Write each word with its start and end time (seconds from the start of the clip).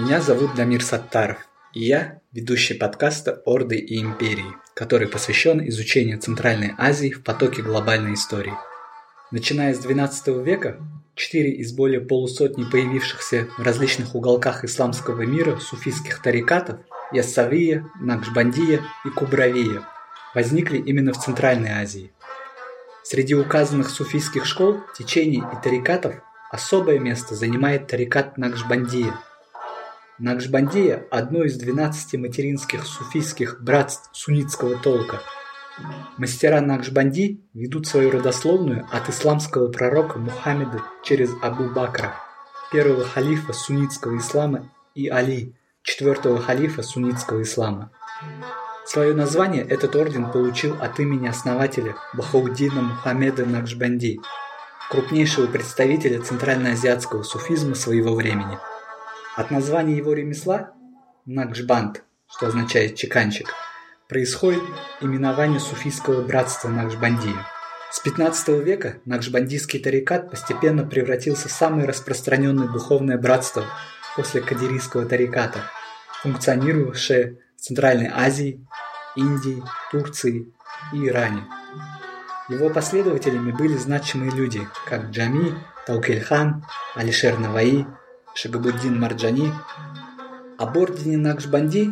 Меня 0.00 0.22
зовут 0.22 0.54
Дамир 0.54 0.82
Саттаров, 0.82 1.36
и 1.74 1.84
я 1.84 2.22
ведущий 2.32 2.72
подкаста 2.72 3.42
«Орды 3.44 3.76
и 3.76 4.00
империи», 4.00 4.56
который 4.72 5.06
посвящен 5.06 5.60
изучению 5.68 6.18
Центральной 6.18 6.72
Азии 6.78 7.10
в 7.10 7.22
потоке 7.22 7.60
глобальной 7.60 8.14
истории. 8.14 8.54
Начиная 9.30 9.74
с 9.74 9.84
XII 9.84 10.42
века, 10.42 10.78
четыре 11.14 11.50
из 11.50 11.74
более 11.74 12.00
полусотни 12.00 12.64
появившихся 12.64 13.48
в 13.58 13.62
различных 13.62 14.14
уголках 14.14 14.64
исламского 14.64 15.20
мира 15.26 15.58
суфийских 15.58 16.22
тарикатов– 16.22 16.78
Яссавия, 17.12 17.86
Накшбандия 18.00 18.80
и 19.04 19.10
Кубравия– 19.10 19.86
возникли 20.34 20.78
именно 20.78 21.12
в 21.12 21.22
Центральной 21.22 21.72
Азии. 21.72 22.10
Среди 23.02 23.34
указанных 23.34 23.90
суфийских 23.90 24.46
школ, 24.46 24.80
течений 24.96 25.42
и 25.52 25.62
тарикатов 25.62 26.14
особое 26.50 26.98
место 26.98 27.34
занимает 27.34 27.86
тарикат 27.86 28.38
Накшбандия– 28.38 29.14
Накшбандия– 30.20 31.06
одно 31.10 31.44
из 31.44 31.56
12 31.56 32.20
материнских 32.20 32.84
суфийских 32.84 33.62
братств 33.62 34.10
суннитского 34.12 34.76
толка. 34.76 35.22
Мастера 36.18 36.60
Накшбанди 36.60 37.40
ведут 37.54 37.86
свою 37.86 38.10
родословную 38.10 38.86
от 38.92 39.08
исламского 39.08 39.68
пророка 39.72 40.18
Мухаммеда 40.18 40.82
через 41.02 41.30
Абу 41.40 41.70
Бакра, 41.70 42.16
первого 42.70 43.02
халифа 43.02 43.54
суннитского 43.54 44.18
ислама, 44.18 44.70
и 44.94 45.08
Али, 45.08 45.54
четвертого 45.82 46.38
халифа 46.38 46.82
суннитского 46.82 47.40
ислама. 47.40 47.90
Свое 48.84 49.14
название 49.14 49.62
этот 49.62 49.96
орден 49.96 50.30
получил 50.30 50.76
от 50.82 51.00
имени 51.00 51.28
основателя 51.28 51.96
Бахауддина 52.12 52.82
Мухаммеда 52.82 53.46
Накшбанди, 53.46 54.20
крупнейшего 54.90 55.46
представителя 55.46 56.20
центральноазиатского 56.20 57.22
суфизма 57.22 57.74
своего 57.74 58.14
времени– 58.14 58.58
от 59.36 59.50
названия 59.50 59.96
его 59.96 60.12
ремесла 60.12 60.72
Накшбанд, 61.26 62.02
что 62.28 62.48
означает 62.48 62.96
чеканчик, 62.96 63.54
происходит 64.08 64.62
именование 65.00 65.60
суфийского 65.60 66.22
братства 66.22 66.68
Накшбандия. 66.68 67.46
С 67.92 68.00
15 68.00 68.48
века 68.64 68.98
Накшбандийский 69.04 69.80
тарикат 69.80 70.30
постепенно 70.30 70.84
превратился 70.84 71.48
в 71.48 71.52
самое 71.52 71.86
распространенное 71.86 72.68
духовное 72.68 73.18
братство 73.18 73.64
после 74.16 74.40
кадирийского 74.40 75.06
тариката, 75.06 75.60
функционировавшее 76.22 77.38
в 77.56 77.60
Центральной 77.60 78.10
Азии, 78.12 78.64
Индии, 79.16 79.62
Турции 79.90 80.52
и 80.92 81.06
Иране. 81.06 81.44
Его 82.48 82.70
последователями 82.70 83.52
были 83.52 83.76
значимые 83.76 84.32
люди, 84.32 84.66
как 84.86 85.10
Джами, 85.10 85.54
Таукельхан, 85.86 86.64
Алишер 86.94 87.38
Наваи, 87.38 87.86
Шагабуддин 88.34 88.98
Марджани. 88.98 89.50
Об 90.56 90.76
ордене 90.76 91.16
Накшбанди 91.16 91.90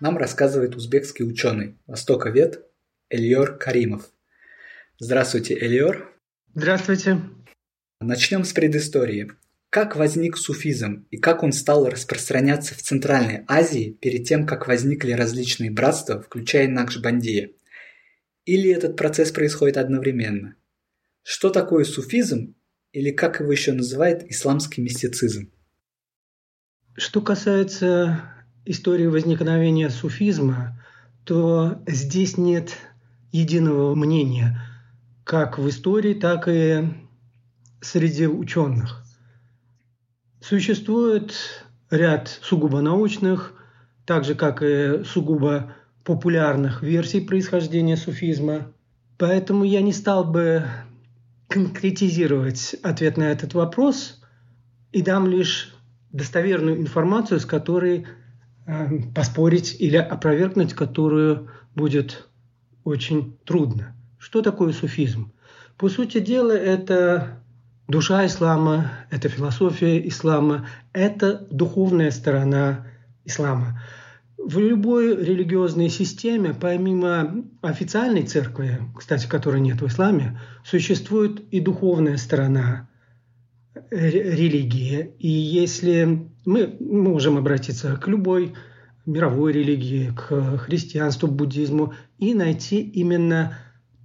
нам 0.00 0.18
рассказывает 0.18 0.74
узбекский 0.74 1.24
ученый, 1.24 1.78
востоковед 1.86 2.66
Эльор 3.10 3.56
Каримов. 3.56 4.10
Здравствуйте, 4.98 5.54
Эльор. 5.54 6.12
Здравствуйте. 6.54 7.20
Начнем 8.00 8.44
с 8.44 8.52
предыстории. 8.52 9.30
Как 9.70 9.96
возник 9.96 10.36
суфизм 10.36 11.06
и 11.10 11.16
как 11.16 11.42
он 11.42 11.52
стал 11.52 11.88
распространяться 11.88 12.74
в 12.74 12.82
Центральной 12.82 13.44
Азии 13.46 13.92
перед 14.00 14.26
тем, 14.26 14.46
как 14.46 14.66
возникли 14.66 15.12
различные 15.12 15.70
братства, 15.70 16.20
включая 16.20 16.68
Накшбандия? 16.68 17.52
Или 18.44 18.70
этот 18.70 18.96
процесс 18.96 19.30
происходит 19.30 19.76
одновременно? 19.76 20.56
Что 21.22 21.50
такое 21.50 21.84
суфизм 21.84 22.56
или 22.92 23.10
как 23.10 23.40
его 23.40 23.52
еще 23.52 23.72
называют 23.72 24.24
исламский 24.24 24.80
мистицизм? 24.80 25.52
Что 26.98 27.20
касается 27.20 28.22
истории 28.64 29.06
возникновения 29.06 29.88
суфизма, 29.88 30.82
то 31.24 31.80
здесь 31.86 32.36
нет 32.36 32.76
единого 33.30 33.94
мнения, 33.94 34.60
как 35.22 35.60
в 35.60 35.68
истории, 35.68 36.14
так 36.14 36.48
и 36.48 36.92
среди 37.80 38.26
ученых. 38.26 39.04
Существует 40.40 41.36
ряд 41.88 42.36
сугубо 42.42 42.80
научных, 42.80 43.52
так 44.04 44.24
же 44.24 44.34
как 44.34 44.60
и 44.64 45.04
сугубо 45.04 45.76
популярных 46.02 46.82
версий 46.82 47.20
происхождения 47.20 47.96
суфизма. 47.96 48.72
Поэтому 49.18 49.62
я 49.62 49.82
не 49.82 49.92
стал 49.92 50.24
бы 50.24 50.64
конкретизировать 51.46 52.74
ответ 52.82 53.16
на 53.16 53.30
этот 53.30 53.54
вопрос 53.54 54.20
и 54.90 55.00
дам 55.00 55.28
лишь 55.28 55.77
достоверную 56.12 56.78
информацию, 56.80 57.40
с 57.40 57.46
которой 57.46 58.06
э, 58.66 59.00
поспорить 59.14 59.76
или 59.78 59.96
опровергнуть 59.96 60.74
которую 60.74 61.50
будет 61.74 62.28
очень 62.84 63.38
трудно. 63.44 63.94
Что 64.18 64.42
такое 64.42 64.72
суфизм? 64.72 65.32
По 65.76 65.88
сути 65.88 66.18
дела, 66.18 66.52
это 66.52 67.40
душа 67.86 68.26
ислама, 68.26 68.90
это 69.10 69.28
философия 69.28 70.06
ислама, 70.08 70.66
это 70.92 71.46
духовная 71.50 72.10
сторона 72.10 72.86
ислама. 73.24 73.80
В 74.36 74.58
любой 74.58 75.16
религиозной 75.16 75.88
системе, 75.88 76.54
помимо 76.54 77.44
официальной 77.60 78.22
церкви, 78.22 78.80
кстати, 78.96 79.26
которой 79.26 79.60
нет 79.60 79.82
в 79.82 79.86
исламе, 79.86 80.40
существует 80.64 81.40
и 81.50 81.60
духовная 81.60 82.16
сторона 82.16 82.88
религии. 83.90 85.12
И 85.18 85.28
если 85.28 86.28
мы 86.44 86.76
можем 86.80 87.38
обратиться 87.38 87.96
к 87.96 88.08
любой 88.08 88.54
мировой 89.06 89.52
религии, 89.52 90.12
к 90.14 90.58
христианству, 90.58 91.28
буддизму 91.28 91.94
и 92.18 92.34
найти 92.34 92.80
именно 92.80 93.58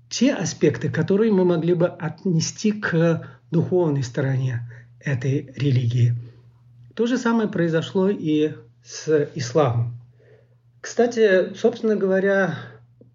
те 0.09 0.33
аспекты, 0.33 0.89
которые 0.89 1.31
мы 1.31 1.43
могли 1.43 1.73
бы 1.73 1.87
отнести 1.87 2.71
к 2.71 3.27
духовной 3.51 4.03
стороне 4.03 4.69
этой 4.99 5.51
религии. 5.55 6.15
То 6.95 7.07
же 7.07 7.17
самое 7.17 7.49
произошло 7.49 8.09
и 8.09 8.53
с 8.83 9.29
исламом. 9.35 9.97
Кстати, 10.79 11.53
собственно 11.55 11.95
говоря, 11.95 12.55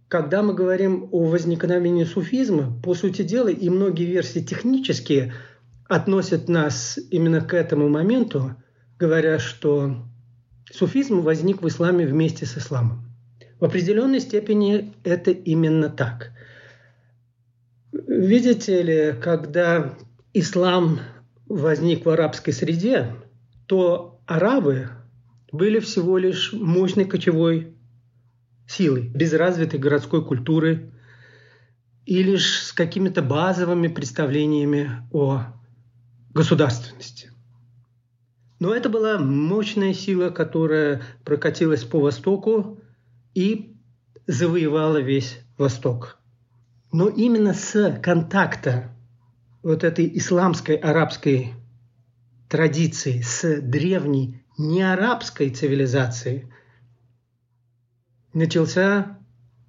когда 0.09 0.43
мы 0.43 0.55
говорим 0.55 1.09
о 1.13 1.25
возникновении 1.27 2.05
суфизма, 2.05 2.73
по 2.83 2.95
сути 2.95 3.23
дела 3.23 3.49
и 3.49 3.69
многие 3.71 4.05
версии 4.05 4.41
технические– 4.41 5.33
относят 5.89 6.49
нас 6.49 6.99
именно 7.11 7.41
к 7.41 7.55
этому 7.55 7.89
моменту, 7.89 8.55
говоря, 8.99 9.39
что 9.39 9.97
суфизм 10.71 11.21
возник 11.21 11.63
в 11.63 11.69
исламе 11.69 12.07
вместе 12.07 12.47
с 12.47 12.59
исламом. 12.59 13.11
В 13.59 13.65
определенной 13.65 14.21
степени 14.21 14.95
это 15.03 15.31
именно 15.31 15.89
так. 15.89 16.31
Видите 17.91 18.83
ли, 18.83 19.15
когда 19.21 19.95
ислам 20.35 21.01
возник 21.47 22.05
в 22.05 22.11
арабской 22.11 22.53
среде, 22.53 23.15
то 23.67 24.21
арабы 24.27 24.91
были 25.51 25.79
всего 25.81 26.19
лишь 26.19 26.53
мощной 26.53 27.07
кочевой 27.07 27.75
силой, 28.67 29.09
без 29.09 29.33
развитой 29.33 29.81
городской 29.81 30.25
культуры 30.25 30.93
и 32.05 32.23
лишь 32.23 32.65
с 32.65 32.73
какими-то 32.73 33.23
базовыми 33.23 33.89
представлениями 33.89 34.91
о 35.11 35.58
государственности. 36.35 37.31
Но 38.61 38.75
это 38.75 38.89
была 38.89 39.19
мощная 39.19 39.95
сила, 39.95 40.31
которая 40.31 41.03
прокатилась 41.25 41.85
по 41.85 42.01
Востоку 42.01 42.81
и 43.35 43.77
завоевала 44.27 44.99
весь 44.99 45.41
Восток. 45.57 46.19
Но 46.93 47.09
именно 47.09 47.55
с 47.55 47.99
контакта 48.03 48.91
вот 49.63 49.85
этой 49.85 50.11
исламской 50.19 50.77
арабской 50.77 51.55
традиции 52.49 53.21
с 53.21 53.61
древней 53.61 54.43
неарабской 54.57 55.51
цивилизацией 55.51 56.51
начался 58.33 59.19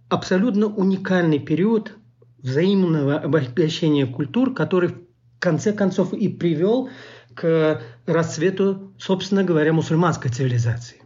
абсолютно 0.07 0.67
уникальный 0.67 1.39
период 1.39 1.95
взаимного 2.39 3.19
обогащения 3.19 4.05
культур, 4.07 4.53
который 4.53 4.95
конце 5.39 5.73
концов 5.73 6.13
и 6.13 6.27
привел 6.27 6.89
к 7.33 7.81
расцвету, 8.05 8.93
собственно 8.97 9.43
говоря, 9.43 9.73
мусульманской 9.73 10.31
цивилизации. 10.31 11.01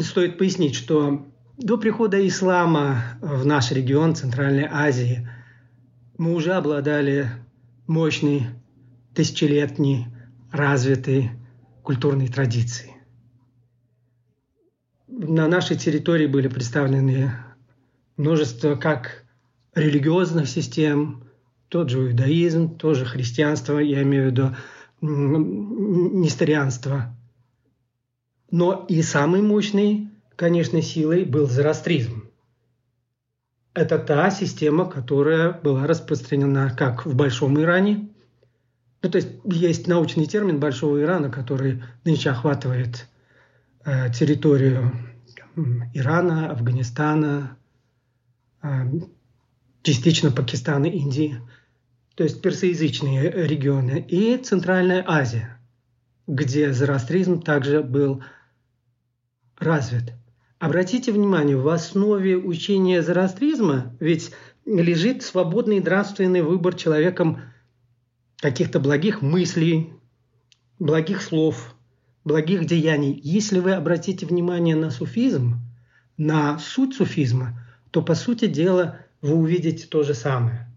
Стоит 0.00 0.38
пояснить, 0.38 0.74
что 0.74 1.26
до 1.56 1.78
прихода 1.78 2.26
ислама 2.26 3.18
в 3.20 3.46
наш 3.46 3.70
регион 3.70 4.14
Центральной 4.14 4.66
Азии 4.70 5.28
мы 6.18 6.34
уже 6.34 6.52
обладали 6.54 7.28
мощной, 7.86 8.46
тысячелетней, 9.14 10.06
развитой 10.50 11.30
культурной 11.82 12.28
традицией. 12.28 12.94
На 15.06 15.46
нашей 15.48 15.76
территории 15.76 16.26
были 16.26 16.48
представлены 16.48 17.32
множество 18.16 18.74
как 18.74 19.24
религиозных 19.74 20.48
систем, 20.48 21.23
тот 21.74 21.90
же 21.90 22.06
иудаизм, 22.06 22.76
тоже 22.76 23.04
христианство, 23.04 23.80
я 23.80 24.04
имею 24.04 24.22
в 24.22 24.30
виду 24.30 24.54
несторианство. 25.00 27.12
Но 28.52 28.86
и 28.88 29.02
самой 29.02 29.42
мощной, 29.42 30.08
конечно, 30.36 30.80
силой 30.80 31.24
был 31.24 31.48
зороастризм. 31.48 32.30
Это 33.74 33.98
та 33.98 34.30
система, 34.30 34.88
которая 34.88 35.52
была 35.52 35.88
распространена 35.88 36.72
как 36.78 37.06
в 37.06 37.16
Большом 37.16 37.60
Иране. 37.60 38.08
Ну, 39.02 39.10
то 39.10 39.16
есть 39.16 39.30
есть 39.44 39.88
научный 39.88 40.26
термин 40.26 40.60
Большого 40.60 41.02
Ирана, 41.02 41.28
который 41.28 41.82
нынче 42.04 42.30
охватывает 42.30 43.08
э, 43.84 44.12
территорию 44.12 44.92
Ирана, 45.92 46.52
Афганистана, 46.52 47.58
э, 48.62 48.68
частично 49.82 50.30
Пакистана, 50.30 50.86
Индии, 50.86 51.40
то 52.14 52.24
есть 52.24 52.42
персоязычные 52.42 53.30
регионы, 53.30 54.04
и 54.08 54.36
Центральная 54.36 55.04
Азия, 55.06 55.58
где 56.26 56.72
зороастризм 56.72 57.40
также 57.42 57.82
был 57.82 58.22
развит– 59.58 60.12
Обратите 60.64 61.12
внимание, 61.12 61.58
в 61.58 61.68
основе 61.68 62.38
учения 62.38 63.02
зороастризма 63.02 63.94
ведь 64.00 64.30
лежит 64.64 65.22
свободный 65.22 65.78
нравственный 65.78 66.40
выбор 66.40 66.74
человеком 66.74 67.42
каких-то 68.38 68.80
благих 68.80 69.20
мыслей, 69.20 69.92
благих 70.78 71.20
слов, 71.20 71.74
благих 72.24 72.64
деяний. 72.64 73.20
Если 73.22 73.58
вы 73.58 73.72
обратите 73.72 74.24
внимание 74.24 74.74
на 74.74 74.90
суфизм, 74.90 75.60
на 76.16 76.58
суть 76.58 76.94
суфизма, 76.94 77.60
то, 77.90 78.00
по 78.00 78.14
сути 78.14 78.46
дела, 78.46 79.00
вы 79.20 79.34
увидите 79.34 79.86
то 79.86 80.02
же 80.02 80.14
самое. 80.14 80.73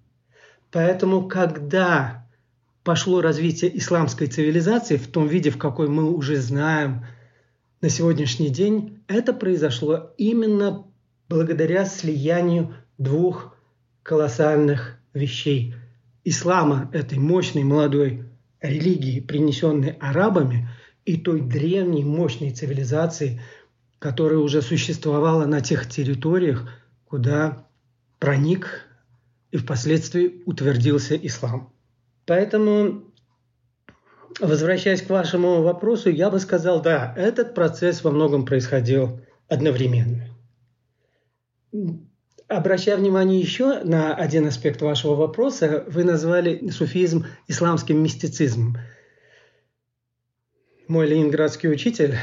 Поэтому, 0.72 1.28
когда 1.28 2.28
пошло 2.84 3.22
развитие 3.22 3.78
исламской 3.78 4.28
цивилизации 4.28 4.98
в 4.98 5.08
том 5.08 5.28
виде, 5.28 5.50
в 5.50 5.58
какой 5.58 5.88
мы 5.88 6.12
уже 6.12 6.38
знаем– 6.38 7.06
на 7.80 7.90
сегодняшний 7.90 8.50
день 8.50 9.04
это 9.08 9.34
произошло 9.34 10.12
именно 10.18 10.86
благодаря 11.30 11.86
слиянию 11.86 12.74
двух 12.98 13.56
колоссальных 14.02 14.98
вещей. 15.14 15.76
Ислама, 16.24 16.90
этой 16.92 17.20
мощной 17.20 17.64
молодой 17.64 18.26
религии, 18.62 19.20
принесенной 19.20 19.92
арабами, 20.00 20.68
и 21.06 21.18
той 21.18 21.42
древней 21.42 22.04
мощной 22.04 22.50
цивилизации, 22.50 23.40
которая 24.00 24.40
уже 24.40 24.64
существовала 24.64 25.46
на 25.46 25.62
тех 25.62 25.88
территориях, 25.88 26.68
куда 27.06 27.68
проник 28.20 28.87
и 29.52 29.58
впоследствии 29.58 30.42
утвердился 30.46 31.16
ислам. 31.16 31.74
Поэтому 32.26 33.08
Возвращаясь 34.40 35.02
к 35.02 35.10
вашему 35.10 35.64
вопросу, 35.64 36.10
я 36.10 36.30
бы 36.30 36.40
сказал, 36.40 36.82
да, 36.82 37.14
этот 37.18 37.56
процесс 37.56 38.04
во 38.04 38.12
многом 38.12 38.46
происходил 38.46 39.22
одновременно. 39.48 40.28
Обращая 42.48 42.98
внимание 42.98 43.40
еще 43.40 43.84
на 43.84 44.14
один 44.14 44.48
аспект 44.48 44.82
вашего 44.82 45.16
вопроса, 45.16 45.84
вы 45.88 46.04
назвали 46.04 46.70
суфизм 46.70 47.26
исламским 47.48 48.02
мистицизмом. 48.02 48.78
Мой 50.88 51.08
ленинградский 51.08 51.70
учитель 51.70 52.16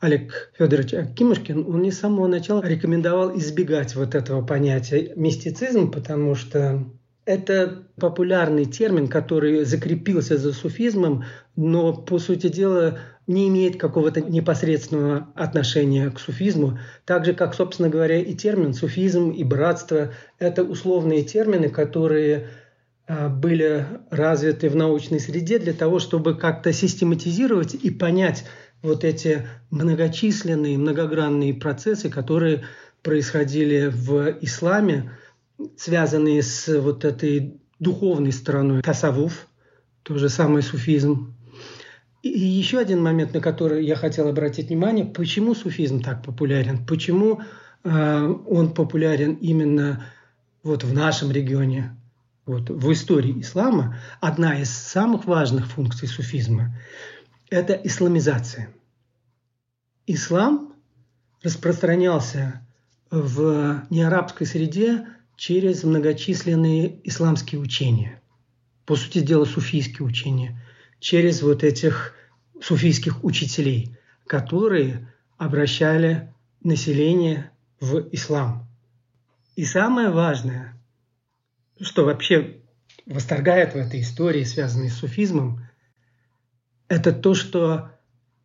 Олег 0.00 0.52
Федорович 0.56 0.94
Акимушкин, 0.94 1.66
он 1.66 1.82
не 1.82 1.90
с 1.90 1.98
самого 1.98 2.28
начала 2.28 2.62
рекомендовал 2.62 3.36
избегать 3.36 3.96
вот 3.96 4.14
этого 4.14 4.44
понятия 4.44 5.12
мистицизм, 5.16 5.90
потому 5.90 6.36
что 6.36 6.84
это 7.24 7.82
популярный 8.00 8.64
термин, 8.64 9.08
который 9.08 9.64
закрепился 9.64 10.38
за 10.38 10.52
суфизмом, 10.52 11.24
но, 11.56 11.92
по 11.92 12.18
сути 12.18 12.48
дела, 12.48 13.00
не 13.26 13.48
имеет 13.48 13.78
какого-то 13.78 14.22
непосредственного 14.22 15.28
отношения 15.34 16.10
к 16.10 16.20
суфизму. 16.20 16.78
Так 17.04 17.26
же, 17.26 17.34
как, 17.34 17.54
собственно 17.54 17.90
говоря, 17.90 18.18
и 18.18 18.34
термин 18.34 18.72
суфизм 18.72 19.30
и 19.30 19.44
братство– 19.44 20.14
это 20.38 20.64
условные 20.64 21.22
термины, 21.22 21.68
которые 21.68 22.48
а, 23.06 23.28
были 23.28 23.86
развиты 24.10 24.70
в 24.70 24.76
научной 24.76 25.20
среде 25.20 25.58
для 25.58 25.74
того, 25.74 25.98
чтобы 25.98 26.34
как-то 26.34 26.72
систематизировать 26.72 27.74
и 27.74 27.90
понять 27.90 28.44
вот 28.82 29.04
эти 29.04 29.46
многочисленные, 29.70 30.78
многогранные 30.78 31.54
процессы, 31.54 32.08
которые 32.08 32.64
происходили 33.02 33.88
в 33.92 34.38
исламе, 34.40 35.12
связанные 35.76 36.42
с 36.42 36.68
вот 36.80 37.04
этой 37.04 37.60
духовной 37.78 38.32
стороной 38.32 38.82
тасавуф, 38.82 39.46
то 40.02 40.16
же 40.18 40.28
самое 40.28 40.62
суфизм. 40.62 41.34
И 42.22 42.28
еще 42.28 42.78
один 42.78 43.02
момент, 43.02 43.34
на 43.34 43.40
который 43.40 43.84
я 43.84 43.96
хотел 43.96 44.28
обратить 44.28 44.68
внимание, 44.68 45.04
почему 45.04 45.54
суфизм 45.54 46.02
так 46.02 46.24
популярен, 46.24 46.84
почему 46.84 47.40
э, 47.84 48.34
он 48.46 48.74
популярен 48.74 49.34
именно 49.34 50.04
вот 50.64 50.82
в 50.82 50.92
нашем 50.92 51.30
регионе, 51.30 51.96
вот 52.44 52.70
в 52.70 52.92
истории 52.92 53.40
ислама. 53.40 53.96
Одна 54.20 54.60
из 54.60 54.70
самых 54.70 55.26
важных 55.26 55.66
функций 55.66 56.08
суфизма– 56.08 56.76
это 57.50 57.72
исламизация. 57.72 58.70
Ислам 60.06 60.74
распространялся 61.42 62.66
в 63.10 63.86
неарабской 63.90 64.46
среде 64.46 65.06
через 65.36 65.84
многочисленные 65.84 67.00
исламские 67.04 67.60
учения, 67.60 68.20
по 68.84 68.96
сути 68.96 69.20
дела 69.20 69.44
суфийские 69.44 70.06
учения, 70.06 70.60
через 70.98 71.42
вот 71.42 71.62
этих 71.62 72.14
суфийских 72.60 73.24
учителей, 73.24 73.96
которые 74.26 75.12
обращали 75.36 76.32
население 76.62 77.50
в 77.80 78.08
ислам. 78.12 78.66
И 79.54 79.64
самое 79.64 80.10
важное, 80.10 80.76
что 81.80 82.04
вообще 82.04 82.60
восторгает 83.06 83.74
в 83.74 83.76
этой 83.76 84.00
истории, 84.00 84.44
связанной 84.44 84.90
с 84.90 84.96
суфизмом, 84.96 85.67
это 86.88 87.12
то, 87.12 87.34
что 87.34 87.90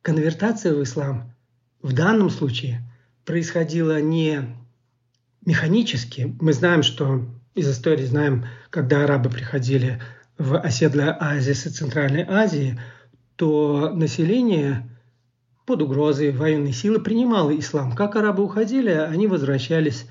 конвертация 0.01 0.73
в 0.73 0.83
ислам 0.83 1.33
в 1.81 1.93
данном 1.93 2.29
случае 2.29 2.81
происходила 3.25 4.01
не 4.01 4.55
механически. 5.45 6.35
Мы 6.39 6.53
знаем, 6.53 6.83
что 6.83 7.25
из 7.55 7.69
истории 7.69 8.05
знаем, 8.05 8.45
когда 8.69 9.03
арабы 9.03 9.29
приходили 9.29 10.01
в 10.37 10.57
оседлый 10.57 11.11
оазис 11.11 11.65
и 11.65 11.69
Центральной 11.69 12.23
Азии, 12.23 12.79
то 13.35 13.91
население 13.93 14.89
под 15.65 15.81
угрозой 15.81 16.31
военной 16.31 16.73
силы 16.73 16.99
принимало 16.99 17.57
ислам. 17.57 17.93
Как 17.93 18.15
арабы 18.15 18.43
уходили, 18.43 18.89
они 18.89 19.27
возвращались 19.27 20.05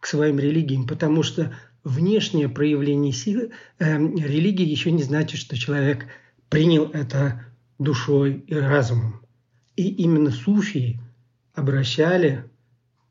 к 0.00 0.06
своим 0.06 0.38
религиям, 0.38 0.86
потому 0.86 1.22
что 1.22 1.54
внешнее 1.82 2.48
проявление 2.48 3.12
силы 3.12 3.50
э, 3.78 3.98
религии 3.98 4.66
еще 4.66 4.90
не 4.90 5.02
значит, 5.02 5.38
что 5.38 5.56
человек 5.56 6.06
принял 6.48 6.86
это 6.86 7.44
душой 7.78 8.44
и 8.46 8.54
разумом. 8.54 9.20
И 9.76 9.88
именно 9.88 10.30
суфии 10.30 11.00
обращали 11.54 12.44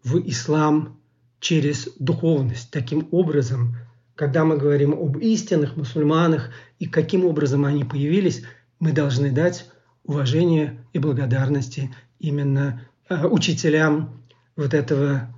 в 0.03 0.17
ислам 0.19 0.99
через 1.39 1.89
духовность. 1.99 2.71
Таким 2.71 3.07
образом, 3.11 3.75
когда 4.15 4.45
мы 4.45 4.57
говорим 4.57 4.93
об 4.93 5.17
истинных 5.17 5.75
мусульманах 5.75 6.51
и 6.79 6.85
каким 6.85 7.25
образом 7.25 7.65
они 7.65 7.83
появились, 7.83 8.43
мы 8.79 8.91
должны 8.91 9.31
дать 9.31 9.69
уважение 10.03 10.85
и 10.93 10.99
благодарности 10.99 11.93
именно 12.19 12.85
э, 13.09 13.25
учителям 13.25 14.23
вот 14.55 14.73
этого 14.73 15.33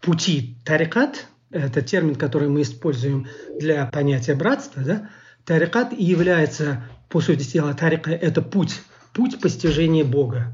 пути. 0.00 0.56
Тарикат– 0.64 1.26
это 1.50 1.82
термин, 1.82 2.14
который 2.14 2.48
мы 2.48 2.62
используем 2.62 3.26
для 3.58 3.86
понятия 3.86 4.34
братства. 4.34 4.82
Да? 4.82 5.10
Тарикат 5.44 5.92
и 5.92 6.02
является, 6.02 6.82
по 7.08 7.20
сути 7.20 7.44
дела, 7.44 7.74
тарика– 7.74 8.10
это 8.12 8.40
путь, 8.40 8.80
путь 9.12 9.40
постижения 9.40 10.04
Бога. 10.04 10.52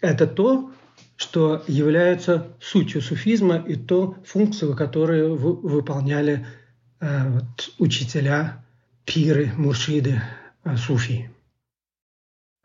Это 0.00 0.26
то, 0.26 0.72
что 1.16 1.62
являются 1.66 2.48
сутью 2.60 3.00
суфизма 3.00 3.56
и 3.56 3.76
то 3.76 4.16
функцию, 4.26 4.76
которую 4.76 5.36
выполняли 5.36 6.46
э, 7.00 7.28
вот, 7.30 7.70
учителя, 7.78 8.64
пиры, 9.04 9.52
муршиды, 9.56 10.20
э, 10.64 10.76
суфии. 10.76 11.30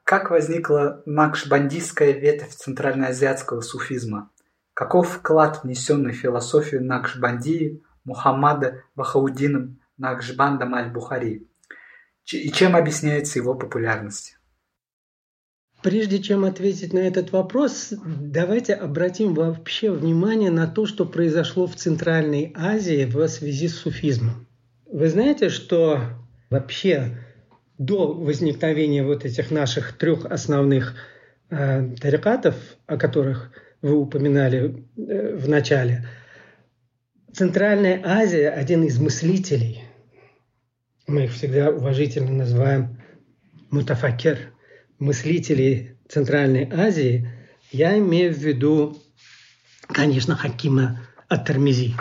Как 0.03 0.29
возникла 0.31 1.03
накшбандийская 1.05 2.11
ветвь 2.11 2.53
центральноазиатского 2.55 3.61
суфизма? 3.61 4.29
Каков 4.73 5.17
вклад, 5.17 5.63
внесенный 5.63 6.11
в 6.11 6.17
философию 6.17 6.83
Накшбандии 6.83 7.83
Мухаммада 8.03 8.83
Вахаудином 8.95 9.79
Накшбандом 9.97 10.73
аль-Бухари? 10.73 11.47
И 12.31 12.51
чем 12.51 12.75
объясняется 12.75 13.39
его 13.39 13.55
популярность? 13.55 14.37
Прежде 15.81 16.19
чем 16.19 16.45
ответить 16.45 16.93
на 16.93 16.99
этот 16.99 17.31
вопрос, 17.31 17.91
давайте 18.05 18.75
обратим 18.75 19.33
вообще 19.33 19.91
внимание 19.91 20.51
на 20.51 20.67
то, 20.67 20.85
что 20.85 21.05
произошло 21.05 21.65
в 21.65 21.75
Центральной 21.75 22.53
Азии 22.55 23.05
в 23.05 23.27
связи 23.27 23.67
с 23.67 23.79
суфизмом. 23.79 24.47
Вы 24.85 25.09
знаете, 25.09 25.49
что 25.49 26.01
вообще 26.51 27.17
до 27.79 28.13
возникновения 28.13 29.03
вот 29.03 29.25
этих 29.25 29.49
наших 29.49 29.97
трех 29.97 30.25
основных 30.25 30.93
э, 31.49 31.95
тарикатов, 31.99 32.55
о 32.85 32.97
которых 32.97 33.51
вы 33.81 33.95
упоминали 33.95 34.85
э, 34.97 35.35
в 35.35 35.49
начале, 35.49 36.07
Центральная 37.33 38.01
Азия– 38.03 38.49
один 38.51 38.83
из 38.83 38.99
мыслителей. 38.99 39.83
Мы 41.11 41.25
их 41.25 41.33
всегда 41.33 41.69
уважительно 41.71 42.31
называем 42.31 42.97
мутафакер, 43.69 44.53
мыслителей 44.97 45.97
Центральной 46.07 46.69
Азии. 46.71 47.27
Я 47.69 47.97
имею 47.97 48.33
в 48.33 48.37
виду, 48.37 48.97
конечно, 49.87 50.37
Хакима 50.37 51.01
Ат-Тармизи. 51.27 51.95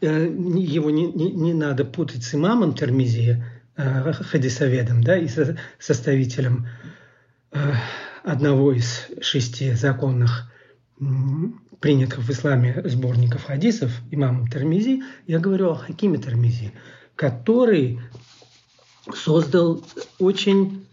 Э, 0.00 0.26
его 0.26 0.90
не, 0.90 1.12
не, 1.12 1.30
не 1.30 1.54
надо 1.54 1.84
путать 1.84 2.24
с 2.24 2.34
имамом 2.34 2.74
Термизи, 2.74 3.40
э, 3.76 4.12
хадисоведом, 4.14 5.04
да, 5.04 5.16
и 5.16 5.28
со, 5.28 5.56
составителем 5.78 6.66
э, 7.52 7.72
одного 8.24 8.72
из 8.72 9.06
шести 9.20 9.74
законных 9.74 10.50
принятых 11.78 12.18
в 12.18 12.30
исламе 12.30 12.82
сборников 12.84 13.44
хадисов, 13.44 13.92
имамом 14.10 14.48
Термизи, 14.48 15.04
я 15.28 15.38
говорю 15.38 15.70
о 15.70 15.74
Хакиме 15.76 16.18
Термизи, 16.18 16.72
который 17.14 18.00
создал 19.14 19.84
очень 20.18 20.86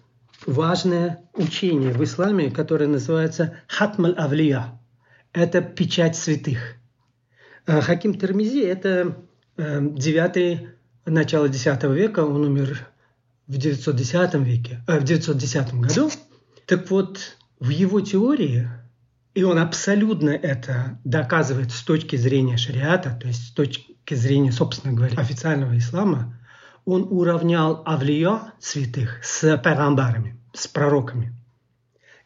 важное 0.46 1.24
учение 1.34 1.94
в 1.94 2.04
исламе, 2.04 2.52
которое 2.52 2.88
называется 2.88 3.58
Хатмаль 3.68 4.14
Авлия. 4.14 4.80
Это 5.34 5.62
печать 5.62 6.16
святых. 6.16 6.76
Э, 7.66 7.82
Хаким 7.82 8.14
Термизи– 8.16 8.60
это 8.64 9.18
э, 9.58 9.80
девятый, 9.82 10.70
начало 11.06 11.48
X 11.48 11.66
века, 11.84 12.26
он 12.26 12.46
умер 12.46 12.88
в 13.48 13.58
910 13.58 14.34
веке, 14.36 14.84
э, 14.88 15.00
в 15.00 15.04
910 15.04 15.74
году. 15.76 16.10
Так 16.66 16.90
вот, 16.90 17.38
в 17.60 17.70
его 17.70 18.02
теории, 18.02 18.70
и 19.34 19.44
он 19.44 19.60
абсолютно 19.60 20.30
это 20.30 21.00
доказывает 21.04 21.72
с 21.72 21.84
точки 21.84 22.16
зрения 22.16 22.58
шариата, 22.58 23.18
то 23.20 23.28
есть 23.28 23.50
с 23.50 23.52
точки 23.52 24.14
зрения, 24.14 24.52
собственно 24.52 24.94
говоря, 24.94 25.20
официального 25.20 25.78
ислама, 25.78 26.38
он 26.88 27.06
уравнял 27.12 27.84
авлия 27.86 28.53
святых 28.60 29.20
с 29.22 29.58
парамбарами, 29.58 30.39
с 30.53 30.70
пророками. 30.70 31.36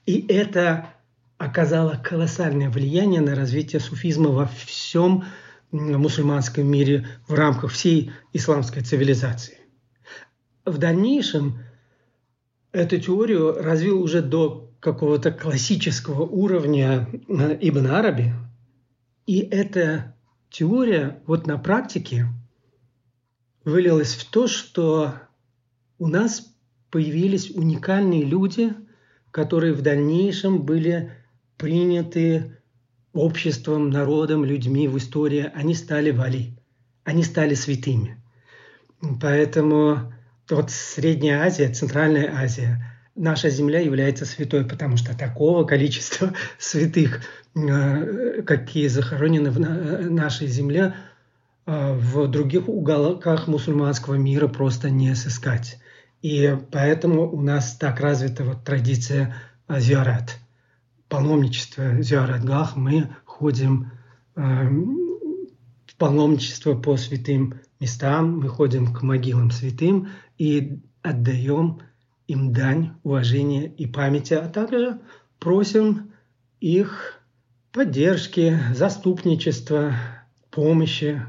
И 0.05 0.23
это 0.27 0.93
оказала 1.39 1.95
колоссальное 1.95 2.69
влияние 2.69 3.21
на 3.21 3.33
развитие 3.33 3.79
суфизма 3.79 4.29
во 4.29 4.45
всем 4.45 5.25
мусульманском 5.71 6.67
мире 6.67 7.07
в 7.27 7.33
рамках 7.33 7.71
всей 7.71 8.11
исламской 8.33 8.83
цивилизации. 8.83 9.57
В 10.63 10.77
дальнейшем 10.77 11.63
эту 12.71 12.99
теорию 12.99 13.53
развил 13.63 13.99
уже 13.99 14.21
до 14.21 14.69
какого-то 14.79 15.31
классического 15.31 16.21
уровня 16.21 17.09
э, 17.27 17.57
Ибн 17.61 17.87
Араби. 17.87 18.35
И 19.25 19.39
эта 19.39 20.15
теория 20.51 21.19
вот 21.25 21.47
на 21.47 21.57
практике 21.57 22.27
вылилась 23.63 24.15
в 24.15 24.29
то, 24.29 24.47
что 24.47 25.13
у 25.99 26.07
нас 26.07 26.53
появились 26.89 27.51
уникальные 27.51 28.23
люди, 28.23 28.73
которые 29.31 29.73
в 29.73 29.81
дальнейшем 29.81 30.63
были 30.63 31.11
приняты 31.57 32.57
обществом, 33.13 33.89
народом, 33.89 34.45
людьми 34.45 34.87
в 34.87 34.97
истории, 34.97 35.51
они 35.53 35.75
стали 35.75 36.11
вали, 36.11 36.57
они 37.03 37.23
стали 37.23 37.53
святыми. 37.53 38.21
Поэтому 39.19 40.13
вот 40.49 40.71
Средняя 40.71 41.43
Азия, 41.43 41.69
Центральная 41.69 42.33
Азия, 42.35 42.83
наша 43.15 43.49
земля 43.49 43.79
является 43.79 44.25
святой, 44.25 44.65
потому 44.65 44.97
что 44.97 45.17
такого 45.17 45.63
количества 45.65 46.33
святых, 46.57 47.21
э, 47.55 48.41
какие 48.43 48.87
захоронены 48.87 49.51
в 49.51 49.59
нашей 49.59 50.47
земле, 50.47 50.95
в 51.95 52.27
других 52.27 52.67
уголках 52.67 53.47
мусульманского 53.47 54.15
мира 54.15 54.47
просто 54.47 54.89
не 54.89 55.15
сыскать. 55.15 55.79
И 56.21 56.57
поэтому 56.71 57.31
у 57.31 57.41
нас 57.41 57.75
так 57.77 57.99
развита 57.99 58.43
вот 58.43 58.63
традиция 58.63 59.35
зиарат– 59.67 60.37
паломничество 61.11 62.01
Зиаратгах 62.01 62.77
мы 62.77 63.09
ходим 63.25 63.91
э, 64.35 64.41
в 64.41 65.95
паломничество 65.97 66.73
по 66.73 66.95
святым 66.95 67.59
местам, 67.81 68.39
мы 68.39 68.47
ходим 68.47 68.93
к 68.93 69.01
могилам 69.01 69.51
святым 69.51 70.07
и 70.37 70.79
отдаем 71.01 71.81
им 72.27 72.53
дань 72.53 72.93
уважения 73.03 73.67
и 73.67 73.87
памяти, 73.87 74.35
а 74.35 74.47
также 74.47 75.01
просим 75.37 76.13
их 76.61 77.19
поддержки, 77.73 78.57
заступничества, 78.73 79.93
помощи. 80.49 81.21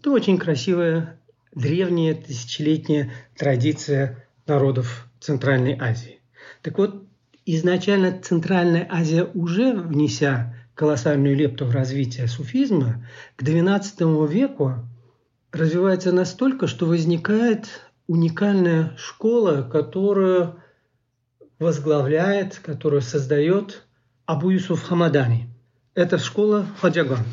Это 0.00 0.12
очень 0.12 0.38
красивая 0.38 1.20
древняя 1.54 2.14
тысячелетняя 2.14 3.12
традиция 3.36 4.26
народов 4.46 5.06
Центральной 5.20 5.76
Азии. 5.78 6.22
Так 6.62 6.78
вот, 6.78 7.04
изначально 7.44 8.18
Центральная 8.18 8.88
Азия 8.90 9.24
уже 9.34 9.74
внеся 9.74 10.54
колоссальную 10.74 11.36
лепту 11.36 11.66
в 11.66 11.72
развитие 11.72 12.28
суфизма, 12.28 13.06
к 13.36 13.42
XII 13.42 14.26
веку 14.26 14.76
развивается 15.52 16.12
настолько, 16.12 16.66
что 16.66 16.86
возникает 16.86 17.68
уникальная 18.06 18.96
школа, 18.96 19.68
которую 19.70 20.62
возглавляет, 21.58 22.58
которую 22.64 23.02
создает 23.02 23.84
Абу 24.24 24.48
Юсуф 24.48 24.82
Хамадани. 24.82 25.50
Это 25.94 26.16
школа 26.16 26.64
Хаджаган. 26.80 27.26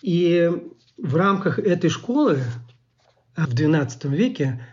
И 0.00 0.50
в 0.96 1.14
рамках 1.14 1.58
этой 1.58 1.90
школы 1.90 2.42
в 3.36 3.54
XII 3.54 4.08
веке 4.08 4.66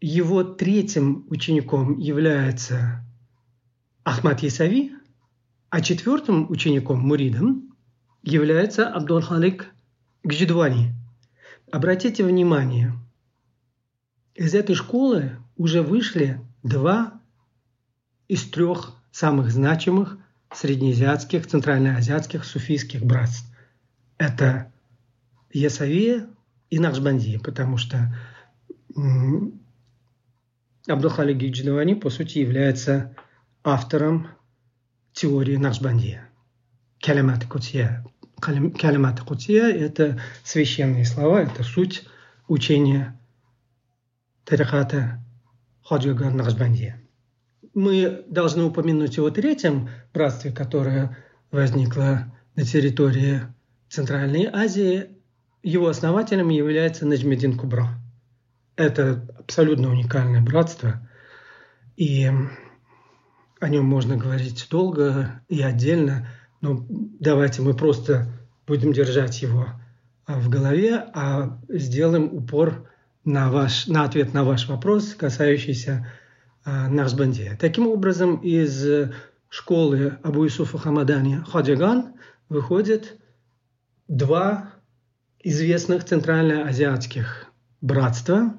его 0.00 0.42
третьим 0.42 1.26
учеником 1.28 1.98
является 1.98 3.04
Ахмад 4.02 4.42
Исави, 4.42 4.94
а 5.68 5.82
четвертым 5.82 6.50
учеником, 6.50 7.00
муридом, 7.00 7.76
является 8.22 8.88
Абдул-Халик 8.88 9.66
Гджидвани. 10.24 10.92
Обратите 11.70 12.24
внимание, 12.24 12.94
из 14.34 14.54
этой 14.54 14.74
школы 14.74 15.36
уже 15.56 15.82
вышли 15.82 16.40
два 16.62 17.20
из 18.26 18.44
трех 18.44 18.96
самых 19.12 19.50
значимых 19.50 20.18
среднеазиатских, 20.52 21.46
центральноазиатских 21.46 22.44
суфийских 22.44 23.04
братств. 23.04 23.46
Это 24.18 24.72
Ясавия 25.52 26.28
и 26.70 26.78
Нахшбандия, 26.78 27.38
потому 27.40 27.76
что 27.76 28.14
Абдул-Халик 30.86 31.36
Гджидвани, 31.36 31.94
по 31.94 32.10
сути, 32.10 32.38
является 32.38 33.16
автором 33.62 34.28
теории 35.12 35.56
Нахшбандия. 35.56 36.28
Калимат 37.00 37.46
Кутия. 37.46 38.04
Калимат 38.40 39.20
Кутия– 39.20 39.68
это 39.68 40.20
священные 40.44 41.04
слова, 41.04 41.42
это 41.42 41.62
суть 41.62 42.04
учения 42.48 43.18
Тарихата 44.44 45.22
Хаджага 45.84 46.30
Нахшбандия. 46.30 47.00
Мы 47.74 48.24
должны 48.28 48.64
упомянуть 48.64 49.18
о 49.18 49.30
третьем 49.30 49.88
братстве, 50.12 50.50
которое 50.50 51.16
возникло 51.50 52.32
на 52.56 52.64
территории 52.64 53.42
Центральной 53.88 54.46
Азии. 54.46 55.19
Его 55.62 55.88
основателем 55.88 56.48
является 56.48 57.06
Наджмедин 57.06 57.58
Кубра. 57.58 58.00
Это 58.76 59.26
абсолютно 59.38 59.90
уникальное 59.90 60.40
братство. 60.40 61.06
И 61.96 62.30
о 63.60 63.68
нем 63.68 63.84
можно 63.84 64.16
говорить 64.16 64.66
долго 64.70 65.42
и 65.48 65.60
отдельно, 65.60 66.28
но 66.62 66.86
давайте 66.88 67.60
мы 67.60 67.74
просто 67.74 68.26
будем 68.66 68.92
держать 68.92 69.42
его 69.42 69.66
а, 70.26 70.38
в 70.38 70.48
голове, 70.48 70.94
а 71.12 71.60
сделаем 71.68 72.32
упор 72.32 72.88
на, 73.24 73.50
ваш, 73.50 73.86
на 73.86 74.04
ответ 74.04 74.32
на 74.32 74.44
ваш 74.44 74.66
вопрос, 74.66 75.14
касающийся 75.14 76.06
а, 76.64 76.88
Нахшбандия. 76.88 77.58
Таким 77.60 77.86
образом, 77.86 78.36
из 78.36 79.10
школы 79.50 80.18
Абу 80.22 80.46
Исуфа 80.46 80.78
Хамадани 80.78 81.42
Хаджаган 81.46 82.14
выходит 82.48 83.18
два 84.08 84.70
известных 85.42 86.04
центральноазиатских 86.04 87.46
братства. 87.80 88.54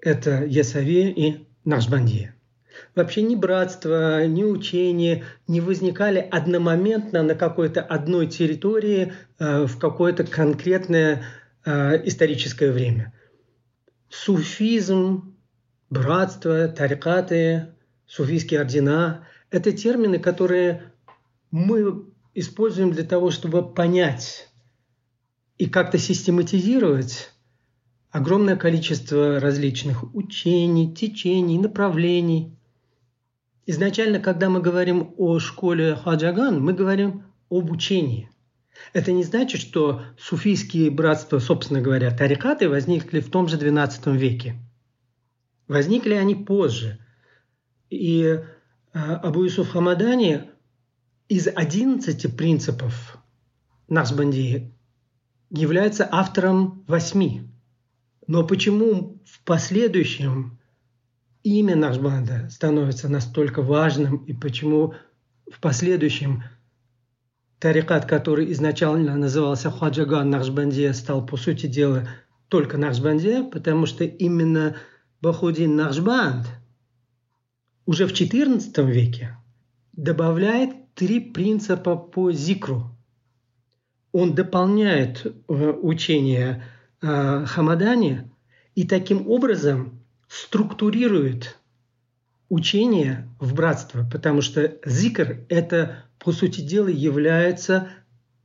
Это 0.00 0.44
Ясавия 0.44 1.10
и 1.10 1.46
Нахшбандия 1.64 2.34
вообще 2.94 3.22
ни 3.22 3.34
братство, 3.34 4.26
ни 4.26 4.44
учение 4.44 5.24
не 5.46 5.60
возникали 5.60 6.18
одномоментно 6.18 7.22
на 7.22 7.34
какой-то 7.34 7.80
одной 7.80 8.26
территории 8.26 9.12
э, 9.38 9.64
в 9.64 9.78
какое-то 9.78 10.24
конкретное 10.24 11.24
э, 11.64 12.06
историческое 12.06 12.70
время. 12.70 13.12
Суфизм, 14.08 15.36
братство, 15.90 16.68
тарикаты, 16.68 17.68
суфийские 18.06 18.60
ордена– 18.60 19.26
Это 19.50 19.70
термины, 19.72 20.18
которые 20.18 20.92
мы 21.50 22.06
используем 22.34 22.90
для 22.90 23.04
того, 23.04 23.30
чтобы 23.30 23.74
понять 23.74 24.48
и 25.62 25.68
как-то 25.68 25.96
систематизировать 25.96 27.32
огромное 28.10 28.56
количество 28.56 29.38
различных 29.38 30.12
учений, 30.12 30.92
течений, 30.92 31.56
направлений. 31.56 32.58
Изначально, 33.66 34.18
когда 34.18 34.50
мы 34.50 34.60
говорим 34.60 35.14
о 35.18 35.38
школе 35.38 35.94
Хаджаган, 35.94 36.60
мы 36.60 36.72
говорим 36.72 37.26
об 37.48 37.70
учении. 37.70 38.28
Это 38.92 39.12
не 39.12 39.22
значит, 39.22 39.60
что 39.60 40.02
суфийские 40.18 40.90
братства, 40.90 41.38
собственно 41.38 41.80
говоря, 41.80 42.10
тарикаты 42.10 42.68
возникли 42.68 43.20
в 43.20 43.30
том 43.30 43.46
же 43.46 43.56
XII 43.56 44.16
веке. 44.16 44.56
Возникли 45.68 46.14
они 46.14 46.34
позже. 46.34 46.98
И 47.88 48.20
э, 48.24 48.42
Абу 48.94 49.44
Юсуф 49.44 49.70
Хамадани 49.70 50.42
из 51.28 51.46
11 51.46 52.36
принципов 52.36 53.16
Нахсбанди 53.86 54.72
является 55.52 56.08
автором 56.10 56.82
восьми. 56.88 57.42
Но 58.26 58.44
почему 58.46 59.20
в 59.24 59.44
последующем 59.44 60.58
имя 61.42 61.76
Нахшбанда 61.76 62.48
становится 62.50 63.08
настолько 63.08 63.62
важным 63.62 64.24
и 64.24 64.32
почему 64.32 64.94
в 65.50 65.60
последующем 65.60 66.42
тарикат, 67.58 68.06
который 68.06 68.50
изначально 68.52 69.16
назывался 69.16 69.70
Хаджаган 69.70 70.30
Нахшбандия, 70.30 70.92
стал 70.94 71.26
по 71.26 71.36
сути 71.36 71.66
дела 71.66 72.08
только 72.48 72.78
Нахшбандия, 72.78 73.44
потому 73.44 73.86
что 73.86 74.04
именно 74.04 74.76
Бахудин 75.20 75.76
Нахшбанд 75.76 76.46
уже 77.84 78.06
в 78.06 78.12
XIV 78.12 78.90
веке 78.90 79.36
добавляет 79.92 80.94
три 80.94 81.20
принципа 81.20 81.96
по 81.96 82.32
зикру. 82.32 82.96
Он 84.12 84.34
дополняет 84.34 85.24
э, 85.26 85.72
учение 85.82 86.64
э, 87.00 87.44
Хамадани 87.46 88.30
и 88.74 88.86
таким 88.86 89.28
образом 89.28 90.02
структурирует 90.28 91.58
учение 92.48 93.28
в 93.40 93.54
братство, 93.54 94.06
потому 94.10 94.42
что 94.42 94.78
зикр– 94.84 95.40
это, 95.48 96.04
по 96.18 96.32
сути 96.32 96.60
дела, 96.60 96.88
является 96.88 97.88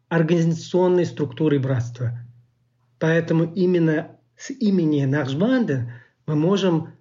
организационной 0.10 1.06
структурой 1.06 1.60
братства. 1.60 2.18
Поэтому 3.00 3.52
именно 3.54 4.18
с 4.38 4.52
имени 4.52 5.04
Нахшбанда 5.04 5.92
мы 6.26 6.36
можем 6.36 6.94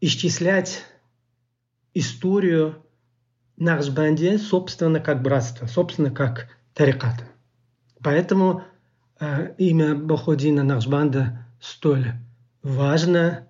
исчислять 0.00 0.84
историю 1.94 2.84
Нахшбанде, 3.56 4.38
собственно, 4.38 5.00
как 5.00 5.22
братство, 5.22 5.66
собственно, 5.66 6.10
как 6.10 6.48
тарикат. 6.74 7.24
Поэтому 8.02 8.64
э, 9.20 9.54
имя 9.58 9.94
Бахудина 9.94 10.62
Нахшбанда 10.62 11.46
столь 11.60 12.12
важно 12.62 13.48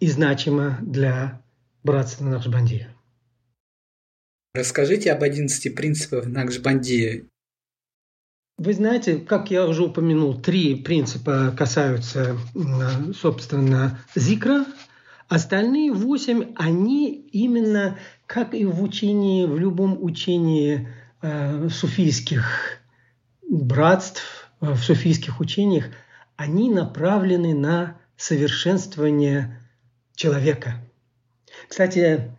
и 0.00 0.08
значимо 0.08 0.78
для 0.82 1.42
братства 1.82 2.24
Накшбандия. 2.24 2.88
Расскажите 4.54 5.12
об 5.12 5.22
11 5.22 5.74
принципах 5.74 6.26
Накшбандии. 6.26 7.28
Вы 8.58 8.74
знаете, 8.74 9.16
как 9.16 9.50
я 9.50 9.66
уже 9.66 9.84
упомянул, 9.84 10.40
три 10.40 10.76
принципа 10.76 11.54
касаются, 11.56 12.36
собственно, 13.18 13.98
зикра. 14.14 14.66
Остальные 15.28 15.92
восемь, 15.92 16.52
они 16.56 17.14
именно, 17.14 17.98
как 18.26 18.54
и 18.54 18.66
в 18.66 18.82
учении, 18.82 19.46
в 19.46 19.58
любом 19.58 20.02
учении 20.02 20.86
э, 21.22 21.68
суфийских 21.70 22.81
братств, 23.60 24.50
в 24.60 24.76
суфийских 24.78 25.40
учениях, 25.40 25.86
они 26.36 26.70
направлены 26.70 27.54
на 27.54 27.96
совершенствование 28.16 29.60
человека– 30.14 30.74
кстати, 31.68 32.30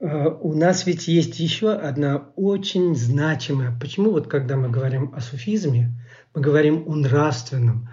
э, 0.00 0.28
у 0.40 0.54
нас 0.54 0.86
ведь 0.86 1.08
есть 1.08 1.38
еще 1.38 1.72
одна 1.72 2.28
очень 2.36 2.94
значимая. 2.96 3.76
Почему 3.78 4.10
вот 4.10 4.26
когда 4.26 4.56
мы 4.56 4.68
говорим 4.68 5.12
о 5.14 5.20
суфизме, 5.20 5.92
мы 6.34 6.40
говорим 6.40 6.84
о 6.86 6.94
нравственном, 6.94 7.88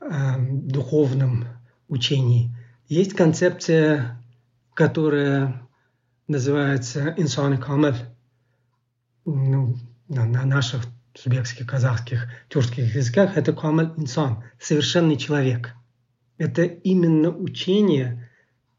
э, 0.00 0.06
духовном 0.38 1.44
учении. 1.88 2.50
Есть 2.88 3.14
концепция, 3.14 4.22
которая 4.74 5.62
называется 6.28 7.14
инсан 7.16 7.58
камаль. 7.58 7.96
Ну, 9.24 9.76
на, 10.08 10.24
на 10.24 10.44
наших 10.44 10.84
узбекских, 11.18 11.66
казахских, 11.66 12.28
тюркских 12.48 12.94
языках 12.94 13.36
это 13.36 13.52
камаль 13.52 13.92
инсан, 13.96 14.44
совершенный 14.60 15.16
человек. 15.16 15.72
Это 16.38 16.64
именно 16.64 17.30
учение, 17.30 18.30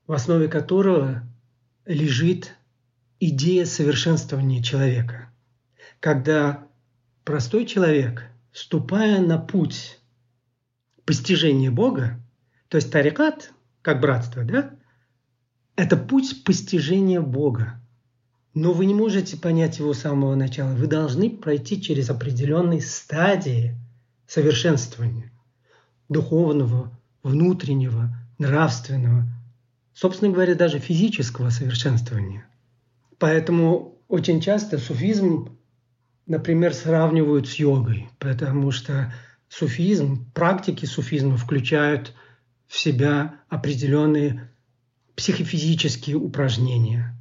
в 0.05 0.13
основе 0.13 0.47
которого 0.47 1.23
лежит 1.85 2.55
идея 3.19 3.65
совершенствования 3.65 4.61
человека. 4.61 5.31
Когда 5.99 6.67
простой 7.23 7.65
человек, 7.65 8.23
ступая 8.51 9.19
на 9.21 9.37
путь 9.39 9.99
постижения 11.05 11.71
Бога, 11.71 12.19
то 12.67 12.77
есть 12.77 12.91
тарикат, 12.91 13.51
как 13.81 14.01
братство, 14.01 14.43
да, 14.43 14.75
это 15.75 15.97
путь 15.97 16.43
постижения 16.43 17.21
Бога. 17.21 17.81
Но 18.59 18.73
вы 18.73 18.87
не 18.87 18.95
можете 18.95 19.37
понять 19.37 19.77
его 19.77 19.93
с 19.93 19.99
самого 19.99 20.33
начала. 20.33 20.73
Вы 20.73 20.87
должны 20.87 21.29
пройти 21.29 21.79
через 21.79 22.09
определенные 22.09 22.81
стадии 22.81 23.75
совершенствования 24.25 25.31
духовного, 26.09 26.91
внутреннего, 27.21 28.17
нравственного, 28.39 29.27
собственно 29.93 30.31
говоря, 30.31 30.55
даже 30.55 30.79
физического 30.79 31.51
совершенствования. 31.51 32.47
Поэтому 33.19 34.01
очень 34.07 34.41
часто 34.41 34.79
суфизм, 34.79 35.55
например, 36.25 36.73
сравнивают 36.73 37.47
с 37.47 37.59
йогой, 37.59 38.09
потому 38.17 38.71
что 38.71 39.13
суфизм, 39.49 40.31
практики 40.33 40.85
суфизма 40.85 41.37
включают 41.37 42.15
в 42.65 42.75
себя 42.75 43.35
определенные 43.49 44.49
психофизические 45.15 46.15
упражнения, 46.15 47.16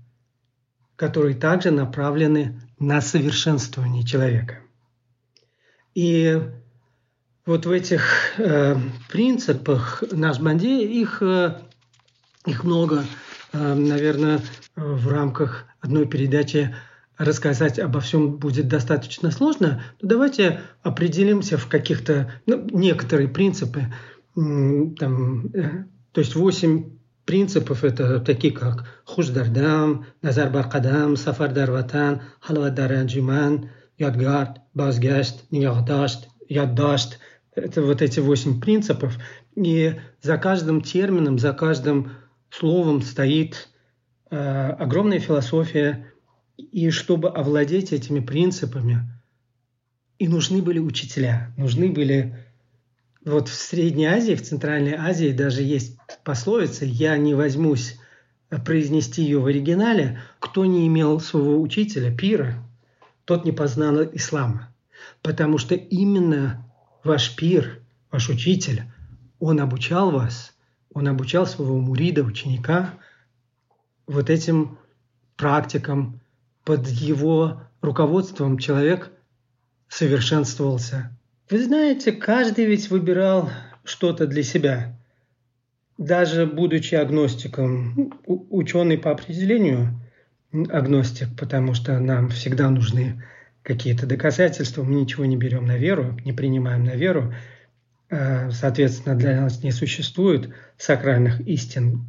которые 0.97 1.35
также 1.35 1.71
направлены 1.71 2.61
на 2.79 3.01
совершенствование 3.01 4.05
человека. 4.05 4.61
И 5.95 6.43
вот 7.47 7.65
в 7.65 7.71
этих 7.71 8.39
э, 8.39 8.77
принципах 9.11 10.03
наш 10.11 10.41
Банди 10.41 10.85
их 11.01 11.23
э, 11.23 11.61
их 12.45 12.65
много. 12.65 13.05
Э, 13.53 13.75
наверное, 13.75 14.41
в 14.75 15.09
рамках 15.09 15.67
одной 15.81 16.07
передачи 16.07 16.75
рассказать 17.19 17.79
обо 17.79 18.01
всем 18.01 18.37
будет 18.37 18.69
достаточно 18.69 19.31
сложно, 19.31 19.83
но 20.01 20.09
давайте 20.09 20.61
определимся 20.83 21.57
в 21.57 21.67
каких-то, 21.67 22.33
ну, 22.45 22.67
некоторые 22.73 23.29
принципы. 23.29 23.87
Там, 24.35 25.47
э, 25.55 25.85
то 26.13 26.21
есть 26.21 26.35
восемь 26.35 26.96
принципов 27.27 27.85
это 27.85 28.21
такие 28.21 28.53
как 28.53 28.87
Хуждардам, 29.05 30.07
Назар 30.23 30.51
Баркадам, 30.51 31.17
Сафар 31.17 31.53
Дарватан, 31.53 32.23
Халвадар 32.41 32.93
Анджиман, 32.93 33.71
Ядгард, 33.99 34.61
Базгашт, 34.73 35.45
Ниядашт, 35.51 36.29
Яддашт. 36.49 37.19
Это 37.55 37.83
вот 37.83 38.01
эти 38.01 38.21
восемь 38.21 38.61
принципов. 38.61 39.19
И 39.55 39.97
за 40.23 40.39
каждым 40.39 40.81
термином, 40.81 41.39
за 41.39 41.53
каждым 41.53 42.13
словом 42.51 43.03
стоит 43.03 43.69
э, 44.31 44.37
огромная 44.37 45.19
философия, 45.19 46.13
и 46.57 46.91
чтобы 46.91 47.29
овладеть 47.29 47.93
этими 47.93 48.21
принципами, 48.21 49.01
и 50.19 50.29
нужны 50.29 50.63
были 50.63 50.79
учителя, 50.79 51.53
нужны 51.57 51.91
были... 51.91 52.43
Вот 53.25 53.49
в 53.49 53.55
Средней 53.55 54.07
Азии, 54.07 54.35
в 54.35 54.43
Центральной 54.43 54.95
Азии 54.95 55.33
даже 55.33 55.63
есть 55.63 55.96
пословица 56.25 56.85
«я 56.85 57.17
не 57.17 57.35
возьмусь 57.35 57.99
произнести 58.65 59.23
ее 59.23 59.41
в 59.41 59.47
оригинале, 59.47 60.21
кто 60.39 60.65
не 60.65 60.87
имел 60.87 61.21
своего 61.21 61.61
учителя, 61.61 62.15
пира, 62.17 62.63
тот 63.25 63.45
не 63.45 63.53
познал 63.53 64.03
ислама». 64.13 64.73
Потому 65.23 65.59
что 65.59 65.75
именно 65.75 66.65
ваш 67.05 67.37
пир, 67.37 67.81
ваш 68.11 68.29
учитель, 68.29 68.85
он 69.39 69.61
обучал 69.61 70.11
вас– 70.11 70.53
он 70.97 71.09
обучал 71.09 71.47
своего 71.47 71.79
мурида, 71.79 72.23
ученика, 72.23 72.95
вот 74.07 74.31
этим 74.31 74.79
практикам. 75.37 76.23
Под 76.65 76.89
его 76.89 77.65
руководством 77.83 78.57
человек 78.57 79.13
совершенствовался. 79.89 81.15
Вы 81.51 81.63
знаете, 81.63 82.13
каждый 82.13 82.65
ведь 82.65 82.89
выбирал 82.89 83.51
что-то 83.85 84.27
для 84.27 84.43
себя. 84.43 84.96
Даже 85.99 86.47
будучи 86.47 86.95
агностиком, 86.95 88.13
ученый 88.27 88.99
по 88.99 89.11
определению 89.11 89.99
агностик, 90.69 91.29
потому 91.39 91.75
что 91.75 91.99
нам 91.99 92.29
всегда 92.29 92.69
нужны 92.69 93.23
какие-то 93.63 94.07
доказательства, 94.07 94.85
мы 94.85 94.95
ничего 94.95 95.25
не 95.25 95.37
берем 95.37 95.67
на 95.67 95.77
веру, 95.77 96.17
не 96.25 96.33
принимаем 96.33 96.85
на 96.85 96.95
веру. 96.95 97.35
Э, 98.11 98.51
соответственно, 98.51 99.17
для 99.17 99.41
нас 99.41 99.63
не 99.63 99.73
существует 99.73 100.55
сакральных 100.77 101.41
истин, 101.41 102.07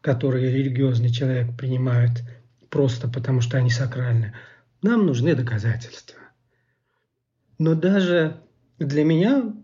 которые 0.00 0.52
религиозный 0.52 1.10
человек 1.10 1.56
принимает 1.56 2.22
просто 2.70 3.08
потому, 3.08 3.40
что 3.40 3.58
они 3.58 3.70
сакральны. 3.70 4.34
Нам 4.82 5.04
нужны 5.04 5.34
доказательства. 5.34 6.18
Но 7.58 7.74
даже 7.74 8.40
для 8.78 9.04
меня, 9.04 9.54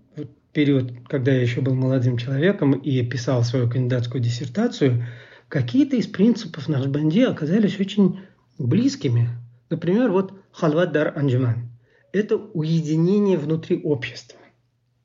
период, 0.53 0.93
когда 1.09 1.33
я 1.33 1.43
еще 1.43 1.61
был 1.61 1.75
молодым 1.75 2.17
человеком 2.17 2.73
и 2.73 3.03
писал 3.03 3.45
свою 3.45 3.71
кандидатскую 3.71 4.23
диссертацию, 4.23 5.07
какие-то 5.49 5.97
из 5.97 6.07
принципов 6.07 6.69
Нахшбанди 6.69 7.21
оказались 7.21 7.79
очень 7.79 8.21
близкими. 8.59 9.31
Например, 9.69 10.11
вот 10.11 10.35
халват 10.53 10.93
дар 10.93 11.17
анджуман. 11.17 11.71
Это 12.13 12.37
уединение 12.37 13.39
внутри 13.39 13.81
общества. 13.81 14.39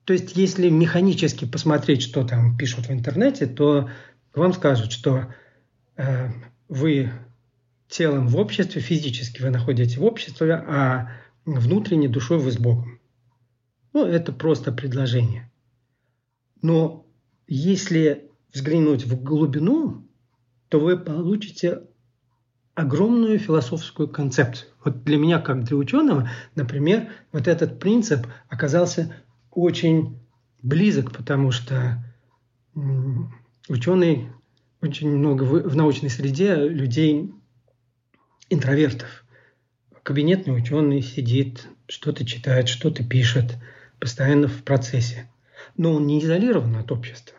То 0.05 0.13
есть, 0.13 0.35
если 0.35 0.69
механически 0.69 1.45
посмотреть, 1.45 2.01
что 2.01 2.23
там 2.23 2.57
пишут 2.57 2.87
в 2.87 2.91
интернете, 2.91 3.47
то 3.47 3.89
вам 4.33 4.53
скажут, 4.53 4.91
что 4.91 5.33
э, 5.97 6.29
вы 6.69 7.11
телом 7.87 8.27
в 8.27 8.37
обществе, 8.37 8.81
физически 8.81 9.41
вы 9.41 9.49
находитесь 9.49 9.97
в 9.97 10.03
обществе, 10.03 10.53
а 10.53 11.11
внутренней 11.45 12.07
душой 12.07 12.37
вы 12.37 12.51
с 12.51 12.57
Богом. 12.57 12.94
Ну, 13.95 14.05
это 14.05 14.33
просто 14.33 14.73
предложение. 14.73 15.49
Но 16.61 17.07
если 17.47 18.29
взглянуть 18.53 19.05
в 19.05 19.23
глубину, 19.23 20.05
то 20.67 20.81
вы 20.81 20.97
получите 20.97 21.83
огромную 22.73 23.39
философскую 23.39 24.09
концепцию. 24.09 24.69
Вот 24.83 25.05
для 25.05 25.17
меня, 25.17 25.39
как 25.39 25.63
для 25.63 25.77
ученого, 25.77 26.29
например, 26.55 27.07
вот 27.31 27.47
этот 27.47 27.79
принцип 27.79 28.27
оказался 28.49 29.15
очень 29.49 30.19
близок, 30.61 31.13
потому 31.13 31.51
что 31.51 32.03
ученый 33.69 34.27
очень 34.81 35.09
много 35.09 35.43
в, 35.43 35.73
научной 35.73 36.09
среде 36.09 36.67
людей 36.67 37.33
интровертов. 38.49 39.23
Кабинетный 40.03 40.53
ученый 40.53 41.01
сидит, 41.01 41.69
что-то 41.87 42.25
читает, 42.25 42.67
что-то 42.67 43.01
пишет, 43.01 43.55
постоянно 43.99 44.47
в 44.47 44.63
процессе. 44.63 45.29
Но 45.77 45.93
он 45.93 46.07
не 46.07 46.23
изолирован 46.23 46.75
от 46.75 46.91
общества. 46.91 47.37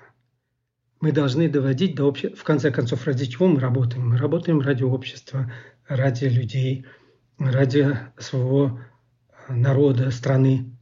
Мы 1.00 1.12
должны 1.12 1.48
доводить 1.48 1.94
до 1.94 2.04
общества. 2.04 2.36
В 2.36 2.44
конце 2.44 2.70
концов, 2.70 3.06
ради 3.06 3.26
чего 3.26 3.46
мы 3.46 3.60
работаем? 3.60 4.08
Мы 4.08 4.16
работаем 4.16 4.60
ради 4.60 4.82
общества, 4.82 5.52
ради 5.86 6.24
людей, 6.24 6.86
ради 7.38 7.96
своего 8.18 8.80
народа, 9.48 10.10
страны 10.10 10.76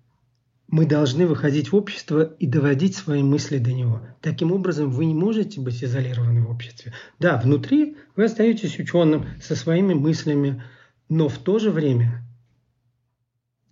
мы 0.68 0.86
должны 0.86 1.26
выходить 1.26 1.70
в 1.70 1.76
общество 1.76 2.34
и 2.40 2.48
доводить 2.48 2.96
свои 2.96 3.22
мысли 3.22 3.58
до 3.58 3.72
него. 3.72 4.00
Таким 4.20 4.50
образом, 4.50 4.90
вы 4.90 5.04
не 5.04 5.14
можете 5.14 5.60
быть 5.60 5.84
изолированы 5.84 6.42
в 6.42 6.50
обществе. 6.50 6.92
Да, 7.20 7.36
внутри 7.36 7.96
вы 8.16 8.24
остаетесь 8.24 8.78
ученым 8.80 9.26
со 9.40 9.54
своими 9.54 9.94
мыслями, 9.94 10.64
но 11.08 11.28
в 11.28 11.38
то 11.38 11.60
же 11.60 11.70
время 11.70 12.23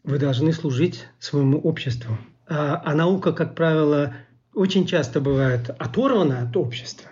вы 0.04 0.18
должны 0.18 0.52
служить 0.52 1.06
своему 1.18 1.58
обществу. 1.58 2.18
А, 2.48 2.82
а 2.84 2.94
наука, 2.94 3.32
как 3.32 3.54
правило, 3.54 4.14
очень 4.54 4.86
часто 4.86 5.20
бывает 5.20 5.70
оторвана 5.70 6.42
от 6.42 6.56
общества, 6.56 7.10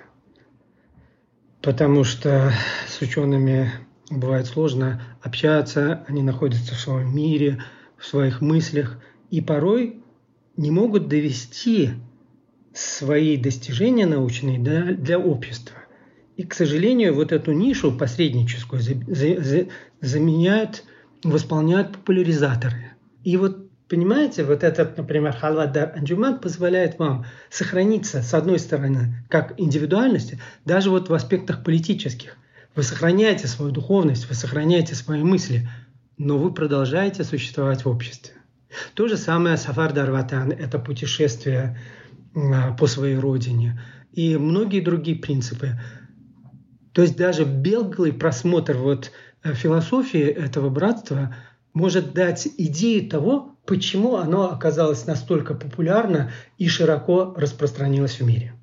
потому 1.63 2.05
что 2.05 2.53
с 2.89 3.01
учеными 3.01 3.71
бывает 4.11 4.47
сложно 4.47 5.03
общаться, 5.23 6.05
они 6.09 6.23
находятся 6.23 6.75
в 6.75 6.81
своем 6.81 7.15
мире, 7.15 7.63
в 7.97 8.07
своих 8.07 8.41
мыслях– 8.41 8.99
и 9.31 9.41
порой 9.41 10.03
не 10.57 10.71
могут 10.71 11.09
довести 11.09 11.91
свои 12.75 13.37
достижения 13.37 14.07
научные 14.07 14.59
для, 14.59 14.93
для 14.93 15.19
общества. 15.19 15.77
И, 16.37 16.43
к 16.43 16.55
сожалению, 16.55 17.15
вот 17.15 17.33
эту 17.33 17.53
нишу 17.53 17.93
посредническую 17.93 18.83
за, 18.83 18.95
за, 19.07 19.43
за, 19.43 19.67
заменяют, 20.01 20.85
восполняют 21.25 21.93
популяризаторы. 21.93 22.93
И 23.25 23.37
вот 23.37 23.71
Понимаете, 23.91 24.45
вот 24.45 24.63
этот, 24.63 24.97
например, 24.97 25.33
халвадар 25.33 25.93
анджуман 25.97 26.39
позволяет 26.39 27.01
вам 27.01 27.27
сохраниться, 27.51 28.23
с 28.23 28.33
одной 28.35 28.61
стороны, 28.61 29.25
как 29.29 29.55
индивидуальности, 29.59 30.39
даже 30.65 30.91
вот 30.91 31.09
в 31.09 31.13
аспектах 31.13 31.65
политических. 31.65 32.37
Вы 32.77 32.85
сохраняете 32.85 33.49
свою 33.49 33.73
духовность, 33.73 34.29
вы 34.29 34.37
сохраняете 34.37 34.95
свои 34.95 35.25
мысли, 35.25 35.69
но 36.19 36.39
вы 36.39 36.55
продолжаете 36.55 37.25
существовать 37.25 37.85
в 37.85 37.89
обществе. 37.89 38.35
То 38.95 39.09
же 39.09 39.17
самое 39.17 39.57
Сафар 39.57 39.93
Дарватан– 39.93 40.53
это 40.59 40.79
путешествие 40.79 41.77
а, 42.37 42.73
по 42.75 42.87
своей 42.87 43.17
родине. 43.17 43.81
И 44.13 44.37
многие 44.37 44.83
другие 44.83 45.17
принципы. 45.17 45.81
То 46.93 47.03
есть 47.03 47.17
даже 47.17 47.45
беглый 47.45 48.13
просмотр 48.13 48.77
вот 48.77 49.11
философии 49.43 50.25
этого 50.25 50.71
братства 50.71 51.37
может 51.73 52.13
дать 52.13 52.49
идею 52.59 53.09
того, 53.09 53.57
почему 53.67 54.17
оно 54.17 54.51
оказалось 54.53 55.07
настолько 55.07 55.55
популярно 55.55 56.33
и 56.59 56.69
широко 56.69 57.35
распространилось 57.37 58.21
в 58.21 58.27
мире. 58.27 58.55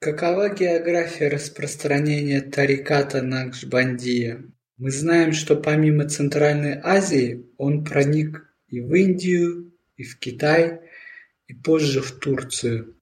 Какова 0.00 0.48
география 0.48 1.28
распространения 1.28 2.40
тариката 2.40 3.22
Накшбандия? 3.22 4.42
Мы 4.76 4.90
знаем, 4.90 5.32
что 5.32 5.54
помимо 5.54 6.08
Центральной 6.08 6.80
Азии 6.82 7.46
он 7.56 7.84
проник 7.84 8.52
и 8.66 8.80
в 8.80 8.92
Индию, 8.94 9.72
и 9.96 10.02
в 10.02 10.18
Китай, 10.18 10.80
и 11.46 11.54
позже 11.54 12.00
в 12.00 12.10
Турцию. 12.18 12.96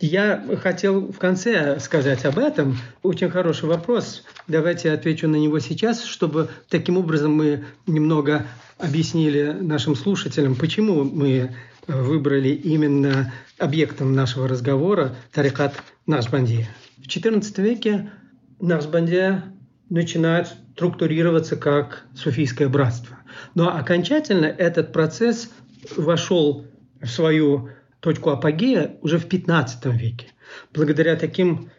Я 0.00 0.42
хотел 0.62 1.12
в 1.12 1.18
конце 1.18 1.78
сказать 1.78 2.24
об 2.24 2.38
этом. 2.38 2.78
Очень 3.02 3.28
хороший 3.28 3.68
вопрос. 3.68 4.24
Давайте 4.48 4.88
я 4.88 4.94
отвечу 4.94 5.28
на 5.28 5.36
него 5.36 5.58
сейчас, 5.58 6.04
чтобы 6.04 6.48
таким 6.70 6.96
образом 6.96 7.32
мы 7.34 7.66
немного 7.86 8.46
объяснили 8.78 9.54
нашим 9.60 9.94
слушателям, 9.94 10.54
почему 10.54 11.04
мы 11.04 11.54
выбрали 11.86 12.48
именно 12.48 13.30
объектом 13.58 14.14
нашего 14.14 14.48
разговора 14.48 15.16
тарикат 15.32 15.74
Нашбандия. 16.06 16.66
В 16.96 17.06
XIV 17.06 17.62
веке 17.62 18.10
Нашбандия 18.58 19.44
начинает 19.90 20.48
структурироваться 20.76 21.56
как 21.56 22.04
суфийское 22.14 22.70
братство. 22.70 23.18
Но 23.54 23.76
окончательно 23.76 24.46
этот 24.46 24.94
процесс 24.94 25.50
вошел 25.96 26.64
в 27.02 27.06
свою 27.06 27.68
точку 28.00 28.30
апогея 28.30 28.96
уже 29.02 29.18
в 29.18 29.28
15 29.28 29.86
веке. 29.86 30.28
Благодаря 30.72 31.16
таким 31.16 31.70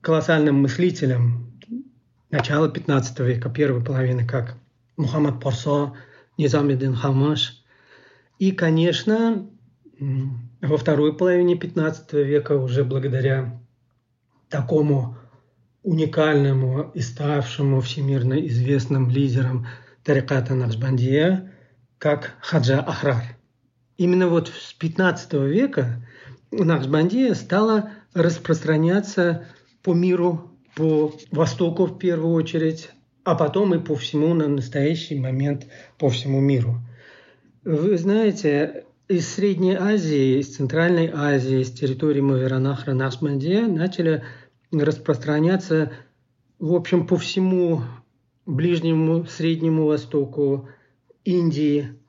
колоссальным 0.00 0.62
мыслителям 0.62 1.52
начала 2.30 2.68
15 2.68 3.20
века, 3.20 3.50
первой 3.50 3.84
половины, 3.84 4.26
как 4.26 4.56
Мухаммад 4.96 5.40
Парсо, 5.40 5.94
Низамедин 6.38 6.94
Хамаш. 6.94 7.62
И, 8.38 8.52
конечно, 8.52 9.48
во 10.62 10.76
второй 10.76 11.16
половине 11.16 11.56
15 11.56 12.12
века 12.14 12.52
уже 12.52 12.84
благодаря 12.84 13.60
такому 14.48 15.18
уникальному 15.82 16.90
и 16.94 17.00
ставшему 17.00 17.80
всемирно 17.80 18.34
известным 18.46 19.10
лидером 19.10 19.66
тариката 20.04 20.54
Накшбандия, 20.54 21.52
как 21.98 22.36
Хаджа 22.40 22.80
Ахрар. 22.80 23.39
Именно 24.00 24.28
вот 24.28 24.48
с 24.48 24.72
15 24.72 25.34
века 25.34 26.00
Накшбандия 26.50 27.34
стала 27.34 27.90
распространяться 28.14 29.44
по 29.82 29.92
миру, 29.92 30.52
по 30.74 31.12
Востоку 31.30 31.84
в 31.84 31.98
первую 31.98 32.32
очередь, 32.32 32.88
а 33.24 33.34
потом 33.34 33.74
и 33.74 33.78
по 33.78 33.96
всему 33.96 34.32
на 34.32 34.48
настоящий 34.48 35.20
момент 35.20 35.66
по 35.98 36.08
всему 36.08 36.40
миру. 36.40 36.80
Вы 37.62 37.98
знаете, 37.98 38.86
из 39.06 39.28
Средней 39.28 39.74
Азии, 39.74 40.38
из 40.38 40.56
Центральной 40.56 41.10
Азии, 41.12 41.60
из 41.60 41.70
территории 41.70 42.22
Маверанахра 42.22 42.94
Накшбандия 42.94 43.66
начали 43.66 44.24
распространяться, 44.72 45.92
в 46.58 46.72
общем, 46.72 47.06
по 47.06 47.18
всему 47.18 47.82
Ближнему, 48.46 49.26
Среднему 49.26 49.84
Востоку, 49.84 50.70
Индии. 51.26 51.99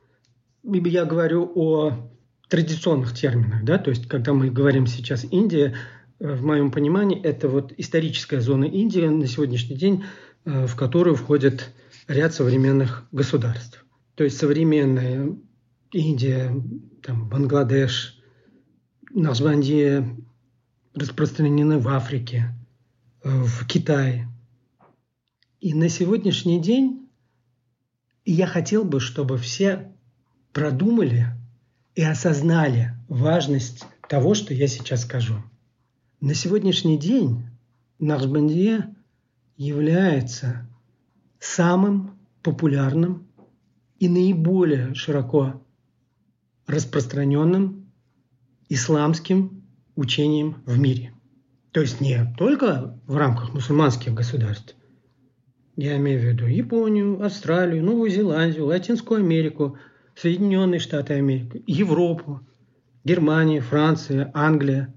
Я 0.63 1.05
говорю 1.05 1.51
о 1.55 2.11
традиционных 2.47 3.13
терминах, 3.13 3.63
да, 3.63 3.77
то 3.77 3.89
есть 3.89 4.07
когда 4.07 4.33
мы 4.33 4.51
говорим 4.51 4.85
сейчас 4.85 5.25
Индия, 5.31 5.75
э, 6.19 6.33
в 6.33 6.43
моем 6.43 6.69
понимании 6.69 7.19
это 7.19 7.47
вот 7.47 7.73
историческая 7.77 8.41
зона 8.41 8.65
Индии 8.65 9.07
на 9.07 9.25
сегодняшний 9.25 9.75
день, 9.75 10.03
э, 10.45 10.67
в 10.67 10.75
которую 10.75 11.15
входит 11.15 11.71
ряд 12.07 12.33
современных 12.33 13.07
государств. 13.11 13.85
То 14.15 14.23
есть 14.23 14.37
современная 14.37 15.35
Индия, 15.91 16.53
там, 17.01 17.27
Бангладеш, 17.27 18.19
Нахшбандия, 19.13 20.15
распространены 20.93 21.79
в 21.79 21.87
Африке, 21.87 22.53
в 23.23 23.65
Китае. 23.65 24.27
И 25.59 25.73
на 25.73 25.89
сегодняшний 25.89 26.59
день 26.59 27.09
я 28.25 28.45
хотел 28.45 28.83
бы, 28.83 28.99
чтобы 28.99 29.37
все 29.37 29.90
продумали 30.53 31.27
и 31.95 32.03
осознали 32.03 32.93
важность 33.07 33.85
того, 34.07 34.33
что 34.33 34.53
я 34.53 34.67
сейчас 34.67 35.03
скажу. 35.03 35.35
На 36.19 36.33
сегодняшний 36.33 36.97
день 36.97 37.45
Нахшбандия 37.99 38.95
является 39.57 40.67
самым 41.39 42.19
популярным 42.43 43.27
и 43.99 44.09
наиболее 44.09 44.93
широко 44.95 45.61
распространенным 46.67 47.91
исламским 48.69 49.63
учением 49.95 50.61
в 50.65 50.79
мире. 50.79 51.13
То 51.71 51.81
есть 51.81 52.01
не 52.01 52.33
только 52.37 52.99
в 53.05 53.15
рамках 53.17 53.53
мусульманских 53.53 54.13
государств. 54.13 54.75
Я 55.75 55.97
имею 55.97 56.19
в 56.19 56.23
виду 56.23 56.45
Японию, 56.45 57.23
Австралию, 57.23 57.83
Новую 57.83 58.09
Зеландию, 58.09 58.65
Латинскую 58.65 59.21
Америку, 59.21 59.77
Соединенные 60.21 60.79
Штаты 60.79 61.15
Америки, 61.15 61.63
Европу, 61.65 62.41
Германия, 63.03 63.59
Франция, 63.59 64.29
Англия. 64.35 64.93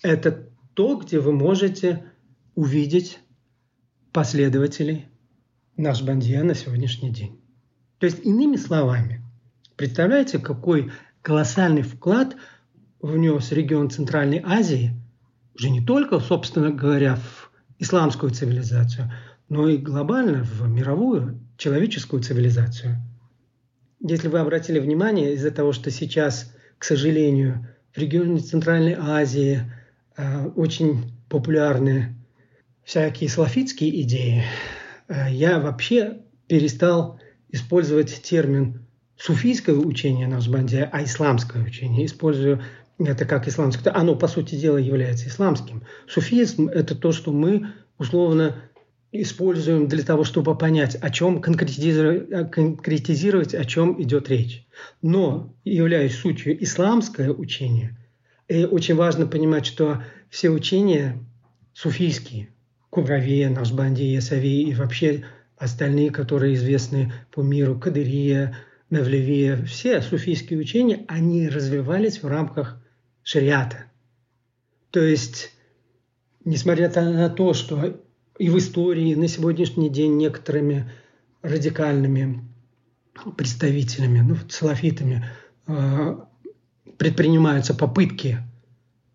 Это 0.00 0.48
то, 0.74 0.94
где 0.94 1.18
вы 1.18 1.32
можете 1.32 2.04
увидеть 2.54 3.18
последователей 4.12 5.08
наш 5.76 6.02
Бандия 6.02 6.44
на 6.44 6.54
сегодняшний 6.54 7.10
день. 7.10 7.40
То 7.98 8.06
есть, 8.06 8.24
иными 8.24 8.54
словами, 8.54 9.24
представляете, 9.74 10.38
какой 10.38 10.92
колоссальный 11.20 11.82
вклад 11.82 12.36
внес 13.02 13.50
регион 13.50 13.90
Центральной 13.90 14.40
Азии, 14.44 14.94
уже 15.56 15.70
не 15.70 15.84
только, 15.84 16.20
собственно 16.20 16.70
говоря, 16.70 17.16
в 17.16 17.50
исламскую 17.80 18.30
цивилизацию, 18.30 19.10
но 19.48 19.68
и 19.68 19.78
глобально 19.78 20.44
в 20.44 20.68
мировую 20.68 21.40
человеческую 21.56 22.22
цивилизацию. 22.22 22.98
Если 24.00 24.28
вы 24.28 24.38
обратили 24.38 24.78
внимание, 24.78 25.34
из-за 25.34 25.50
того, 25.50 25.72
что 25.72 25.90
сейчас, 25.90 26.54
к 26.78 26.84
сожалению, 26.84 27.66
в 27.92 27.98
регионе 27.98 28.40
Центральной 28.40 28.96
Азии 28.98 29.60
э, 30.16 30.46
очень 30.56 31.12
популярны 31.28 32.14
всякие 32.82 33.28
салафитские 33.28 34.00
идеи, 34.02 34.44
э, 35.08 35.30
я 35.30 35.60
вообще 35.60 36.18
перестал 36.46 37.20
использовать 37.50 38.22
термин 38.22 38.86
суфийское 39.16 39.74
учение 39.74 40.26
Нахшбандия, 40.26 40.88
а 40.90 41.04
исламское 41.04 41.62
учение. 41.62 42.06
Использую 42.06 42.62
это 42.98 43.26
как 43.26 43.48
исламское. 43.48 43.94
Оно, 43.94 44.14
по 44.14 44.28
сути 44.28 44.54
дела, 44.54 44.78
является 44.78 45.28
исламским. 45.28 45.82
Суфизм– 46.08 46.68
это 46.74 46.94
то, 46.94 47.12
что 47.12 47.32
мы 47.32 47.68
условно 47.98 48.56
используем 49.12 49.88
для 49.88 50.04
того, 50.04 50.24
чтобы 50.24 50.56
понять, 50.56 50.96
о 50.96 51.10
чем 51.10 51.40
конкретизировать, 51.40 52.50
конкретизировать 52.50 53.54
о 53.54 53.64
чем 53.64 54.00
идет 54.00 54.28
речь. 54.28 54.66
Но, 55.02 55.54
являясь 55.64 56.16
сутью 56.16 56.62
исламское 56.62 57.30
учение, 57.30 57.96
и 58.48 58.64
очень 58.64 58.94
важно 58.94 59.26
понимать, 59.26 59.66
что 59.66 60.02
все 60.28 60.50
учения 60.50 61.18
суфийские, 61.72 62.48
Кубравия, 62.90 63.48
Нахшбандия, 63.48 64.20
Сави 64.20 64.62
и 64.62 64.74
вообще 64.74 65.24
остальные, 65.56 66.10
которые 66.10 66.54
известны 66.54 67.12
по 67.30 67.40
миру, 67.42 67.78
Кадырия, 67.78 68.56
Мевлевия, 68.90 69.62
все 69.64 70.02
суфийские 70.02 70.58
учения, 70.58 71.04
они 71.06 71.48
развивались 71.48 72.22
в 72.22 72.26
рамках 72.26 72.82
шариата. 73.22 73.84
То 74.90 75.00
есть, 75.00 75.52
несмотря 76.44 76.88
на 76.88 77.28
то, 77.28 77.54
что 77.54 78.00
и 78.40 78.48
в 78.48 78.56
истории 78.56 79.14
на 79.14 79.28
сегодняшний 79.28 79.90
день 79.90 80.16
некоторыми 80.16 80.90
радикальными 81.42 82.42
представителями, 83.36 84.20
ну, 84.20 84.36
салафитами, 84.48 85.26
э, 85.66 86.16
предпринимаются 86.96 87.74
попытки 87.74 88.38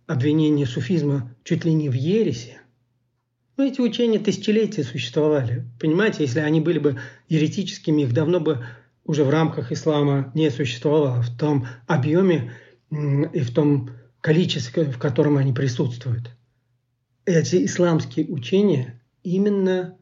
обвинения 0.06 0.68
суфизма 0.68 1.36
чуть 1.44 1.66
ли 1.66 1.74
не 1.74 1.90
в 1.90 1.94
ересе, 1.94 2.62
но 3.58 3.64
ну, 3.64 3.72
эти 3.72 3.82
учения 3.82 4.20
тысячелетия 4.20 4.84
существовали. 4.84 5.66
Понимаете, 5.80 6.22
если 6.22 6.42
они 6.42 6.62
были 6.62 6.78
бы 6.78 7.00
еретическими, 7.28 8.04
их 8.04 8.14
давно 8.14 8.40
бы 8.40 8.64
уже 9.06 9.24
в 9.24 9.32
рамках 9.32 9.72
ислама 9.72 10.32
не 10.36 10.52
существовало 10.52 11.24
в 11.24 11.36
том 11.36 11.66
объеме 11.88 12.52
и 12.92 13.40
в 13.40 13.52
том 13.52 13.90
количестве, 14.22 14.84
в 14.84 15.00
котором 15.00 15.38
они 15.38 15.52
присутствуют. 15.52 16.30
Эти 17.26 17.66
исламские 17.66 18.28
учения 18.28 19.02
именно 19.26 19.98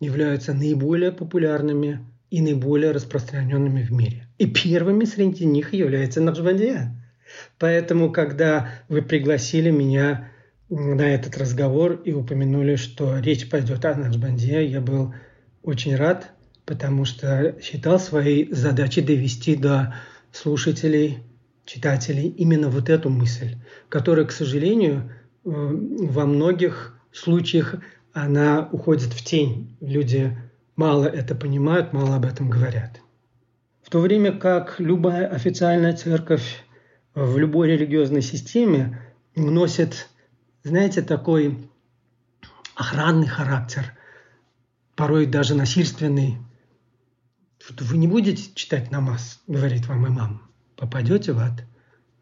являются 0.00 0.54
наиболее 0.54 1.12
популярными 1.12 2.00
и 2.30 2.40
наиболее 2.40 2.90
распространенными 2.90 3.82
в 3.82 3.92
мире. 3.92 4.26
И 4.38 4.46
первыми 4.46 5.04
среди 5.04 5.44
них 5.44 5.74
является 5.74 6.20
Нахшбандия. 6.20 6.98
Поэтому, 7.58 8.10
когда 8.10 8.70
вы 8.88 9.02
пригласили 9.02 9.70
меня 9.70 10.30
на 10.70 11.02
этот 11.02 11.36
разговор 11.36 12.00
и 12.04 12.12
упомянули, 12.12 12.76
что 12.76 13.18
речь 13.18 13.48
пойдет 13.48 13.84
о 13.84 13.94
Нахшбандия, 13.94 14.60
я 14.60 14.80
был 14.80 15.14
очень 15.62 15.94
рад, 15.94 16.30
потому 16.64 17.04
что 17.04 17.56
считал 17.62 18.00
своей 18.00 18.52
задачей 18.52 19.02
довести 19.02 19.54
до 19.54 19.94
слушателей, 20.32 21.18
читателей 21.66 22.28
именно 22.28 22.70
вот 22.70 22.88
эту 22.88 23.10
мысль, 23.10 23.56
которая, 23.90 24.24
к 24.24 24.32
сожалению, 24.32 25.12
э, 25.44 25.50
во 25.50 26.24
многих 26.24 26.98
случаях 27.12 27.76
она 28.12 28.68
уходит 28.72 29.12
в 29.12 29.24
тень. 29.24 29.76
Люди 29.80 30.36
мало 30.76 31.04
это 31.06 31.34
понимают, 31.34 31.92
мало 31.92 32.16
об 32.16 32.24
этом 32.24 32.50
говорят. 32.50 33.00
В 33.82 33.90
то 33.90 34.00
время 34.00 34.32
как 34.32 34.76
любая 34.78 35.26
официальная 35.28 35.94
церковь 35.94 36.64
в 37.14 37.36
любой 37.38 37.68
религиозной 37.68 38.22
системе 38.22 39.00
носит, 39.34 40.08
знаете, 40.62 41.02
такой 41.02 41.70
охранный 42.74 43.26
характер, 43.26 43.92
порой 44.94 45.26
даже 45.26 45.54
насильственный. 45.54 46.38
Вы 47.78 47.96
не 47.96 48.08
будете 48.08 48.54
читать 48.54 48.90
намаз, 48.90 49.40
говорит 49.46 49.86
вам 49.86 50.06
имам, 50.06 50.50
попадете 50.76 51.32
в 51.32 51.38
ад. 51.38 51.64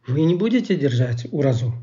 Вы 0.07 0.23
не 0.23 0.35
будете 0.35 0.77
держать 0.77 1.27
уразу. 1.31 1.75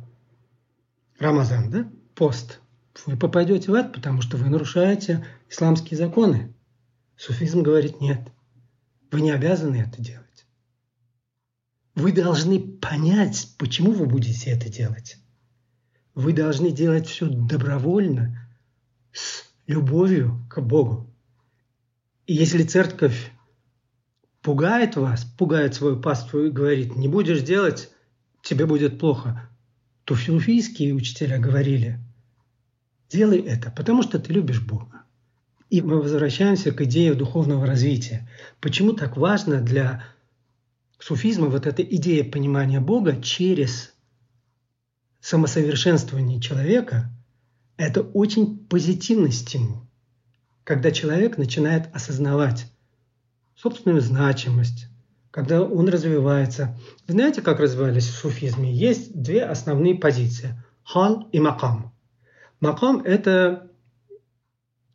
Рамазан, 1.20 1.70
да? 1.70 1.90
Пост– 2.14 2.60
вы 3.06 3.18
попадете 3.18 3.72
в 3.72 3.76
ад, 3.76 3.94
потому 3.94 4.22
что 4.22 4.38
вы 4.38 4.50
нарушаете 4.50 5.26
исламские 5.50 5.98
законы. 5.98 6.54
Суфизм 7.16 7.62
говорит 7.62 8.02
нет. 8.02 8.32
Вы 9.12 9.22
не 9.22 9.32
обязаны 9.32 9.78
это 9.78 10.02
делать. 10.02 10.46
Вы 11.96 12.12
должны 12.12 12.60
понять, 12.60 13.50
почему 13.58 13.92
вы 13.92 14.06
будете 14.06 14.52
это 14.52 14.70
делать. 14.70 15.18
Вы 16.14 16.34
должны 16.34 16.72
делать 16.72 17.08
все 17.08 17.28
добровольно, 17.28 18.48
с 19.12 19.44
любовью 19.66 20.46
к 20.50 20.60
Богу. 20.62 21.14
И 22.26 22.34
если 22.34 22.64
церковь 22.64 23.32
пугает 24.42 24.96
вас, 24.96 25.24
пугает 25.24 25.74
свою 25.74 26.00
паству 26.00 26.44
и 26.44 26.52
говорит, 26.52 26.96
не 26.96 27.08
будешь 27.08 27.42
делать, 27.42 27.90
тебе 28.42 28.66
будет 28.66 29.00
плохо, 29.00 29.50
то 30.04 30.16
филуфийские 30.16 30.94
учителя 30.94 31.40
говорили– 31.40 32.00
Делай 33.10 33.40
это, 33.40 33.72
потому 33.72 34.04
что 34.04 34.20
ты 34.20 34.34
любишь 34.34 34.62
Бога. 34.62 35.04
И 35.70 35.82
мы 35.82 36.02
возвращаемся 36.02 36.72
к 36.72 36.82
идее 36.82 37.14
духовного 37.14 37.66
развития. 37.66 38.28
Почему 38.60 38.94
так 38.94 39.18
важно 39.18 39.62
для 39.62 40.04
суфизма 41.00 41.48
вот 41.48 41.66
эта 41.66 41.84
идея 41.84 42.24
понимания 42.24 42.80
Бога 42.80 43.22
через 43.22 43.94
самосовершенствование 45.20 46.40
человека– 46.40 47.12
это 47.78 48.02
очень 48.02 48.58
позитивный 48.68 49.32
стимул, 49.32 49.82
когда 50.64 50.92
человек 50.92 51.38
начинает 51.38 51.94
осознавать 51.94 52.72
собственную 53.56 54.02
значимость, 54.02 54.88
когда 55.32 55.62
он 55.62 55.88
развивается. 55.88 56.76
Вы 57.08 57.14
знаете, 57.14 57.42
как 57.42 57.60
развивались 57.60 58.08
в 58.08 58.16
суфизме? 58.16 58.74
Есть 58.74 59.16
две 59.22 59.44
основные 59.44 59.96
позиции– 59.96 60.62
хал 60.84 61.28
и 61.32 61.40
макам– 61.40 61.94
Макам– 62.60 63.02
это 63.06 63.70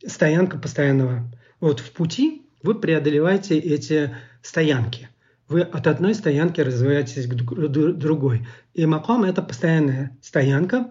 стоянка 0.06 0.58
постоянного. 0.58 1.30
Вот 1.60 1.80
в 1.80 1.92
пути 1.92 2.46
вы 2.62 2.74
преодолеваете 2.74 3.58
эти 3.58 4.14
стоянки. 4.42 5.08
Вы 5.48 5.60
от 5.62 5.86
одной 5.86 6.14
стоянки 6.14 6.60
развиваетесь 6.60 7.26
к 7.26 7.34
другой. 7.34 8.46
И 8.74 8.86
макам– 8.86 9.24
это 9.24 9.42
постоянная 9.42 10.16
стоянка, 10.22 10.90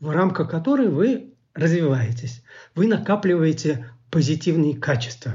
в 0.00 0.10
рамках 0.10 0.50
которой 0.50 0.88
вы 0.88 1.34
развиваетесь. 1.54 2.42
Вы 2.74 2.86
накапливаете 2.86 3.90
позитивные 4.10 4.76
качества, 4.76 5.32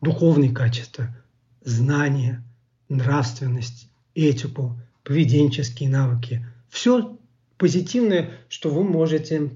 духовные 0.00 0.52
качества, 0.52 1.16
знания, 1.62 2.44
нравственность, 2.88 3.90
этику, 4.14 4.78
поведенческие 5.02 5.88
навыки. 5.88 6.46
Все 6.68 7.18
позитивное, 7.56 8.30
что 8.48 8.70
вы 8.70 8.84
можете 8.84 9.50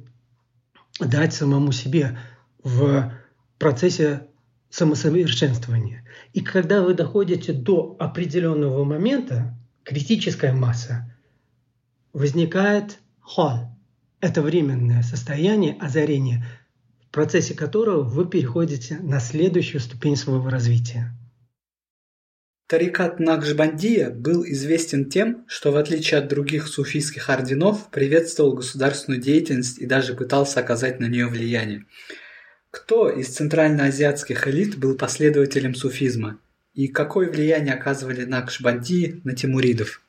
дать 1.01 1.35
самому 1.35 1.73
себе 1.73 2.19
в 2.63 3.13
процессе 3.59 4.27
самосовершенствования. 4.71 6.05
И 6.33 6.41
когда 6.41 6.83
вы 6.83 6.95
доходите 6.95 7.53
до 7.53 7.97
определенного 7.99 8.85
момента, 8.85 9.57
критическая 9.83 10.53
масса, 10.53 11.13
возникает 12.13 12.99
хол. 13.21 13.71
Это 14.21 14.43
временное 14.43 15.03
состояние 15.03 15.77
озарения, 15.81 16.47
в 17.07 17.11
процессе 17.11 17.55
которого 17.55 18.03
вы 18.03 18.27
переходите 18.27 18.99
на 18.99 19.19
следующую 19.19 19.81
ступень 19.81 20.17
своего 20.17 20.49
развития. 20.49 21.17
Тарикат 22.71 23.19
Накшбандия 23.19 24.11
был 24.11 24.45
известен 24.45 25.11
тем, 25.11 25.45
что 25.49 25.73
в 25.73 25.77
отличие 25.77 26.21
от 26.21 26.29
других 26.29 26.69
суфийских 26.69 27.29
орденов 27.29 27.91
приветствовал 27.91 28.53
государственную 28.53 29.21
деятельность 29.21 29.79
и 29.79 29.87
даже 29.87 30.15
пытался 30.15 30.61
оказать 30.61 31.01
на 31.01 31.07
нее 31.07 31.27
влияние. 31.27 31.87
Кто 32.71 33.11
из 33.11 33.27
центральноазиатских 33.31 34.47
элит 34.47 34.79
был 34.79 34.97
последователем 34.97 35.75
суфизма? 35.75 36.39
И 36.73 36.87
какое 36.87 37.29
влияние 37.29 37.75
оказывали 37.75 38.25
Накшбандии 38.25 39.21
на 39.25 39.35
тимуридов? 39.35 40.01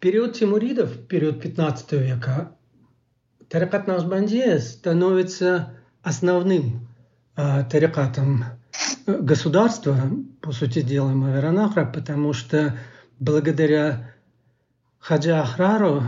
Период 0.00 0.34
тимуридов, 0.34 1.06
период 1.06 1.40
15 1.40 1.92
века, 1.92 2.54
тарикат 3.48 3.86
Накшбандия 3.86 4.58
становится 4.58 5.80
основным 6.02 6.88
э, 7.38 7.64
тарикатом 7.70 8.44
государства, 9.06 9.96
по 10.40 10.52
сути 10.52 10.82
дела, 10.82 11.10
Маверанахра, 11.10 11.84
потому 11.84 12.32
что 12.32 12.76
благодаря 13.18 14.14
Хаджа 14.98 15.42
Ахрару 15.42 16.02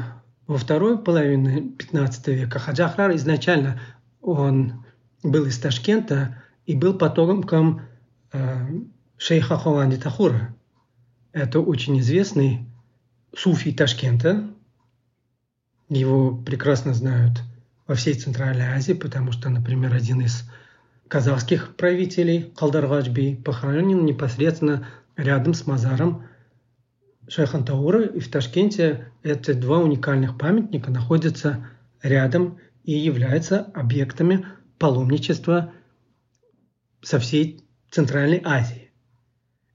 во 0.46 0.58
второй 0.58 0.98
половине 0.98 1.70
15 1.70 2.28
века, 2.28 2.58
Хаджа 2.58 2.86
Ахрар 2.86 3.14
изначально 3.16 3.80
он 4.20 4.84
был 5.22 5.46
из 5.46 5.58
Ташкента 5.58 6.42
и 6.66 6.74
был 6.74 6.94
потомком 6.94 7.82
э, 8.32 8.66
шейха 9.16 9.56
Хованди 9.56 9.96
Тахура. 9.96 10.54
Это 11.32 11.60
очень 11.60 11.98
известный 12.00 12.66
суфий 13.36 13.74
Ташкента. 13.74 14.48
Его 15.88 16.36
прекрасно 16.36 16.94
знают 16.94 17.42
во 17.86 17.94
всей 17.94 18.14
Центральной 18.14 18.66
Азии, 18.66 18.92
потому 18.92 19.32
что, 19.32 19.50
например, 19.50 19.94
один 19.94 20.20
из 20.20 20.48
казахских 21.08 21.76
правителей 21.76 22.52
Калдаргаджби 22.56 23.40
похоронен 23.44 24.04
непосредственно 24.04 24.86
рядом 25.16 25.54
с 25.54 25.66
мазаром 25.66 26.26
Шейха 27.28 27.62
Таура. 27.62 28.04
И 28.04 28.20
в 28.20 28.30
Ташкенте 28.30 29.12
эти 29.22 29.52
два 29.52 29.78
уникальных 29.78 30.38
памятника 30.38 30.90
находятся 30.90 31.66
рядом 32.02 32.58
и 32.82 32.92
являются 32.92 33.60
объектами 33.60 34.46
паломничества 34.78 35.72
со 37.02 37.18
всей 37.18 37.64
Центральной 37.90 38.40
Азии. 38.44 38.90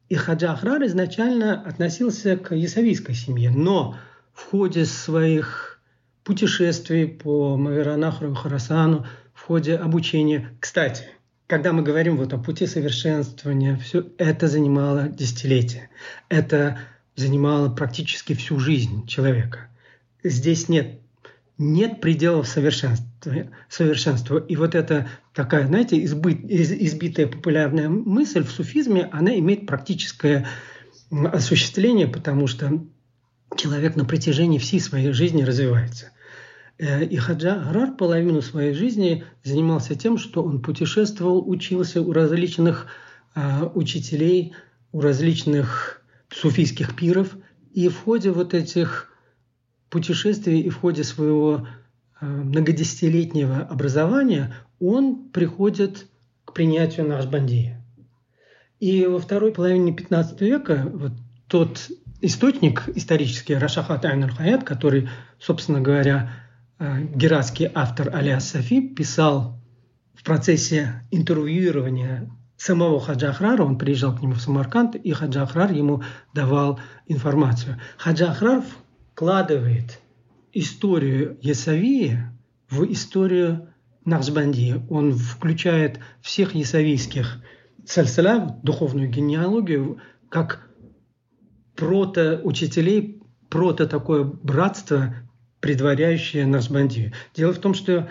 И 0.10 0.16
Хаджа 0.16 0.54
Ахрар 0.54 0.84
изначально 0.86 1.62
относился 1.62 2.36
к 2.36 2.56
ясавийской 2.56 3.14
семье, 3.14 3.52
но 3.52 3.96
в 4.34 4.50
ходе 4.50 4.86
своих 4.86 5.80
путешествий 6.24 7.08
по 7.08 7.58
Маверанахру 7.58 8.32
и 8.32 8.36
Харасану, 8.36 9.06
в 9.34 9.44
ходе 9.44 9.76
обучения, 9.76 10.58
кстати, 10.60 11.06
когда 11.50 11.74
мы 11.74 11.82
говорим 11.82 12.16
вот 12.16 12.32
о 12.32 12.38
пути 12.38 12.68
совершенствования, 12.68 13.76
все 13.78 14.06
это 14.20 14.48
занимало 14.48 15.10
десятилетия. 15.10 15.90
Это 16.30 16.78
занимало 17.16 17.70
практически 17.70 18.34
всю 18.36 18.60
жизнь 18.60 19.08
человека. 19.08 19.68
Здесь 20.24 20.70
нет, 20.70 21.00
нет 21.58 22.02
пределов 22.02 22.48
совершенства. 22.48 24.38
И 24.48 24.56
вот 24.56 24.76
эта 24.76 25.10
такая, 25.34 25.66
знаете, 25.66 26.04
избыт, 26.06 26.42
избитая 26.44 27.26
популярная 27.26 27.90
мысль 27.90 28.44
в 28.44 28.52
суфизме, 28.52 29.10
она 29.12 29.36
имеет 29.40 29.66
практическое 29.66 30.48
осуществление, 31.10 32.08
потому 32.08 32.46
что 32.46 32.86
человек 33.58 33.96
на 33.96 34.06
протяжении 34.06 34.60
всей 34.60 34.80
своей 34.80 35.14
жизни 35.14 35.42
развивается– 35.42 36.12
и 36.80 37.18
Хаджа 37.18 37.60
Гарар 37.60 37.92
половину 37.92 38.42
своей 38.42 38.74
жизни 38.74 39.26
занимался 39.44 39.96
тем, 39.96 40.18
что 40.18 40.44
он 40.44 40.62
путешествовал, 40.62 41.44
учился 41.48 42.02
у 42.02 42.14
различных 42.14 42.88
э, 43.36 43.66
учителей, 43.76 44.54
у 44.94 45.02
различных 45.02 46.02
суфийских 46.30 46.96
пиров. 46.96 47.36
И 47.74 47.90
в 47.90 47.98
ходе 48.00 48.32
вот 48.32 48.54
этих 48.54 49.12
путешествий 49.90 50.62
и 50.62 50.70
в 50.70 50.78
ходе 50.78 51.04
своего 51.04 51.68
э, 52.22 52.26
многодесятилетнего 52.26 53.58
образования 53.58 54.56
он 54.80 55.30
приходит 55.34 56.08
к 56.46 56.54
принятию 56.54 57.06
Нахшбандия. 57.10 57.84
И 58.80 59.06
во 59.06 59.20
второй 59.20 59.52
половине 59.52 59.92
15 59.92 60.40
века 60.40 60.90
вот 60.94 61.12
тот 61.48 61.90
источник 62.22 62.88
исторический 62.96 63.56
Рашахат 63.56 64.06
Айн 64.06 64.62
который, 64.62 65.10
собственно 65.40 65.82
говоря, 65.82 66.32
Э, 66.32 66.49
гератский 66.80 67.70
автор 67.74 68.16
Алиас 68.16 68.50
Сафи 68.50 68.82
писал 68.82 69.60
в 70.14 70.24
процессе 70.24 71.04
интервьюирования 71.12 72.30
самого 72.56 73.00
Хаджа 73.00 73.30
Ахрара, 73.30 73.64
он 73.64 73.78
приезжал 73.78 74.16
к 74.16 74.22
нему 74.22 74.34
в 74.34 74.42
Самарканд, 74.42 74.96
и 74.96 75.12
Хаджа 75.12 75.44
Ахрар 75.44 75.72
ему 75.72 76.04
давал 76.34 76.80
информацию. 77.08 77.80
Хаджа 77.98 78.32
Ахрар 78.32 78.64
вкладывает 79.14 80.00
историю 80.54 81.38
Ясавии 81.42 82.20
в 82.70 82.84
историю 82.92 83.70
Нахсбанди. 84.06 84.82
Он 84.90 85.14
включает 85.14 86.00
всех 86.22 86.56
ясавийских 86.56 87.42
сальсаля, 87.86 88.58
духовную 88.64 89.10
генеалогию, 89.10 90.00
как 90.30 90.70
прото-учителей, 91.76 93.22
прото 93.50 93.88
такое 93.88 94.24
братство 95.60 95.70
предваряющее 95.70 96.46
Насбанди. 96.46 97.14
Дело 97.36 97.54
в 97.54 97.60
том, 97.60 97.74
что 97.74 98.10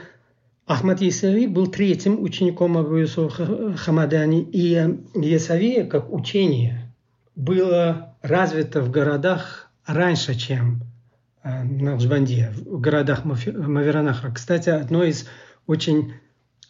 Ахмад 0.67 1.03
Исави 1.03 1.47
был 1.47 1.67
третьим 1.69 2.23
учеником 2.23 2.77
Абу 2.77 2.97
Юсуфа 2.97 3.77
Хамадани, 3.77 4.43
и 4.43 4.75
Исави 5.15 5.85
как 5.85 6.13
учение 6.13 6.95
было 7.35 8.17
развито 8.23 8.83
в 8.83 8.91
городах 8.91 9.71
раньше, 9.87 10.35
чем 10.35 10.83
э, 11.43 11.63
Нахшбанди, 11.63 12.51
в 12.55 12.81
городах 12.81 13.25
Маверанахра. 13.25 14.31
Кстати, 14.31 14.69
одно 14.69 15.05
из 15.05 15.27
очень 15.67 16.13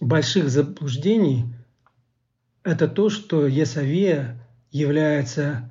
больших 0.00 0.48
заблуждений– 0.50 1.46
это 2.62 2.86
то, 2.86 3.08
что 3.08 3.46
Есавия 3.46 4.46
является 4.70 5.70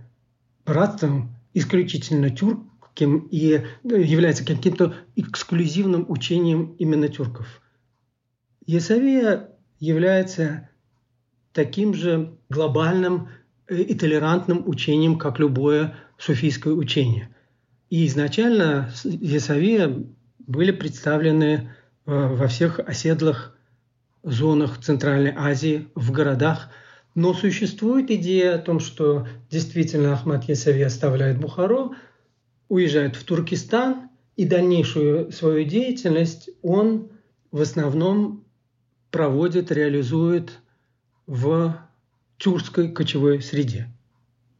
братством 0.66 1.36
исключительно 1.54 2.30
тюрк, 2.30 2.67
кем 2.98 3.28
и 3.30 3.62
ну, 3.84 3.96
является 3.96 4.44
каким-то 4.44 4.96
эксклюзивным 5.16 6.10
учением 6.10 6.76
именно 6.80 7.08
тюрков. 7.08 7.62
Есавия 8.66 9.52
является 9.80 10.70
таким 11.54 11.94
же 11.94 12.34
глобальным 12.50 13.30
э, 13.68 13.76
и 13.76 13.94
толерантным 13.94 14.68
учением, 14.68 15.20
как 15.20 15.38
любое 15.38 15.94
суфийское 16.18 16.74
учение. 16.74 17.30
И 17.92 18.08
изначально 18.08 18.92
Есавия 19.04 20.04
были 20.40 20.72
представлены 20.72 21.70
э, 22.08 22.36
во 22.36 22.48
всех 22.48 22.80
оседлых 22.80 23.56
зонах 24.24 24.80
Центральной 24.82 25.34
Азии, 25.38 25.88
в 25.94 26.12
городах. 26.12 26.70
Но 27.14 27.36
существует 27.36 28.10
идея 28.10 28.56
о 28.56 28.60
том, 28.60 28.80
что 28.80 29.28
действительно 29.52 30.14
Ахмад 30.14 30.46
Есави 30.46 30.82
оставляет 30.82 31.40
Бухару– 31.40 31.94
уезжает 32.70 33.16
в 33.16 33.24
Туркестан, 33.24 34.10
и 34.38 34.46
дальнейшую 34.46 35.32
свою 35.32 35.66
деятельность 35.66 36.50
он 36.62 37.10
в 37.52 37.60
основном 37.60 38.46
проводит, 39.10 39.72
реализует 39.72 40.60
в 41.26 41.76
тюркской 42.38 42.92
кочевой 42.92 43.42
среде. 43.42 43.92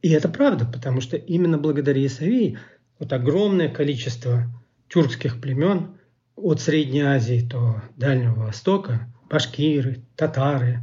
И 0.02 0.10
это 0.10 0.28
правда, 0.28 0.66
потому 0.66 1.00
что 1.00 1.16
именно 1.16 1.58
благодаря 1.58 2.04
Исавии 2.04 2.58
вот 2.98 3.12
огромное 3.12 3.68
количество 3.68 4.48
тюркских 4.88 5.40
племен 5.40 5.98
от 6.34 6.60
Средней 6.60 7.02
Азии 7.02 7.46
до 7.48 7.82
Дальнего 7.96 8.46
Востока, 8.46 9.12
башкиры, 9.30 10.02
татары, 10.16 10.80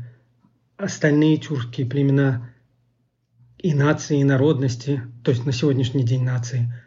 остальные 0.77 1.37
тюркские 1.37 1.87
племена 1.87 2.49
и 3.57 3.73
нации, 3.73 4.21
и 4.21 4.23
народности, 4.23 5.01
то 5.23 5.31
есть 5.31 5.45
на 5.45 5.51
сегодняшний 5.51 6.03
день 6.05 6.23
нации– 6.23 6.73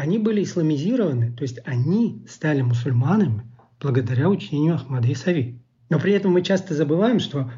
они 0.00 0.16
были 0.16 0.42
исламизированы, 0.42 1.30
то 1.32 1.42
есть 1.42 1.58
они 1.66 2.24
стали 2.26 2.62
мусульманами 2.62 3.42
благодаря 3.78 4.30
учению 4.30 4.76
Ахмада 4.76 5.12
Исави. 5.12 5.60
Но 5.90 5.98
при 5.98 6.14
этом 6.14 6.32
мы 6.32 6.40
часто 6.40 6.74
забываем, 6.74 7.20
что, 7.20 7.52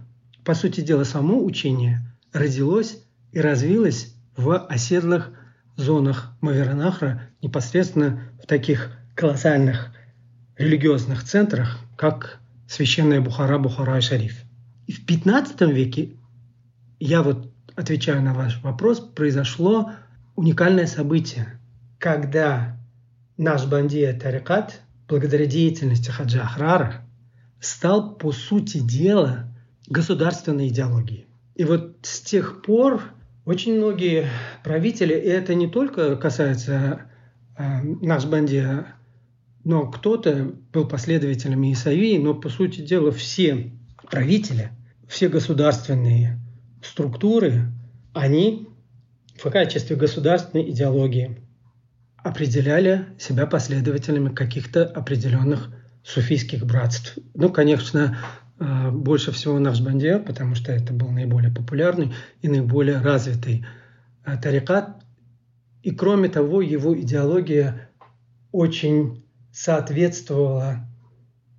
по 0.45 0.55
сути 0.55 0.81
дела, 0.81 1.05
само 1.05 1.45
учение 1.45 2.01
родилось 2.33 3.05
и 3.31 3.41
развилось 3.41 4.17
в 4.37 4.59
оседлых 4.59 5.31
зонах 5.77 6.37
Маверанахра, 6.41 7.29
непосредственно 7.43 8.23
в 8.43 8.47
таких 8.49 8.91
колоссальных 9.15 9.95
религиозных 10.57 11.23
центрах, 11.23 11.79
как 11.97 12.41
священная 12.67 13.21
Бухара, 13.21 13.59
Бухара 13.59 13.99
и 13.99 14.01
Шариф. 14.01 14.43
И 14.89 14.93
в 14.93 15.07
15 15.07 15.61
веке, 15.73 16.17
я 16.99 17.23
вот 17.23 17.53
отвечаю 17.77 18.21
на 18.21 18.35
ваш 18.35 18.61
вопрос, 18.65 18.99
произошло 18.99 19.93
уникальное 20.35 20.87
событие, 20.87 21.61
когда 22.03 22.77
наш 23.37 23.65
бандия 23.67 24.13
Тарикат, 24.13 24.81
благодаря 25.07 25.47
деятельности 25.47 26.11
Хаджа 26.11 26.43
Ахрара, 26.43 27.07
стал, 27.61 28.17
по 28.17 28.33
сути 28.33 28.79
дела, 28.79 29.45
государственной 29.87 30.67
идеологией. 30.67 31.27
И 31.55 31.63
вот 31.63 31.99
с 32.03 32.21
тех 32.21 32.63
пор 32.63 33.05
очень 33.45 33.77
многие 33.77 34.27
правители, 34.65 35.15
и 35.15 35.29
это 35.29 35.55
не 35.55 35.69
только 35.69 36.17
касается 36.17 37.03
э, 37.57 37.83
наш 37.83 38.25
бандия, 38.25 38.97
но 39.63 39.87
кто-то 39.87 40.57
был 40.73 40.89
последователем 40.89 41.63
Исаии, 41.71 42.19
но, 42.19 42.35
по 42.35 42.49
сути 42.49 42.81
дела, 42.81 43.13
все 43.13 43.71
правители, 44.11 44.73
все 45.07 45.29
государственные 45.29 46.41
структуры, 46.83 47.67
они 48.13 48.67
в 49.37 49.49
качестве 49.51 49.95
государственной 49.95 50.69
идеологии 50.69 51.39
определяли 52.23 53.07
себя 53.19 53.47
последователями 53.47 54.35
каких-то 54.35 54.85
определенных 54.85 55.71
суфийских 56.05 56.65
братств. 56.65 57.19
Ну, 57.35 57.51
конечно, 57.51 58.19
э, 58.59 58.91
больше 58.91 59.33
всего 59.33 59.59
Нахшбандия, 59.59 60.19
потому 60.19 60.55
что 60.55 60.73
это 60.73 60.93
был 60.93 61.09
наиболее 61.09 61.53
популярный 61.53 62.13
и 62.41 62.49
наиболее 62.49 63.01
развитый 63.01 63.65
э, 64.25 64.37
тарикат. 64.37 65.03
И 65.83 65.91
кроме 65.91 66.29
того, 66.29 66.61
его 66.63 66.99
идеология 66.99 67.91
очень 68.53 69.25
соответствовала 69.53 70.87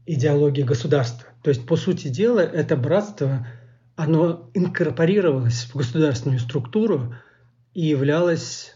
идеологии 0.05 0.63
государства. 0.63 1.29
То 1.43 1.49
есть, 1.49 1.65
по 1.65 1.75
сути 1.75 2.07
дела, 2.07 2.39
это 2.39 2.77
братство, 2.77 3.47
оно 3.95 4.49
инкорпорировалось 4.53 5.65
в 5.65 5.75
государственную 5.75 6.39
структуру 6.39 7.15
и 7.73 7.85
являлось 7.85 8.72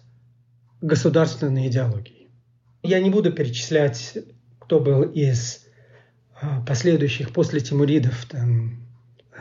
государственной 0.81 1.67
идеологией. 1.67 2.29
Я 2.83 2.99
не 2.99 3.09
буду 3.09 3.31
перечислять, 3.31 4.17
кто 4.59 4.79
был 4.79 5.03
из 5.03 5.65
а, 6.39 6.61
последующих 6.61 7.31
после 7.31 7.59
Тимуридов, 7.59 8.25
там, 8.25 8.85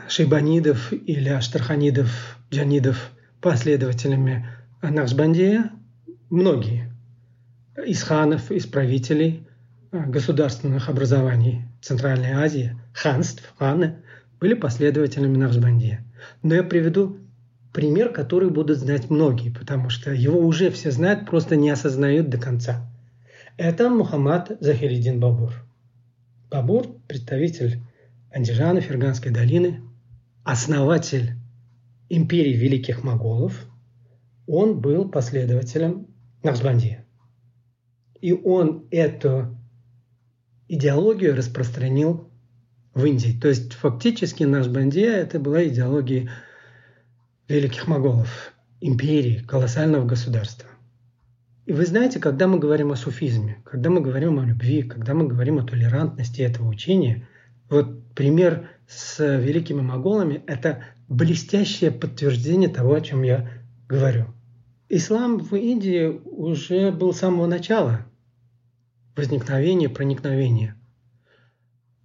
Шейбанидов 0.09 0.91
или 0.93 1.29
Аштарханидов, 1.29 2.37
Джанидов 2.51 3.11
последователями 3.41 4.47
Нахшбандия. 4.81 5.71
Многие 6.29 6.91
из 7.85 8.03
ханов, 8.03 8.51
из 8.51 8.65
правителей 8.65 9.47
а, 9.91 9.99
государственных 9.99 10.89
образований 10.89 11.63
Центральной 11.81 12.31
Азии, 12.31 12.75
ханств, 12.93 13.53
ханы, 13.57 13.97
были 14.39 14.53
последователями 14.53 15.37
Нахшбандия. 15.37 16.03
Но 16.41 16.55
я 16.55 16.63
приведу 16.63 17.17
пример, 17.77 18.11
который 18.11 18.49
будут 18.49 18.79
знать 18.79 19.11
многие, 19.11 19.51
потому 19.51 19.91
что 19.91 20.11
его 20.11 20.39
уже 20.39 20.71
все 20.71 20.89
знают, 20.89 21.27
просто 21.27 21.55
не 21.55 21.69
осознают 21.69 22.27
до 22.27 22.39
конца. 22.39 22.91
Это 23.55 23.91
Мухаммад 23.91 24.57
Захиридин 24.59 25.19
Бабур. 25.19 25.53
Бабур– 26.49 26.87
представитель 27.07 27.79
Андижана, 28.33 28.81
Ферганской 28.81 29.31
долины, 29.31 29.83
основатель 30.43 31.33
империи 32.09 32.55
великих 32.55 33.03
моголов. 33.03 33.67
Он 34.47 34.81
был 34.81 35.07
последователем 35.07 36.07
Нахшбандия. 36.41 37.05
И 38.19 38.33
он 38.33 38.87
эту 38.89 39.55
идеологию 40.67 41.35
распространил 41.35 42.27
в 42.95 43.05
Индии. 43.05 43.39
То 43.39 43.49
есть 43.49 43.73
фактически 43.73 44.45
Нахшбандия– 44.45 45.11
это 45.15 45.39
была 45.39 45.63
идеология 45.67 46.31
великих 47.47 47.87
моголов, 47.87 48.53
империи, 48.81 49.43
колоссального 49.47 50.05
государства. 50.05 50.69
И 51.65 51.73
вы 51.73 51.85
знаете, 51.85 52.19
когда 52.19 52.47
мы 52.47 52.59
говорим 52.59 52.91
о 52.91 52.95
суфизме, 52.95 53.61
когда 53.65 53.89
мы 53.89 54.01
говорим 54.01 54.39
о 54.39 54.45
любви, 54.45 54.83
когда 54.83 55.13
мы 55.13 55.27
говорим 55.27 55.59
о 55.59 55.65
толерантности 55.65 56.41
этого 56.41 56.67
учения, 56.67 57.27
вот 57.69 58.13
пример 58.13 58.69
с 58.87 59.19
великими 59.19 59.81
моголами– 59.81 60.43
это 60.47 60.83
блестящее 61.09 61.91
подтверждение 61.91 62.69
того, 62.69 62.93
о 62.93 63.01
чем 63.01 63.23
я 63.23 63.49
говорю. 63.87 64.27
Ислам 64.89 65.39
в 65.39 65.53
Индии 65.55 66.07
уже 66.23 66.91
был 66.91 67.13
с 67.13 67.19
самого 67.19 67.47
начала 67.47 68.05
возникновения, 69.15 69.89
проникновения. 69.89 70.77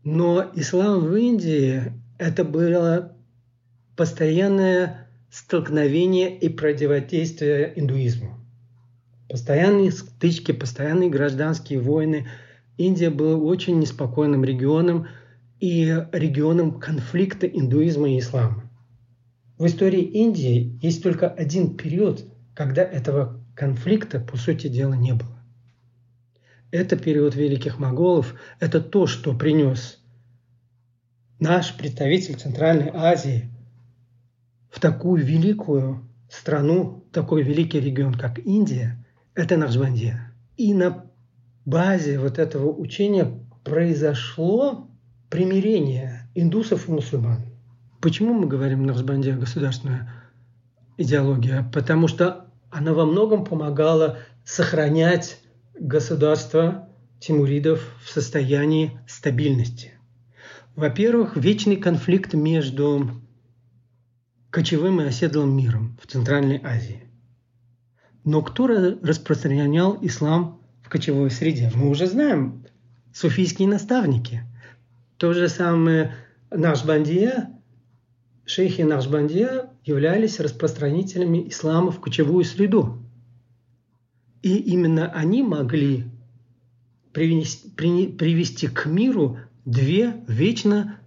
Но 0.03 0.51
ислам 0.55 1.01
в 1.01 1.14
Индии– 1.14 1.93
это 2.18 2.45
было 2.45 3.16
постоянное 3.97 5.02
столкновение 5.33 6.37
и 6.39 6.51
противодействие 6.51 7.72
индуизму. 7.76 8.39
Постоянные 9.30 9.91
стычки, 9.91 10.53
постоянные 10.53 11.09
гражданские 11.09 11.80
войны. 11.80 12.28
Индия 12.76 13.09
была 13.09 13.37
очень 13.37 13.78
неспокойным 13.78 14.45
регионом 14.45 15.09
и 15.59 15.87
регионом 16.12 16.78
конфликта 16.78 17.47
индуизма 17.47 18.11
и 18.11 18.18
ислама. 18.18 18.70
В 19.57 19.64
истории 19.64 20.03
Индии 20.03 20.78
есть 20.83 21.03
только 21.03 21.30
один 21.30 21.78
период, 21.78 22.26
когда 22.55 22.83
этого 22.83 23.43
конфликта, 23.55 24.20
по 24.20 24.37
сути 24.37 24.68
дела, 24.68 24.93
не 24.93 25.14
было. 25.14 25.39
Это 26.70 26.97
период 26.99 27.35
великих 27.35 27.78
моголов, 27.78 28.35
это 28.61 28.83
то, 28.83 29.07
что 29.07 29.35
принес 29.35 29.99
наш 31.39 31.74
представитель 31.74 32.35
Центральной 32.35 32.91
Азии 32.93 33.52
в 34.73 34.81
такую 34.81 35.25
великую 35.25 36.09
страну, 36.31 37.05
такой 37.12 37.43
великий 37.43 37.79
регион, 37.79 38.14
как 38.14 38.39
Индия, 38.39 39.05
это 39.35 39.59
Нахшбандия. 39.59 40.33
И 40.57 40.73
на 40.73 41.05
базе 41.66 42.18
вот 42.18 42.39
этого 42.39 42.73
учения 42.73 43.39
произошло 43.64 44.89
примирение 45.29 46.31
индусов 46.35 46.89
и 46.89 46.93
мусульман. 46.93 47.43
Почему 48.01 48.33
мы 48.33 48.47
говорим 48.49 48.87
Нахшбандия 48.87 49.37
государственная 49.37 50.11
идеология? 50.97 51.70
Потому 51.73 52.09
что 52.09 52.47
она 52.70 52.95
во 52.95 53.05
многом 53.05 53.45
помогала 53.45 54.20
сохранять 54.45 55.39
государство 55.79 56.89
тимуридов 57.20 57.95
в 58.03 58.09
состоянии 58.09 58.99
стабильности. 59.07 59.93
Во-первых, 60.75 61.37
вечный 61.37 61.77
конфликт 61.77 62.33
между 62.33 63.11
кочевым 64.53 65.01
и 65.01 65.05
оседлым 65.05 65.57
миром 65.57 65.99
в 66.01 66.07
Центральной 66.07 66.61
Азии. 66.63 67.03
Но 68.23 68.43
кто 68.43 68.67
распространял 68.67 69.99
ислам 70.03 70.61
в 70.83 70.91
кочевой 70.91 71.31
среде? 71.31 71.73
Мы 71.75 71.89
уже 71.89 72.07
знаем, 72.07 72.67
суфийские 73.15 73.67
наставники. 73.67 74.43
То 75.17 75.33
же 75.33 75.49
самое 75.49 76.15
Нашбандия, 76.51 77.49
шейхи 78.45 78.83
Нашбандия 78.83 79.71
являлись 79.85 80.39
распространителями 80.39 81.49
ислама 81.49 81.91
в 81.91 82.01
кочевую 82.01 82.45
среду. 82.45 83.03
И 84.43 84.55
именно 84.57 85.11
они 85.13 85.43
могли 85.43 86.05
привести, 87.15 87.71
привести 87.71 88.69
к 88.69 88.85
миру 88.85 89.39
две 89.65 90.23
вечно 90.29 90.99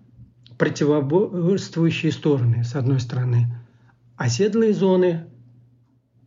противоборствующие 0.57 2.11
стороны, 2.11 2.63
с 2.63 2.75
одной 2.75 2.99
стороны, 2.99 3.57
оседлые 4.15 4.73
зоны 4.73 5.27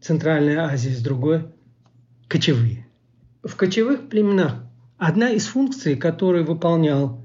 Центральной 0.01 0.57
Азии, 0.57 0.91
с 0.91 1.03
другой– 1.03 1.47
кочевые. 2.29 2.87
В 3.43 3.57
кочевых 3.57 4.09
племенах 4.09 4.65
одна 4.97 5.31
из 5.31 5.47
функций, 5.47 5.97
которую 5.97 6.45
выполнял 6.45 7.25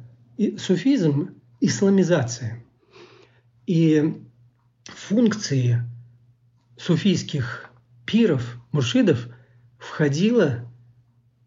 суфизм– 0.57 1.35
исламизация. 1.63 2.61
И 3.65 4.21
функции 4.83 5.81
суфийских 6.77 7.69
пиров, 8.05 8.57
муршидов 8.73 9.29
входила 9.77 10.69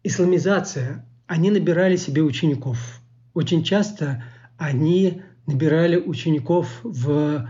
исламизация. 0.03 1.05
Они 1.27 1.51
набирали 1.51 1.97
себе 1.97 2.23
учеников. 2.23 3.01
Очень 3.35 3.63
часто 3.63 4.23
они 4.57 5.21
набирали 5.47 5.97
учеников 5.97 6.79
в 6.83 7.49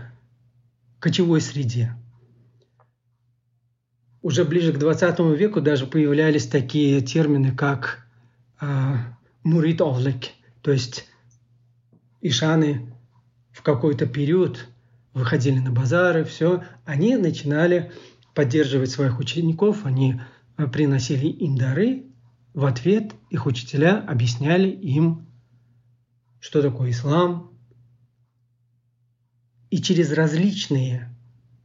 кочевой 0.98 1.40
среде. 1.40 1.94
Уже 4.22 4.44
ближе 4.44 4.72
к 4.72 4.78
20 4.78 5.18
веку 5.36 5.60
даже 5.60 5.86
появлялись 5.86 6.46
такие 6.46 7.02
термины, 7.02 7.54
как 7.54 8.06
э, 8.60 8.94
мурит 9.44 9.80
овлек, 9.80 10.30
то 10.62 10.72
есть 10.72 11.06
ишаны 12.20 12.92
в 13.52 13.62
какой-то 13.62 14.06
период 14.06 14.66
выходили 15.12 15.58
на 15.58 15.70
базары, 15.70 16.24
все, 16.24 16.64
они 16.84 17.16
начинали 17.16 17.92
поддерживать 18.34 18.90
своих 18.90 19.18
учеников, 19.18 19.84
они 19.84 20.20
а, 20.56 20.66
приносили 20.66 21.26
им 21.26 21.56
дары, 21.56 22.06
в 22.54 22.64
ответ 22.64 23.12
их 23.30 23.46
учителя 23.46 24.04
объясняли 24.06 24.68
им 24.68 25.26
что 26.40 26.62
такое 26.62 26.90
ислам. 26.90 27.57
И 29.70 29.78
через 29.78 30.12
различные 30.12 31.08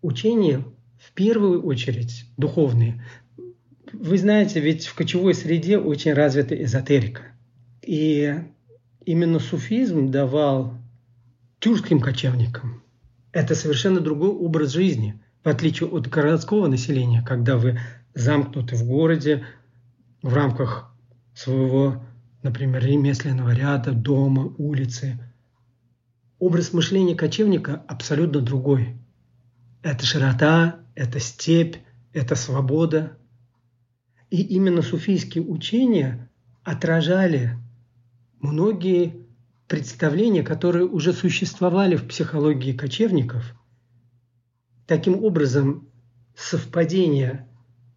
учения, 0.01 0.63
в 0.97 1.11
первую 1.13 1.63
очередь 1.63 2.25
духовные, 2.37 3.03
вы 3.91 4.17
знаете, 4.17 4.59
ведь 4.59 4.85
в 4.85 4.95
кочевой 4.95 5.33
среде 5.33 5.77
очень 5.77 6.13
развита 6.13 6.61
эзотерика. 6.61 7.23
И 7.81 8.35
именно 9.05 9.39
суфизм 9.39 10.09
давал 10.11 10.73
тюркским 11.59 11.99
кочевникам 11.99 12.83
это 13.33 13.55
совершенно 13.55 13.99
другой 13.99 14.29
образ 14.29 14.71
жизни, 14.71 15.19
в 15.43 15.49
отличие 15.49 15.89
от 15.89 16.07
городского 16.07 16.67
населения, 16.67 17.21
когда 17.21 17.57
вы 17.57 17.79
замкнуты 18.13 18.75
в 18.75 18.85
городе 18.85 19.43
в 20.21 20.33
рамках 20.33 20.95
своего, 21.33 22.05
например, 22.43 22.85
ремесленного 22.85 23.53
ряда, 23.53 23.91
дома, 23.91 24.53
улицы. 24.57 25.19
Образ 26.45 26.73
мышления 26.73 27.15
кочевника 27.15 27.85
абсолютно 27.87 28.41
другой. 28.41 28.97
Это 29.81 30.05
широта, 30.05 30.81
это 30.93 31.21
степь, 31.21 31.77
это 32.11 32.35
свобода. 32.35 33.17
И 34.29 34.41
именно 34.41 34.81
суфийские 34.81 35.45
учения 35.45 36.29
отражали 36.65 37.57
многие 38.41 39.25
представления, 39.69 40.43
которые 40.43 40.85
уже 40.85 41.13
существовали 41.13 41.95
в 41.95 42.09
психологии 42.09 42.73
кочевников. 42.73 43.55
Таким 44.85 45.23
образом, 45.23 45.87
совпадение 46.35 47.47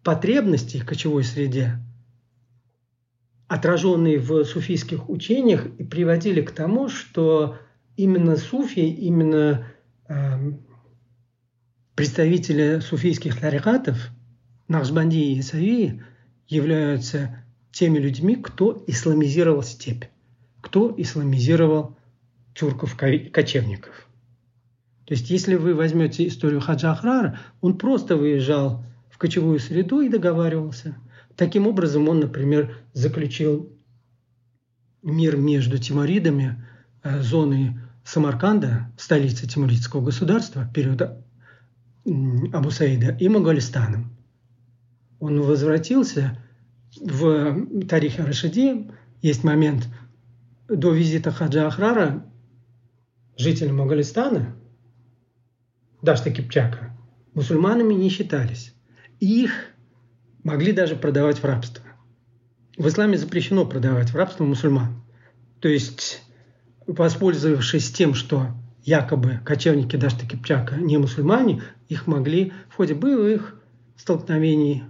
потребностей 0.05 0.79
в 0.79 0.85
кочевой 0.85 1.25
среде, 1.25 1.83
отраженные 3.49 4.19
в 4.19 4.45
суфийских 4.45 5.09
учениях, 5.09 5.65
и 5.65 5.83
приводили 5.83 6.41
к 6.41 6.51
тому, 6.51 6.87
что 6.87 7.57
именно 7.97 8.37
суфи, 8.37 8.79
именно 8.79 9.67
э, 10.07 10.51
представители 11.95 12.79
суфийских 12.79 13.37
тарикатов, 13.39 13.97
Нахшбанди 14.69 15.17
и 15.17 15.39
Исави, 15.41 16.01
являются 16.47 17.43
теми 17.71 17.99
людьми, 17.99 18.37
кто 18.37 18.83
исламизировал 18.87 19.63
степь 19.63 20.05
кто 20.67 20.93
исламизировал 20.97 21.95
тюрков-кочевников. 22.53 24.07
То 25.05 25.13
есть, 25.13 25.29
если 25.29 25.55
вы 25.55 25.73
возьмете 25.73 26.27
историю 26.27 26.59
Хаджа 26.59 26.91
Ахрара, 26.91 27.39
он 27.61 27.77
просто 27.77 28.17
выезжал 28.17 28.83
в 29.09 29.17
кочевую 29.17 29.59
среду 29.59 30.01
и 30.01 30.09
договаривался. 30.09 30.97
Таким 31.37 31.67
образом, 31.67 32.09
он, 32.09 32.19
например, 32.19 32.75
заключил 32.91 33.71
мир 35.01 35.37
между 35.37 35.77
тиморидами 35.77 36.65
э, 37.03 37.21
зоны 37.21 37.79
Самарканда, 38.07 38.89
столицы 38.97 39.47
тимуридского 39.47 40.01
государства, 40.01 40.65
периода 40.73 41.25
Абу 42.05 42.71
Саида, 42.71 43.17
и 43.19 43.27
Моголистаном. 43.27 44.15
Он 45.19 45.41
возвратился 45.41 46.41
в 47.01 47.85
Тарихе 47.85 48.23
Рашиди, 48.23 48.89
есть 49.21 49.43
момент 49.43 49.89
до 50.69 50.93
визита 50.93 51.31
Хаджа 51.31 51.67
Ахрара 51.67 52.25
жители 53.37 53.71
Моголистана, 53.71 54.55
Дашта 56.01 56.31
Кипчака, 56.31 56.97
мусульманами 57.33 57.93
не 57.93 58.07
считались. 58.07 58.73
Их 59.19 59.51
могли 60.45 60.71
даже 60.71 60.95
продавать 60.95 61.39
в 61.39 61.43
рабство. 61.43 61.83
В 62.77 62.87
исламе 62.87 63.17
запрещено 63.17 63.65
продавать 63.65 64.11
в 64.11 64.15
рабство 64.15 64.45
мусульман. 64.45 65.03
То 65.59 65.67
есть, 65.67 66.23
воспользовавшись 66.87 67.91
тем, 67.91 68.13
что 68.13 68.47
якобы 68.83 69.39
кочевники 69.45 69.95
Дашта 69.95 70.25
Кипчака 70.25 70.75
не 70.75 70.97
мусульмане, 70.97 71.61
их 71.89 72.07
могли 72.07 72.53
в 72.69 72.75
ходе 72.75 72.95
боевых 72.95 73.61
столкновений, 73.97 74.83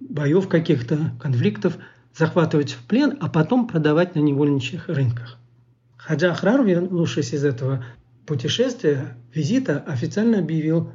боев 0.00 0.48
каких-то, 0.48 1.12
конфликтов– 1.20 1.78
захватывать 2.18 2.72
в 2.72 2.82
плен, 2.82 3.16
а 3.20 3.28
потом 3.28 3.68
продавать 3.68 4.14
на 4.16 4.20
невольничьих 4.20 4.88
рынках. 4.88 5.38
Хаджа 5.96 6.32
Ахрар, 6.32 6.64
вернувшись 6.64 7.32
из 7.32 7.44
этого 7.44 7.84
путешествия, 8.26 9.16
визита, 9.32 9.78
официально 9.86 10.38
объявил, 10.40 10.90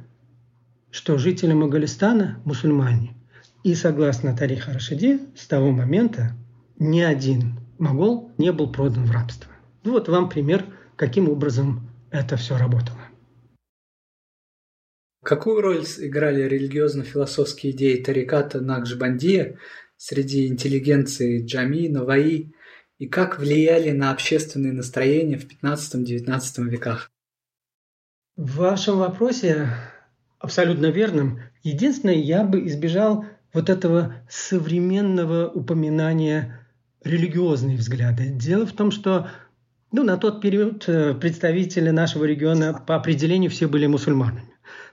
что 0.90 1.18
жители 1.18 1.54
Моголистана– 1.54 2.38
мусульмане. 2.44 3.14
И 3.62 3.74
согласно 3.74 4.36
Тариха 4.36 4.72
Рашиди, 4.72 5.20
с 5.34 5.46
того 5.46 5.70
момента 5.70 6.32
ни 6.78 7.00
один 7.00 7.58
могол 7.78 8.30
не 8.36 8.52
был 8.52 8.70
продан 8.70 9.06
в 9.06 9.10
рабство. 9.10 9.50
Ну 9.84 9.92
вот 9.92 10.08
вам 10.08 10.30
пример, 10.30 10.64
каким 10.96 11.28
образом 11.28 11.90
это 12.10 12.36
все 12.36 12.56
работало. 12.56 13.00
Какую 15.22 15.60
роль 15.60 15.84
играли 15.98 16.42
религиозно-философские 16.42 17.72
идеи 17.72 18.02
тариката 18.02 18.60
Накшбандия 18.60 19.58
среди 19.96 20.46
интеллигенции 20.46 21.44
Джами, 21.44 21.88
Наваи 21.88 22.54
и 22.98 23.06
как 23.08 23.38
влияли 23.38 23.90
на 23.90 24.10
общественные 24.10 24.72
настроения 24.72 25.38
в 25.38 25.46
XV-XIX 25.46 26.68
веках? 26.68 27.10
В 28.36 28.56
вашем 28.56 28.98
вопросе 28.98 29.68
абсолютно 30.38 30.86
верным. 30.86 31.40
Единственное, 31.62 32.16
я 32.16 32.44
бы 32.44 32.66
избежал 32.66 33.24
вот 33.52 33.70
этого 33.70 34.14
современного 34.28 35.48
упоминания 35.48 36.66
религиозные 37.02 37.76
взгляды. 37.76 38.28
Дело 38.28 38.66
в 38.66 38.72
том, 38.72 38.90
что 38.90 39.30
ну, 39.94 40.02
на 40.02 40.16
тот 40.16 40.40
период 40.40 40.88
э, 40.88 41.14
представители 41.14 41.90
нашего 41.90 42.24
региона 42.24 42.74
по 42.74 42.96
определению 42.96 43.48
все 43.48 43.68
были 43.68 43.86
мусульманами. 43.86 44.52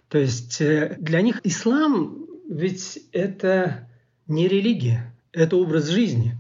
То 0.10 0.20
есть 0.20 0.62
э, 0.62 0.96
для 1.00 1.22
них 1.22 1.42
ислам 1.44 2.28
ведь 2.48 3.00
это 3.12 3.90
не 4.28 4.48
религия, 4.48 5.16
это 5.32 5.56
образ 5.56 5.88
жизни. 5.88 6.38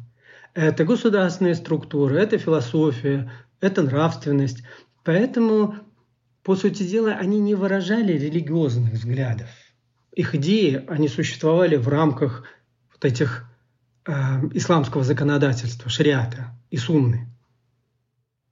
Это 0.53 0.83
государственная 0.83 1.55
структура, 1.55 2.17
это 2.17 2.37
философия, 2.37 3.31
это 3.61 3.81
нравственность. 3.81 4.61
Поэтому, 5.03 5.75
по 6.43 6.55
сути 6.55 6.83
дела, 6.83 7.13
они 7.13 7.39
не 7.39 7.55
выражали 7.55 8.13
религиозных 8.13 8.93
взглядов. 8.93 9.49
Их 10.13 10.35
идеи, 10.35 10.85
они 10.87 11.07
существовали 11.07 11.77
в 11.77 11.87
рамках 11.87 12.43
вот 12.93 13.05
этих 13.05 13.45
э, 14.05 14.11
исламского 14.53 15.03
законодательства, 15.03 15.89
шариата 15.89 16.53
и 16.69 16.77
сунны. 16.77 17.30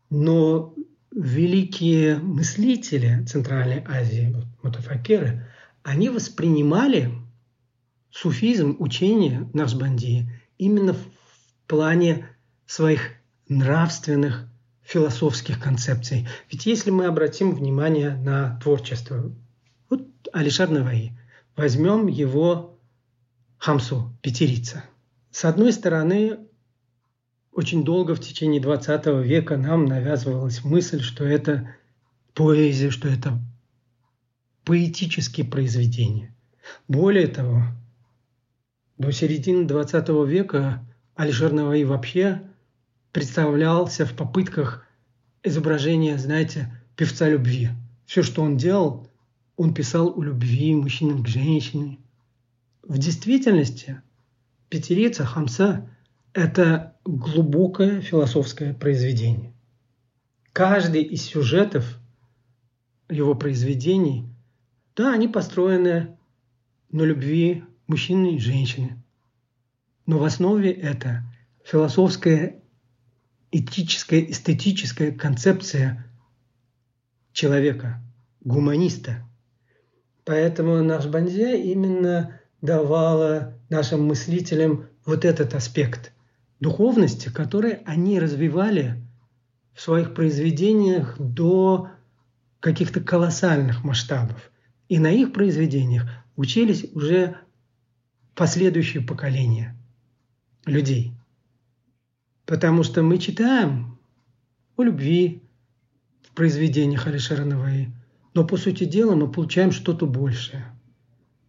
Но 0.09 0.73
великие 1.11 2.17
мыслители 2.17 3.23
Центральной 3.25 3.83
Азии, 3.87 4.35
мутафакеры, 4.63 5.47
они 5.83 6.09
воспринимали 6.09 7.11
суфизм, 8.11 8.75
учение 8.79 9.49
Нахшбанди 9.53 10.29
именно 10.57 10.93
в 10.93 10.99
плане 11.67 12.27
своих 12.65 13.11
нравственных 13.47 14.47
философских 14.81 15.59
концепций. 15.61 16.27
Ведь 16.51 16.65
если 16.65 16.89
мы 16.89 17.05
обратим 17.05 17.53
внимание 17.53 18.15
на 18.15 18.59
творчество, 18.59 19.31
вот 19.89 20.07
Алишар 20.33 20.69
Наваи, 20.69 21.17
возьмем 21.55 22.07
его 22.07 22.79
Хамсу, 23.57 24.17
пятерица. 24.21 24.83
С 25.31 25.45
одной 25.45 25.73
стороны, 25.73 26.39
очень 27.51 27.83
долго 27.83 28.15
в 28.15 28.19
течение 28.19 28.61
20 28.61 29.07
века 29.25 29.57
нам 29.57 29.85
навязывалась 29.85 30.63
мысль, 30.63 31.01
что 31.01 31.25
это 31.25 31.75
поэзия, 32.33 32.91
что 32.91 33.07
это 33.07 33.39
поэтические 34.65 35.45
произведения. 35.47 36.33
Более 36.87 37.27
того, 37.27 37.63
до 38.97 39.11
середины 39.11 39.65
20 39.65 40.09
века 40.27 40.85
Алишер 41.15 41.51
Наваи 41.51 41.83
вообще 41.83 42.43
представлялся 43.11 44.05
в 44.05 44.13
попытках 44.13 44.85
изображения, 45.41 46.17
знаете, 46.17 46.71
певца 46.95 47.27
любви. 47.27 47.69
Все, 48.05 48.21
что 48.21 48.43
он 48.43 48.57
делал, 48.57 49.09
он 49.57 49.73
писал 49.73 50.13
о 50.15 50.23
любви 50.23 50.75
мужчины 50.75 51.21
к 51.23 51.27
женщине. 51.27 51.97
В 52.83 52.97
действительности 52.97 54.01
пятерица 54.69 55.25
Хамса– 55.25 55.89
это 56.33 56.97
глубокое 57.05 58.01
философское 58.01 58.73
произведение. 58.73 59.53
Каждый 60.53 61.03
из 61.03 61.23
сюжетов 61.23 61.99
его 63.09 63.35
произведений, 63.35 64.29
да, 64.95 65.13
они 65.13 65.27
построены 65.27 66.17
на 66.91 67.03
любви 67.03 67.63
мужчины 67.87 68.35
и 68.35 68.39
женщины. 68.39 69.01
Но 70.05 70.19
в 70.19 70.23
основе 70.23 70.71
это 70.71 71.23
философская, 71.63 72.61
этическая, 73.51 74.21
эстетическая 74.21 75.11
концепция 75.11 76.05
человека, 77.31 78.01
гуманиста. 78.41 79.25
Поэтому 80.25 80.83
наш 80.83 81.07
Банзе 81.07 81.61
именно 81.61 82.39
давала 82.61 83.55
нашим 83.69 84.05
мыслителям 84.05 84.87
вот 85.05 85.25
этот 85.25 85.53
аспект 85.53 86.11
духовности, 86.59 87.29
который 87.29 87.73
они 87.85 88.19
развивали 88.19 89.01
в 89.73 89.81
своих 89.81 90.13
произведениях 90.13 91.15
до 91.19 91.89
каких-то 92.59 92.99
колоссальных 92.99 93.83
масштабов. 93.83 94.51
И 94.89 94.99
на 94.99 95.11
их 95.11 95.31
произведениях 95.33 96.09
учились 96.35 96.85
уже 96.93 97.37
последующие 98.35 99.03
поколения 99.03 99.75
людей. 100.65 101.13
Потому 102.45 102.83
что 102.83 103.03
мы 103.03 103.19
читаем 103.19 103.99
о 104.75 104.83
любви 104.83 105.43
в 106.23 106.33
произведениях 106.33 107.07
Алишера 107.07 107.45
Наваи, 107.45 107.93
но 108.33 108.45
по 108.45 108.57
сути 108.57 108.85
дела 108.85 109.15
мы 109.15 109.31
получаем 109.31 109.71
что-то 109.71 110.05
большее. 110.05 110.65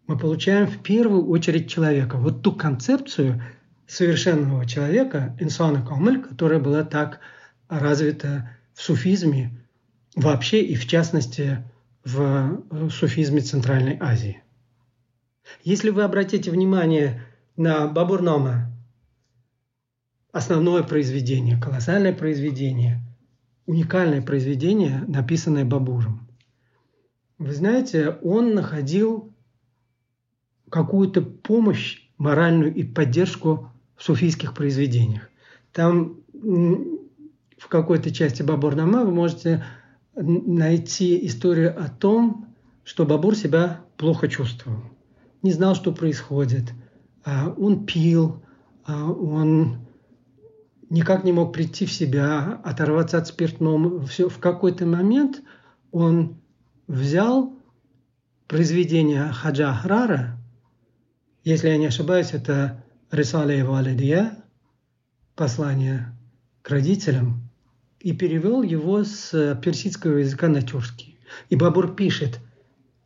Мы 0.07 0.19
получаем 0.19 0.67
в 0.67 0.83
первую 0.83 1.29
очередь 1.29 1.71
человека. 1.71 2.17
Вот 2.17 2.43
ту 2.43 2.53
концепцию 2.53 3.43
совершенного 3.91 4.67
человека, 4.67 5.37
инсана 5.41 5.85
камаль, 5.85 6.23
которая 6.23 6.61
была 6.61 6.85
так 6.85 7.19
развита 7.69 8.57
в 8.73 8.83
суфизме 8.83 9.51
вообще 10.15 10.63
и 10.63 10.77
в 10.77 10.87
частности 10.87 11.65
в 12.05 12.63
э, 12.71 12.89
суфизме 12.91 13.41
Центральной 13.41 13.97
Азии. 14.01 14.43
Если 15.65 15.91
вы 15.91 16.05
обратите 16.05 16.53
внимание 16.53 17.27
на 17.57 17.89
Бабурнама, 17.89 18.73
основное 20.31 20.85
произведение, 20.85 21.61
колоссальное 21.61 22.13
произведение, 22.13 23.03
уникальное 23.67 24.23
произведение, 24.23 25.05
написанное 25.09 25.65
Бабуром. 25.65 26.29
Вы 27.39 27.53
знаете, 27.55 28.11
он 28.23 28.55
находил 28.55 29.35
какую-то 30.71 31.23
помощь 31.23 32.09
моральную 32.19 32.73
и 32.73 32.85
поддержку 32.85 33.73
в 34.01 34.03
суфийских 34.03 34.55
произведениях. 34.55 35.29
Там 35.73 36.21
в 36.33 37.69
какой-то 37.69 38.11
части 38.11 38.43
Бабурнама 38.43 39.05
вы 39.05 39.13
можете 39.13 39.63
найти 40.15 41.27
историю 41.27 41.79
о 41.79 41.89
том, 41.89 42.47
что 42.83 43.05
Бабур 43.05 43.37
себя 43.37 43.83
плохо 43.99 44.27
чувствовал, 44.27 44.81
не 45.43 45.53
знал, 45.53 45.75
что 45.75 45.93
происходит. 45.93 46.73
А 47.27 47.55
он 47.59 47.85
пил, 47.85 48.43
а 48.87 49.13
он 49.13 49.87
никак 50.89 51.23
не 51.25 51.33
мог 51.33 51.53
прийти 51.53 51.85
в 51.85 51.93
себя, 51.93 52.59
оторваться 52.65 53.19
от 53.19 53.27
спиртного. 53.27 54.07
Все, 54.07 54.31
в 54.31 54.39
какой-то 54.39 54.87
момент 54.87 55.43
он 55.91 56.41
взял 56.87 57.53
произведение 58.49 59.31
Хаджа 59.31 59.73
Ахрара, 59.73 60.39
если 61.45 61.69
я 61.69 61.77
не 61.77 61.87
ошибаюсь, 61.87 62.33
это 62.33 62.83
Рисаля 63.11 63.59
и 63.59 63.63
Валидия, 63.63 64.37
послание 65.35 66.15
к 66.63 66.71
родителям, 66.71 67.43
и 67.99 68.13
перевел 68.13 68.63
его 68.63 69.03
с 69.05 69.59
персидского 69.63 70.19
языка 70.19 70.49
на 70.49 70.63
тюркский. 70.63 71.19
И 71.49 71.57
Бабур 71.57 71.95
пишет, 71.95 72.41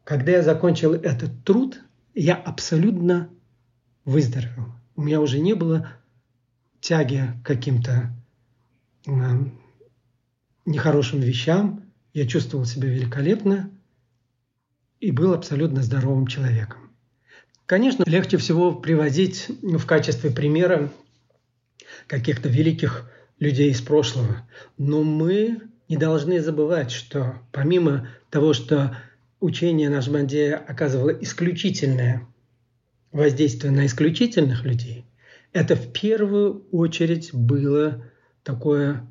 когда 0.04 0.32
я 0.32 0.42
закончил 0.42 0.92
этот 0.92 1.44
труд, 1.44 1.80
я 2.14 2.36
абсолютно 2.36 3.30
выздоровел. 4.04 4.74
У 4.94 5.02
меня 5.02 5.20
уже 5.20 5.40
не 5.40 5.54
было 5.54 5.88
тяги 6.80 7.30
к 7.42 7.46
каким-то 7.46 8.14
э, 9.06 9.10
нехорошим 10.66 11.20
вещам. 11.20 11.82
Я 12.12 12.26
чувствовал 12.26 12.66
себя 12.66 12.88
великолепно 12.88 13.70
и 15.00 15.10
был 15.10 15.32
абсолютно 15.32 15.82
здоровым 15.82 16.26
человеком. 16.26 16.83
Конечно, 17.66 18.04
легче 18.06 18.36
всего 18.36 18.74
приводить 18.74 19.46
в 19.62 19.86
качестве 19.86 20.30
примера 20.30 20.92
каких-то 22.06 22.48
великих 22.48 23.10
людей 23.38 23.70
из 23.70 23.80
прошлого. 23.80 24.46
Но 24.76 25.02
мы 25.02 25.62
не 25.88 25.96
должны 25.96 26.40
забывать, 26.40 26.90
что 26.90 27.36
помимо 27.52 28.08
того, 28.30 28.52
что 28.52 28.96
учение 29.40 29.88
Нашбандея 29.88 30.56
оказывало 30.56 31.10
исключительное 31.10 32.26
воздействие 33.12 33.72
на 33.72 33.86
исключительных 33.86 34.64
людей, 34.64 35.06
это 35.52 35.76
в 35.76 35.92
первую 35.92 36.66
очередь 36.70 37.32
было 37.32 38.04
такое 38.42 39.06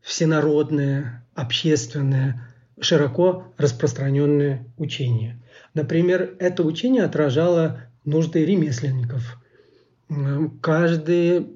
всенародное, 0.00 1.24
общественное, 1.34 2.48
широко 2.80 3.52
распространенное 3.56 4.66
учение. 4.78 5.41
Например, 5.74 6.34
это 6.38 6.62
учение 6.62 7.04
отражало 7.04 7.80
нужды 8.04 8.44
ремесленников. 8.44 9.38
Каждый 10.60 11.48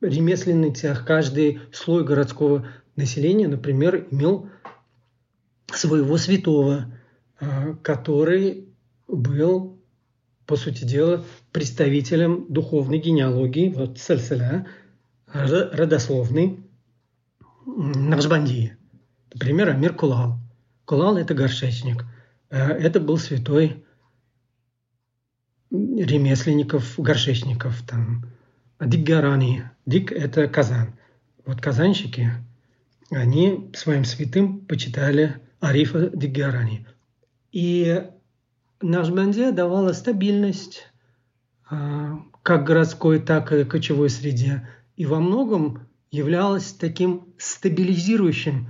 ремесленный 0.00 0.72
цех, 0.72 1.04
каждый 1.04 1.60
слой 1.72 2.04
городского 2.04 2.66
населения, 2.96 3.48
например, 3.48 4.06
имел 4.10 4.48
своего 5.72 6.16
святого, 6.18 6.92
а, 7.40 7.74
который 7.82 8.68
был, 9.08 9.78
по 10.46 10.56
сути 10.56 10.84
дела, 10.84 11.24
представителем 11.52 12.46
духовной 12.48 12.98
генеалогии, 12.98 13.72
вот 13.74 13.98
сальсаля, 13.98 14.66
родословный 15.26 16.60
Нахшбандии. 17.64 18.76
Например, 19.32 19.70
Амир 19.70 19.94
Кулал. 19.94 20.38
Кулал– 20.84 21.16
это 21.18 21.32
горшечник. 21.32 22.04
А, 22.52 22.70
это 22.70 23.00
был 23.00 23.16
святой 23.16 23.82
ремесленников, 25.70 26.98
горшечников, 26.98 27.82
там, 27.82 28.26
Дикгарани. 28.78 29.70
Дик– 29.86 30.12
это 30.12 30.46
Казан. 30.48 30.94
Вот 31.46 31.60
казанщики, 31.62 32.30
они 33.10 33.70
своим 33.74 34.04
святым 34.04 34.60
почитали 34.66 35.40
Арифа 35.60 36.10
Дикгарани. 36.10 36.86
И 37.52 38.06
наш 38.82 39.08
Банзе 39.08 39.50
давала 39.52 39.92
стабильность 39.94 40.88
а, 41.70 42.18
как 42.42 42.64
городской, 42.64 43.18
так 43.18 43.50
и 43.52 43.64
кочевой 43.64 44.10
среде. 44.10 44.68
И 44.96 45.06
во 45.06 45.20
многом 45.20 45.88
являлась 46.10 46.72
таким 46.72 47.32
стабилизирующим 47.38 48.68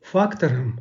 фактором 0.00 0.80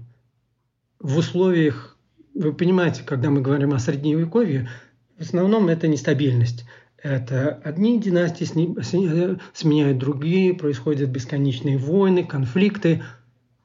в 1.00 1.18
условиях, 1.18 1.97
вы 2.38 2.54
понимаете, 2.54 3.04
когда 3.04 3.30
мы 3.30 3.42
говорим 3.42 3.74
о 3.74 3.80
средневековье, 3.80 4.70
в 5.18 5.22
основном 5.22 5.68
это 5.70 5.88
нестабильность. 5.88 6.66
Это 7.02 7.60
одни 7.64 8.00
династии 8.00 8.44
сменяют 8.46 9.98
другие, 9.98 10.54
происходят 10.54 11.10
бесконечные 11.10 11.78
войны, 11.78 12.24
конфликты. 12.24 13.04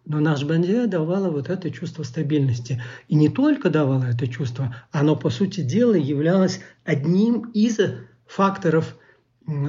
Но 0.04 0.20
наш 0.20 0.44
Бандия 0.44 0.86
давала 0.86 1.30
вот 1.30 1.48
это 1.48 1.70
чувство 1.70 2.02
стабильности. 2.02 2.82
И 3.08 3.14
не 3.14 3.28
только 3.28 3.70
давала 3.70 4.04
это 4.04 4.26
чувство, 4.26 4.74
оно, 4.90 5.16
по 5.16 5.30
сути 5.30 5.60
дела, 5.60 5.94
являлось 5.94 6.60
одним 6.84 7.50
из 7.50 7.78
факторов 8.26 8.96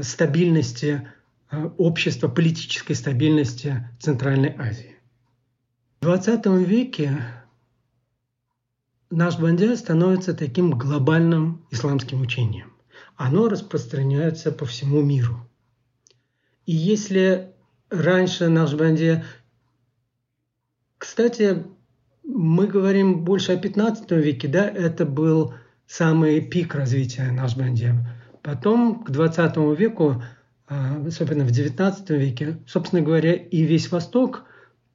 стабильности 0.01 1.07
э, 1.51 1.69
общества, 1.77 2.27
политической 2.27 2.93
стабильности 2.93 3.89
Центральной 3.99 4.55
Азии. 4.57 4.95
В 6.01 6.05
20 6.05 6.45
веке 6.67 7.21
наш 9.15 9.39
Бандия 9.39 9.75
становится 9.75 10.33
таким 10.33 10.71
глобальным 10.71 11.65
исламским 11.71 12.21
учением 12.21 12.73
оно 13.15 13.47
распространяется 13.47 14.51
по 14.51 14.65
всему 14.65 15.01
миру. 15.01 15.37
И 16.65 16.73
если 16.73 17.53
раньше 17.89 18.49
наш 18.49 18.73
Банде... 18.73 19.23
Кстати, 20.97 21.63
мы 22.23 22.67
говорим 22.67 23.25
больше 23.25 23.51
о 23.51 23.57
15 23.57 24.09
веке, 24.11 24.47
да, 24.47 24.67
это 24.67 25.05
был 25.05 25.53
самый 25.85 26.39
пик 26.41 26.75
развития 26.75 27.31
наш 27.31 27.57
Банде. 27.57 27.95
Потом 28.41 29.03
к 29.03 29.11
20 29.11 29.57
веку, 29.77 30.23
а, 30.67 31.01
особенно 31.05 31.43
в 31.43 31.51
19 31.51 32.09
веке, 32.11 32.57
собственно 32.65 33.01
говоря, 33.01 33.33
и 33.33 33.63
весь 33.63 33.91
Восток 33.91 34.45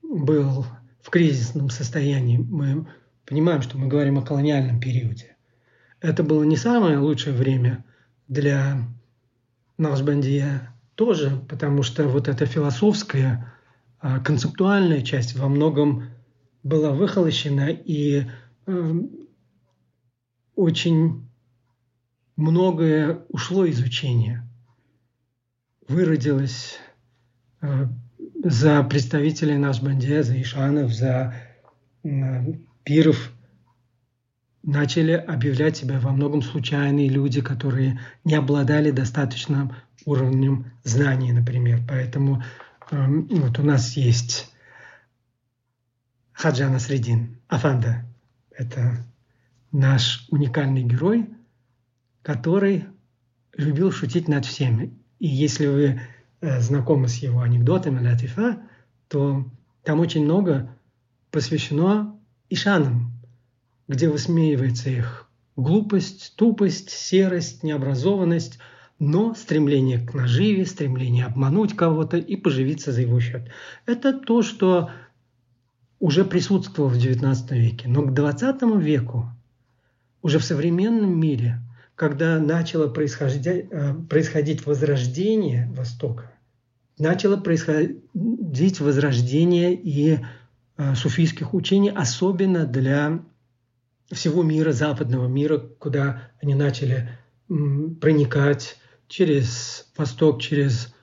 был 0.03 0.65
в 1.03 1.11
кризисном 1.11 1.69
состоянии. 1.69 2.39
Мы 2.39 2.87
понимаем, 3.29 3.61
что 3.61 3.77
мы 3.77 3.89
говорим 3.89 4.19
о 4.19 4.23
колониальном 4.23 4.81
периоде. 4.81 5.37
Это 6.01 6.23
было 6.23 6.45
не 6.45 6.57
самое 6.57 6.99
лучшее 6.99 7.37
время 7.37 7.85
для 8.27 8.79
Налшбандия 9.77 10.75
тоже, 10.95 11.41
потому 11.49 11.83
что 11.83 12.09
вот 12.09 12.29
эта 12.29 12.47
философская, 12.47 13.53
а, 14.01 14.21
концептуальная 14.21 15.03
часть 15.03 15.37
во 15.37 15.49
многом 15.49 16.05
была 16.63 16.93
выхолощена 16.93 17.69
и 17.71 18.25
э, 18.67 18.95
очень 20.55 21.29
многое 22.37 23.21
ушло 23.29 23.65
из 23.65 23.81
учения. 23.81 24.49
Выродилось 25.87 26.79
э, 27.61 27.87
за 28.43 28.83
представителей 28.85 29.57
Нашбандия, 29.57 30.23
за 30.23 30.41
Ишанов, 30.41 30.93
за 30.93 31.35
пиров– 32.89 33.31
начали 34.69 35.13
объявлять 35.13 35.79
себя 35.79 35.99
во 35.99 36.13
многом 36.13 36.43
случайные 36.43 37.09
люди, 37.09 37.41
которые 37.41 38.01
не 38.25 38.35
обладали 38.35 38.91
достаточным 38.91 39.73
уровнем 40.05 40.73
знаний, 40.85 41.33
например. 41.33 41.81
Поэтому 41.89 42.43
эм, 42.91 43.27
вот 43.31 43.59
у 43.59 43.63
нас 43.63 43.97
есть 43.97 44.53
Хаджана 46.33 46.79
Средин, 46.79 47.39
Афанда. 47.49 48.05
Это 48.51 49.05
наш 49.73 50.27
уникальный 50.31 50.83
герой, 50.83 51.31
который 52.23 52.85
любил 53.57 53.91
шутить 53.91 54.29
над 54.29 54.45
всеми. 54.45 54.93
И 55.19 55.29
если 55.29 55.67
вы 55.67 56.01
э, 56.41 56.61
знакомы 56.61 57.09
с 57.09 57.17
его 57.17 57.41
анекдотами 57.41 58.07
Латифа, 58.07 58.61
то 59.09 59.51
там 59.83 60.01
очень 60.01 60.25
много 60.25 60.77
посвящено 61.31 62.18
ишанам, 62.51 63.13
где 63.89 64.09
высмеивается 64.09 64.91
их 64.91 65.29
глупость, 65.57 66.35
тупость, 66.37 66.91
серость, 66.91 67.63
необразованность, 67.63 68.59
но 68.99 69.35
стремление 69.35 69.99
к 69.99 70.15
наживе, 70.15 70.67
стремление 70.67 71.27
обмануть 71.27 71.77
кого-то 71.77 72.17
и 72.17 72.37
поживиться 72.37 72.93
за 72.93 73.03
его 73.03 73.21
счет. 73.21 73.49
Это 73.87 74.13
то, 74.13 74.43
что 74.43 74.91
уже 76.01 76.25
присутствовало 76.25 76.91
в 76.91 76.97
XIX 76.97 77.37
веке. 77.51 77.89
Но 77.89 78.03
к 78.03 78.11
XX 78.11 78.81
веку, 78.81 79.29
уже 80.23 80.39
в 80.39 80.45
современном 80.45 81.19
мире, 81.19 81.61
когда 81.95 82.39
начало 82.39 82.89
происходить, 82.89 83.47
э, 83.47 83.95
происходить 84.09 84.65
возрождение 84.67 85.69
Востока, 85.77 86.33
начало 86.99 87.37
происходить 87.37 88.81
возрождение 88.81 89.75
и 89.75 90.21
суфийских 90.95 91.55
учений, 91.55 91.91
особенно 91.91 92.65
для 92.65 93.21
всего 94.13 94.43
мира, 94.43 94.73
западного 94.73 95.27
мира, 95.27 95.59
куда 95.59 96.31
они 96.41 96.55
начали 96.55 97.11
проникать 97.49 98.77
через 99.09 99.91
Восток, 99.97 100.41
через 100.41 100.95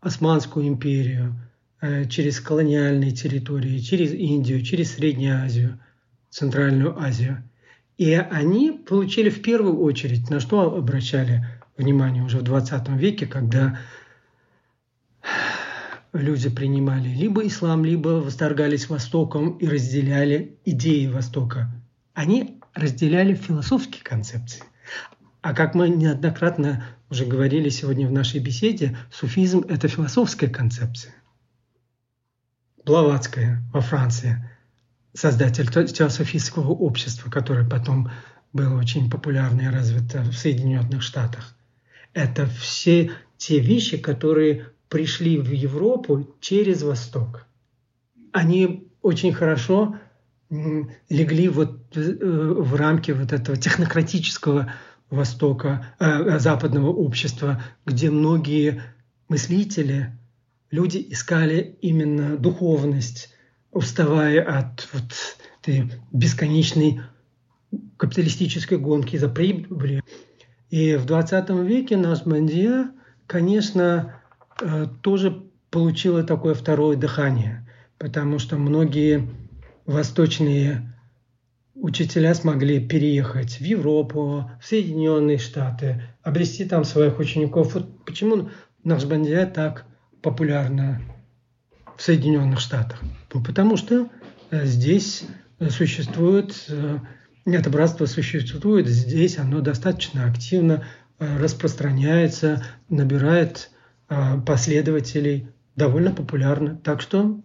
Османскую 0.00 0.68
империю, 0.68 1.34
э, 1.80 2.06
через 2.06 2.40
колониальные 2.40 3.10
территории, 3.10 3.78
через 3.78 4.12
Индию, 4.12 4.62
через 4.62 4.94
Среднюю 4.94 5.42
Азию, 5.42 5.80
Центральную 6.30 6.98
Азию. 6.98 7.42
И 7.98 8.12
они 8.12 8.70
получили 8.70 9.30
в 9.30 9.42
первую 9.42 9.80
очередь, 9.80 10.30
на 10.30 10.38
что 10.40 10.76
обращали 10.76 11.46
внимание 11.76 12.22
уже 12.22 12.38
в 12.38 12.42
20 12.42 12.96
веке, 12.96 13.26
когда 13.26 13.78
люди 16.16 16.48
принимали 16.48 17.08
либо 17.08 17.46
ислам, 17.46 17.84
либо 17.84 18.08
восторгались 18.08 18.88
Востоком 18.88 19.56
и 19.58 19.66
разделяли 19.66 20.58
идеи 20.64 21.06
Востока. 21.06 21.70
Они 22.14 22.60
разделяли 22.74 23.34
философские 23.34 24.02
концепции. 24.02 24.62
А 25.42 25.54
как 25.54 25.74
мы 25.74 25.88
неоднократно 25.88 26.84
уже 27.08 27.24
говорили 27.24 27.68
сегодня 27.68 28.08
в 28.08 28.12
нашей 28.12 28.40
беседе, 28.40 28.96
суфизм– 29.12 29.64
это 29.68 29.88
философская 29.88 30.50
концепция. 30.50 31.14
Блаватская 32.84 33.62
во 33.72 33.80
Франции, 33.80 34.48
создатель 35.12 35.68
теософистского 35.70 36.72
общества, 36.72 37.30
которое 37.30 37.68
потом 37.68 38.10
было 38.52 38.78
очень 38.78 39.10
популярно 39.10 39.62
и 39.62 39.66
развито 39.66 40.22
в 40.22 40.34
Соединенных 40.34 41.02
Штатах. 41.02 41.54
Это 42.12 42.46
все 42.46 43.12
те 43.36 43.60
вещи, 43.60 43.98
которые 43.98 44.70
пришли 44.88 45.38
в 45.38 45.50
Европу 45.50 46.36
через 46.40 46.82
Восток. 46.82 47.46
Они 48.32 48.88
очень 49.02 49.32
хорошо 49.32 49.96
легли 51.08 51.48
вот 51.48 51.96
э, 51.96 52.00
в 52.00 52.74
рамки 52.74 53.10
вот 53.10 53.32
этого 53.32 53.56
технократического 53.56 54.72
Востока, 55.10 55.94
э, 55.98 56.04
э, 56.04 56.38
западного 56.38 56.90
общества, 56.90 57.62
где 57.84 58.10
многие 58.10 58.82
мыслители, 59.28 60.12
люди 60.70 61.04
искали 61.10 61.76
именно 61.80 62.36
духовность, 62.36 63.30
уставая 63.72 64.42
от 64.42 64.88
вот 64.92 65.38
этой 65.62 65.90
бесконечной 66.12 67.00
капиталистической 67.96 68.78
гонки 68.78 69.16
за 69.16 69.28
прибылью. 69.28 70.02
И 70.70 70.96
в 70.96 71.06
20 71.06 71.50
веке 71.64 71.96
наш 71.96 72.22
Бандия, 72.22 72.90
конечно, 73.26 74.20
тоже 75.02 75.42
получила 75.70 76.22
такое 76.22 76.54
второе 76.54 76.96
дыхание, 76.96 77.66
потому 77.98 78.38
что 78.38 78.56
многие 78.56 79.28
восточные 79.84 80.92
учителя 81.74 82.34
смогли 82.34 82.80
переехать 82.80 83.58
в 83.58 83.60
Европу, 83.60 84.50
в 84.60 84.66
Соединенные 84.66 85.38
Штаты, 85.38 86.02
обрести 86.22 86.64
там 86.64 86.84
своих 86.84 87.18
учеников. 87.18 87.74
Вот 87.74 88.04
почему 88.04 88.50
Нахшбандия 88.82 89.46
так 89.46 89.84
популярна 90.22 91.00
в 91.96 92.02
Соединенных 92.02 92.60
Штатах? 92.60 93.02
Ну, 93.32 93.42
потому 93.42 93.76
что 93.76 94.08
э, 94.50 94.64
здесь 94.64 95.24
существует, 95.68 96.64
э, 96.68 96.98
это 97.44 97.70
братство 97.70 98.06
существует, 98.06 98.86
здесь 98.88 99.38
оно 99.38 99.60
достаточно 99.60 100.24
активно 100.26 100.84
распространяется, 101.18 102.62
набирает 102.88 103.70
последователей, 104.08 105.48
довольно 105.74 106.12
популярно. 106.12 106.80
Так 106.82 107.00
что 107.00 107.40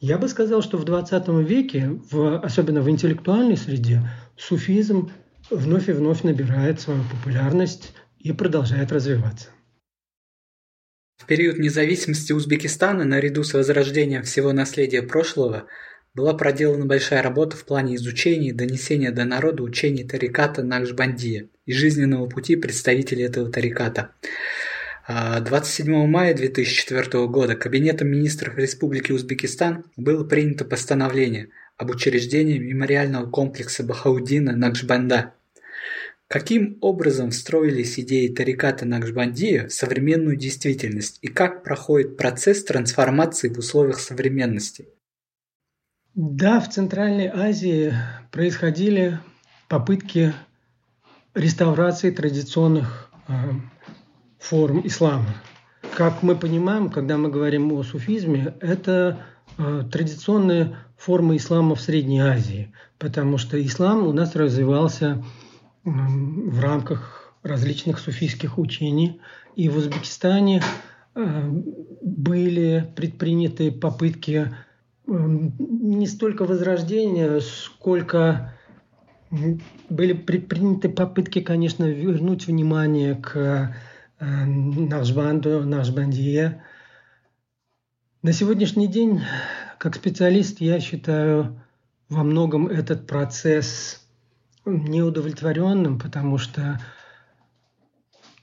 я 0.00 0.18
бы 0.18 0.28
сказал, 0.28 0.62
что 0.62 0.78
в 0.78 0.84
20 0.84 1.28
веке, 1.48 2.00
в, 2.10 2.38
особенно 2.38 2.80
в 2.82 2.90
интеллектуальной 2.90 3.56
среде, 3.56 4.02
суфизм 4.36 5.10
вновь 5.50 5.88
и 5.88 5.92
вновь 5.92 6.22
набирает 6.22 6.80
свою 6.80 7.02
популярность 7.04 7.92
и 8.18 8.32
продолжает 8.32 8.92
развиваться. 8.92 9.48
В 11.16 11.26
период 11.26 11.58
независимости 11.58 12.32
Узбекистана, 12.32 13.04
наряду 13.04 13.42
с 13.42 13.52
возрождением 13.52 14.22
всего 14.22 14.52
наследия 14.52 15.02
прошлого, 15.02 15.66
была 16.14 16.32
проделана 16.34 16.86
большая 16.86 17.22
работа 17.22 17.56
в 17.56 17.64
плане 17.64 17.96
изучения 17.96 18.50
и 18.50 18.52
донесения 18.52 19.12
до 19.12 19.24
народа 19.24 19.62
учений 19.62 20.04
тариката 20.04 20.62
Накшбандия 20.62 21.48
и 21.66 21.72
жизненного 21.72 22.28
пути 22.28 22.56
представителей 22.56 23.24
этого 23.24 23.50
тариката. 23.50 24.12
27 25.08 25.94
а, 25.94 26.06
мая 26.06 26.34
2004 26.34 27.26
года 27.28 27.56
Кабинетом 27.56 28.08
министров 28.08 28.58
Республики 28.58 29.10
Узбекистан 29.10 29.86
было 29.96 30.22
принято 30.22 30.66
постановление 30.66 31.48
об 31.78 31.90
учреждении 31.90 32.58
мемориального 32.58 33.30
комплекса 33.30 33.84
Бахаудина 33.84 34.54
Накшбанда. 34.54 35.32
Каким 36.26 36.76
образом 36.82 37.30
встроились 37.30 37.98
идеи 37.98 38.28
тариката 38.28 38.84
Накшбандия 38.84 39.68
в 39.68 39.72
современную 39.72 40.36
действительность 40.36 41.20
и 41.22 41.28
как 41.28 41.64
проходит 41.64 42.18
процесс 42.18 42.62
трансформации 42.64 43.48
в 43.48 43.56
условиях 43.56 44.00
современности? 44.00 44.88
Да, 46.14 46.60
в 46.60 46.68
Центральной 46.68 47.28
Азии 47.28 47.94
происходили 48.30 49.18
попытки 49.70 50.34
реставрации 51.34 52.10
традиционных 52.10 53.10
а, 53.26 53.54
форм 54.38 54.86
ислама. 54.86 55.34
Как 55.96 56.22
мы 56.22 56.36
понимаем, 56.36 56.90
когда 56.90 57.16
мы 57.16 57.28
говорим 57.28 57.72
о 57.72 57.82
суфизме, 57.82 58.54
это 58.60 59.18
э, 59.56 59.84
традиционные 59.90 60.76
формы 60.96 61.36
ислама 61.36 61.74
в 61.74 61.80
Средней 61.80 62.20
Азии, 62.20 62.72
потому 62.98 63.38
что 63.38 63.64
ислам 63.64 64.06
у 64.06 64.12
нас 64.12 64.36
развивался 64.36 65.22
э, 65.84 65.90
в 65.90 66.60
рамках 66.60 67.34
различных 67.42 67.98
суфийских 67.98 68.58
учений, 68.58 69.20
и 69.56 69.68
в 69.68 69.76
Узбекистане 69.76 70.62
э, 71.14 71.50
были 72.02 72.92
предприняты 72.94 73.72
попытки 73.72 74.52
э, 75.06 75.10
не 75.10 76.06
столько 76.06 76.44
возрождения, 76.44 77.40
сколько 77.40 78.54
были 79.90 80.14
предприняты 80.14 80.88
попытки, 80.88 81.40
конечно, 81.40 81.84
вернуть 81.84 82.46
внимание 82.46 83.14
к 83.14 83.74
Нахшбанду, 84.20 85.64
Нахшбандия. 85.64 86.64
На 88.22 88.32
сегодняшний 88.32 88.88
день, 88.88 89.20
как 89.78 89.94
специалист, 89.94 90.60
я 90.60 90.80
считаю 90.80 91.60
во 92.08 92.24
многом 92.24 92.66
этот 92.66 93.06
процесс 93.06 94.04
неудовлетворенным, 94.64 96.00
потому 96.00 96.38
что 96.38 96.80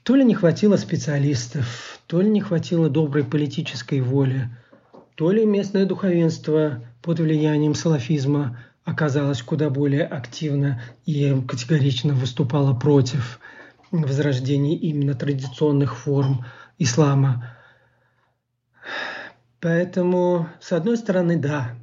то 0.02 0.14
ли 0.14 0.24
не 0.24 0.34
хватило 0.34 0.76
специалистов, 0.76 2.00
то 2.06 2.22
ли 2.22 2.30
не 2.30 2.40
хватило 2.40 2.88
доброй 2.88 3.24
политической 3.24 4.00
воли, 4.00 4.48
то 5.14 5.30
ли 5.30 5.44
местное 5.44 5.84
духовенство 5.84 6.84
под 7.02 7.20
влиянием 7.20 7.74
салафизма 7.74 8.58
оказалось 8.84 9.42
куда 9.42 9.68
более 9.68 10.04
активно 10.04 10.80
и 11.04 11.38
категорично 11.46 12.14
выступало 12.14 12.72
против– 12.72 13.40
возрождении 13.90 14.76
именно 14.76 15.14
традиционных 15.14 15.96
форм 15.96 16.44
ислама. 16.78 17.56
Поэтому, 19.60 20.48
с 20.60 20.72
одной 20.72 20.96
стороны, 20.96 21.38
да, 21.38 21.76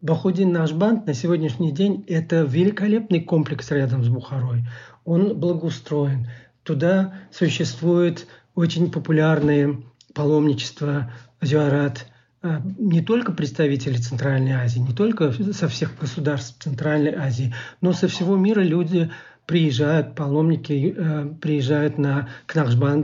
Бахудин 0.00 0.52
Нашбанд 0.52 1.06
на 1.06 1.14
сегодняшний 1.14 1.72
день– 1.72 2.04
это 2.08 2.42
великолепный 2.42 3.20
комплекс 3.20 3.70
рядом 3.70 4.04
с 4.04 4.08
Бухарой. 4.08 4.64
Он 5.04 5.38
благоустроен. 5.38 6.28
Туда 6.62 7.14
существуют 7.30 8.26
очень 8.54 8.90
популярные 8.90 9.82
паломничество, 10.14 11.10
зюарат 11.40 12.06
э, 12.42 12.60
не 12.78 13.00
только 13.00 13.32
представители 13.32 13.96
Центральной 13.96 14.52
Азии, 14.52 14.78
не 14.78 14.92
только 14.92 15.32
со 15.52 15.68
всех 15.68 15.98
государств 15.98 16.62
Центральной 16.62 17.14
Азии, 17.14 17.54
но 17.80 17.92
со 17.92 18.06
всего 18.06 18.36
мира 18.36 18.60
люди 18.60 19.10
приезжают, 19.46 20.14
паломники 20.14 20.94
э, 20.96 21.26
приезжают 21.40 21.98
на, 21.98 22.28
к 22.46 22.54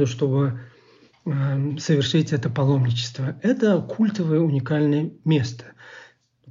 чтобы 0.07 0.61
э, 1.25 1.79
совершить 1.79 2.33
это 2.33 2.49
паломничество. 2.49 3.37
Это 3.43 3.81
культовое 3.81 4.41
уникальное 4.41 5.11
место. 5.25 5.65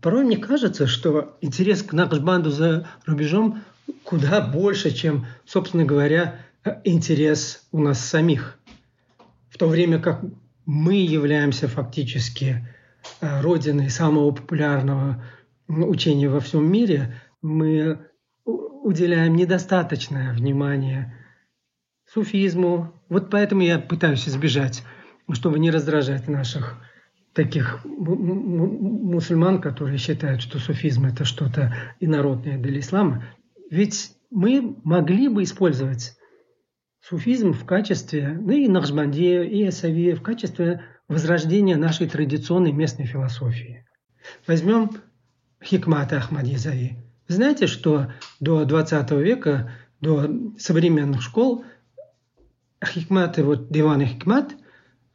Порой 0.01 0.23
мне 0.23 0.37
кажется, 0.37 0.87
что 0.87 1.37
интерес 1.41 1.83
к 1.83 1.93
Нахшбанду 1.93 2.51
за 2.51 2.87
рубежом 3.05 3.61
куда 4.03 4.41
больше, 4.41 4.91
чем, 4.91 5.25
собственно 5.45 5.85
говоря, 5.85 6.39
интерес 6.83 7.67
у 7.71 7.79
нас 7.79 7.99
самих. 7.99 8.57
В 9.49 9.57
то 9.57 9.67
время 9.67 9.99
как 9.99 10.21
мы 10.65 10.95
являемся 10.95 11.67
фактически 11.67 12.67
э, 13.21 13.41
родиной 13.41 13.89
самого 13.89 14.31
популярного 14.31 15.23
учения 15.67 16.29
во 16.29 16.39
всем 16.39 16.71
мире, 16.71 17.15
мы 17.41 17.99
уделяем 18.84 19.36
недостаточное 19.36 20.34
внимание 20.34 21.15
суфизму. 22.05 22.93
Вот 23.09 23.30
поэтому 23.30 23.61
я 23.61 23.80
пытаюсь 23.80 24.27
избежать, 24.27 24.84
чтобы 25.32 25.59
не 25.59 25.71
раздражать 25.71 26.27
наших 26.27 26.77
таких 27.34 27.86
мусульман, 27.86 29.61
которые 29.61 29.97
считают, 29.97 30.41
что 30.41 30.59
суфизм 30.59 31.05
это 31.05 31.25
что-то 31.25 31.73
инородное 31.99 32.57
для 32.57 32.80
ислама. 32.80 33.25
Ведь 33.69 34.11
мы 34.32 34.77
могли 34.84 35.27
бы 35.27 35.43
использовать 35.43 36.15
суфизм 37.01 37.53
в 37.53 37.65
качестве, 37.65 38.30
ну 38.30 38.51
и 38.51 38.67
Нахшбандия, 38.67 39.43
и 39.43 39.63
Асавия 39.63 40.15
в 40.15 40.21
качестве 40.21 40.82
возрождения 41.07 41.77
нашей 41.77 42.07
традиционной 42.07 42.71
местной 42.71 43.05
философии. 43.05 43.86
Возьмем 44.47 44.89
Хикмата 45.63 46.17
Знаете, 47.30 47.67
что 47.67 48.11
до 48.39 48.65
20 48.65 49.11
века, 49.11 49.71
до 50.01 50.27
современных 50.57 51.21
школ, 51.21 51.63
хикматы, 52.84 53.43
вот 53.43 53.69
диван 53.71 54.03
хикмат, 54.03 54.55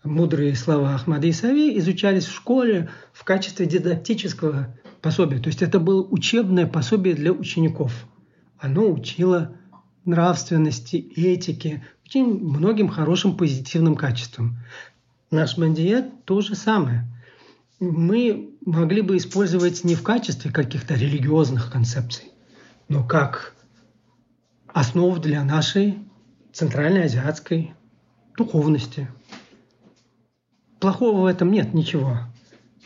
мудрые 0.04 0.54
слова 0.54 0.94
Ахмада 0.94 1.28
Исави 1.28 1.76
изучались 1.78 2.26
в 2.26 2.32
школе 2.32 2.88
в 3.12 3.24
качестве 3.24 3.66
дидактического 3.66 4.76
пособия. 5.02 5.40
То 5.40 5.48
есть 5.48 5.60
это 5.60 5.80
было 5.80 6.02
учебное 6.02 6.68
пособие 6.68 7.14
для 7.14 7.32
учеников. 7.32 8.06
Оно 8.60 8.88
учило 8.92 9.56
нравственности, 10.04 10.96
этике, 11.16 11.84
очень 12.06 12.26
многим 12.26 12.90
хорошим 12.90 13.36
позитивным 13.36 13.96
качествам. 13.96 14.58
Наш 15.32 15.58
Бандият 15.58 16.24
то 16.26 16.40
же 16.42 16.54
самое. 16.54 17.08
Мы 17.80 18.53
могли 18.64 19.02
бы 19.02 19.16
использовать 19.16 19.84
не 19.84 19.94
в 19.94 20.02
качестве 20.02 20.50
каких-то 20.50 20.94
религиозных 20.94 21.70
концепций, 21.70 22.32
но 22.88 23.06
как 23.06 23.54
основу 24.68 25.18
для 25.18 25.44
нашей 25.44 25.98
центральной 26.52 27.04
азиатской 27.04 27.74
духовности. 28.36 29.08
Плохого 30.80 31.22
в 31.22 31.26
этом 31.26 31.50
нет 31.50 31.74
ничего. 31.74 32.18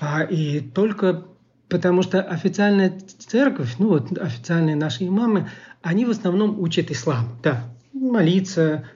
А 0.01 0.23
и 0.23 0.61
только 0.61 1.25
потому 1.69 2.03
что 2.03 2.23
официальная 2.23 2.99
церковь, 3.19 3.77
ну 3.79 3.89
вот 3.89 4.17
официальные 4.19 4.77
наши 4.77 5.07
имамы, 5.07 5.51
они 5.83 6.05
в 6.05 6.11
основном 6.11 6.59
учат 6.61 6.91
ислам. 6.91 7.39
Да, 7.43 7.65
молиться, 7.93 8.89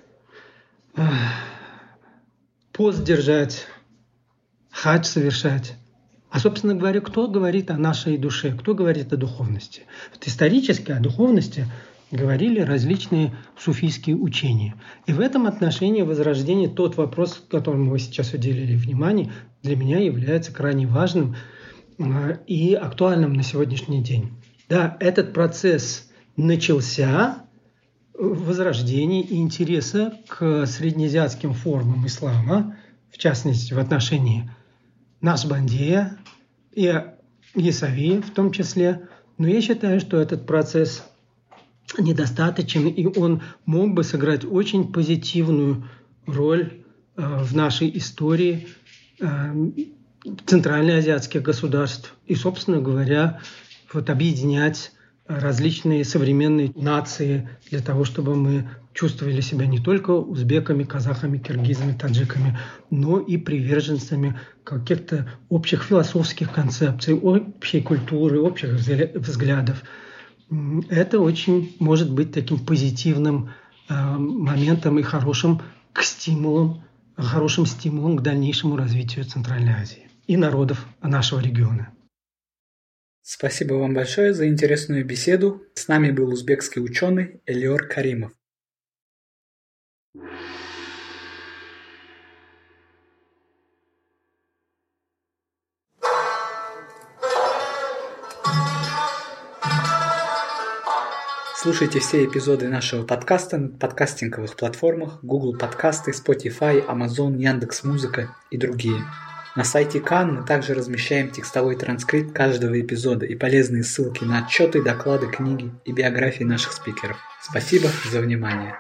пост 2.72 3.02
держать, 3.04 3.66
хадж 4.70 5.04
совершать. 5.04 5.76
А, 6.32 6.40
собственно 6.40 6.74
говоря, 6.74 7.02
кто 7.02 7.28
говорит 7.28 7.70
о 7.70 7.76
нашей 7.76 8.16
душе, 8.16 8.56
кто 8.58 8.74
говорит 8.74 9.12
о 9.12 9.18
духовности? 9.18 9.82
Вот 10.14 10.26
исторически 10.26 10.90
о 10.90 10.98
духовности 10.98 11.66
говорили 12.10 12.60
различные 12.60 13.34
суфийские 13.58 14.16
учения. 14.16 14.74
И 15.06 15.12
в 15.12 15.20
этом 15.20 15.46
отношении 15.46 16.00
возрождение, 16.00 16.70
тот 16.70 16.96
вопрос, 16.96 17.44
которому 17.50 17.90
вы 17.90 17.98
сейчас 17.98 18.32
уделили 18.32 18.74
внимание, 18.74 19.30
для 19.62 19.76
меня 19.76 19.98
является 19.98 20.54
крайне 20.54 20.86
важным 20.86 21.36
а, 21.98 22.38
и 22.46 22.72
актуальным 22.72 23.34
на 23.34 23.42
сегодняшний 23.42 24.02
день. 24.02 24.32
Да, 24.70 24.96
этот 25.00 25.34
процесс 25.34 26.10
начался 26.38 27.44
возрождение 28.14 29.30
интереса 29.34 30.14
к 30.28 30.64
среднеазиатским 30.64 31.52
формам 31.52 32.06
ислама, 32.06 32.78
в 33.10 33.18
частности 33.18 33.74
в 33.74 33.78
отношении 33.78 34.50
Насбандия 35.22 36.18
и 36.72 36.92
Исави 37.54 38.18
в 38.18 38.30
том 38.30 38.52
числе. 38.52 39.08
Но 39.38 39.48
я 39.48 39.62
считаю, 39.62 40.00
что 40.00 40.20
этот 40.20 40.46
процесс 40.46 41.04
недостаточен, 41.98 42.88
и 42.88 43.18
он 43.18 43.42
мог 43.64 43.94
бы 43.94 44.04
сыграть 44.04 44.44
очень 44.44 44.92
позитивную 44.92 45.88
роль 46.26 46.84
э, 47.16 47.44
в 47.44 47.54
нашей 47.54 47.96
истории 47.96 48.68
э, 49.20 49.26
центральноазиатских 50.46 51.42
государств 51.42 52.14
и, 52.26 52.34
собственно 52.34 52.80
говоря, 52.80 53.40
вот 53.92 54.10
объединять 54.10 54.92
различные 55.26 56.04
современные 56.04 56.72
нации 56.74 57.48
для 57.70 57.80
того, 57.80 58.04
чтобы 58.04 58.34
мы 58.34 58.68
чувствовали 58.94 59.40
себя 59.40 59.66
не 59.66 59.78
только 59.78 60.10
узбеками, 60.10 60.84
казахами, 60.84 61.38
киргизами, 61.38 61.92
таджиками, 61.92 62.58
но 62.90 63.18
и 63.18 63.36
приверженцами 63.36 64.38
каких-то 64.64 65.30
общих 65.48 65.82
философских 65.84 66.52
концепций, 66.52 67.14
общей 67.14 67.80
культуры, 67.80 68.40
общих 68.40 68.70
взглядов. 68.70 69.82
Это 70.90 71.20
очень 71.20 71.76
может 71.78 72.10
быть 72.12 72.32
таким 72.32 72.58
позитивным 72.58 73.50
э, 73.88 73.94
моментом 73.94 74.98
и 74.98 75.02
хорошим 75.02 75.62
к 75.92 76.02
стимулам, 76.02 76.84
хорошим 77.16 77.66
стимулом 77.66 78.16
к 78.16 78.22
дальнейшему 78.22 78.76
развитию 78.76 79.24
Центральной 79.24 79.72
Азии 79.72 80.08
и 80.26 80.36
народов 80.36 80.86
нашего 81.02 81.40
региона. 81.40 81.90
Спасибо 83.22 83.74
вам 83.74 83.94
большое 83.94 84.34
за 84.34 84.48
интересную 84.48 85.04
беседу. 85.04 85.62
С 85.74 85.88
нами 85.88 86.10
был 86.10 86.28
узбекский 86.30 86.82
ученый 86.82 87.40
Элиор 87.46 87.86
Каримов. 87.86 88.32
Слушайте 101.62 102.00
все 102.00 102.24
эпизоды 102.24 102.66
нашего 102.66 103.04
подкаста 103.04 103.56
на 103.56 103.68
подкастинговых 103.68 104.56
платформах 104.56 105.20
Google 105.22 105.56
Подкасты, 105.56 106.10
Spotify, 106.10 106.84
Amazon, 106.84 107.40
Яндекс.Музыка 107.40 108.34
и 108.50 108.56
другие. 108.56 109.04
На 109.54 109.62
сайте 109.62 110.00
Кан 110.00 110.34
мы 110.34 110.44
также 110.44 110.74
размещаем 110.74 111.30
текстовой 111.30 111.76
транскрипт 111.76 112.34
каждого 112.34 112.80
эпизода 112.80 113.26
и 113.26 113.36
полезные 113.36 113.84
ссылки 113.84 114.24
на 114.24 114.44
отчеты, 114.44 114.82
доклады, 114.82 115.28
книги 115.28 115.70
и 115.84 115.92
биографии 115.92 116.42
наших 116.42 116.72
спикеров. 116.72 117.16
Спасибо 117.40 117.88
за 118.10 118.18
внимание. 118.18 118.74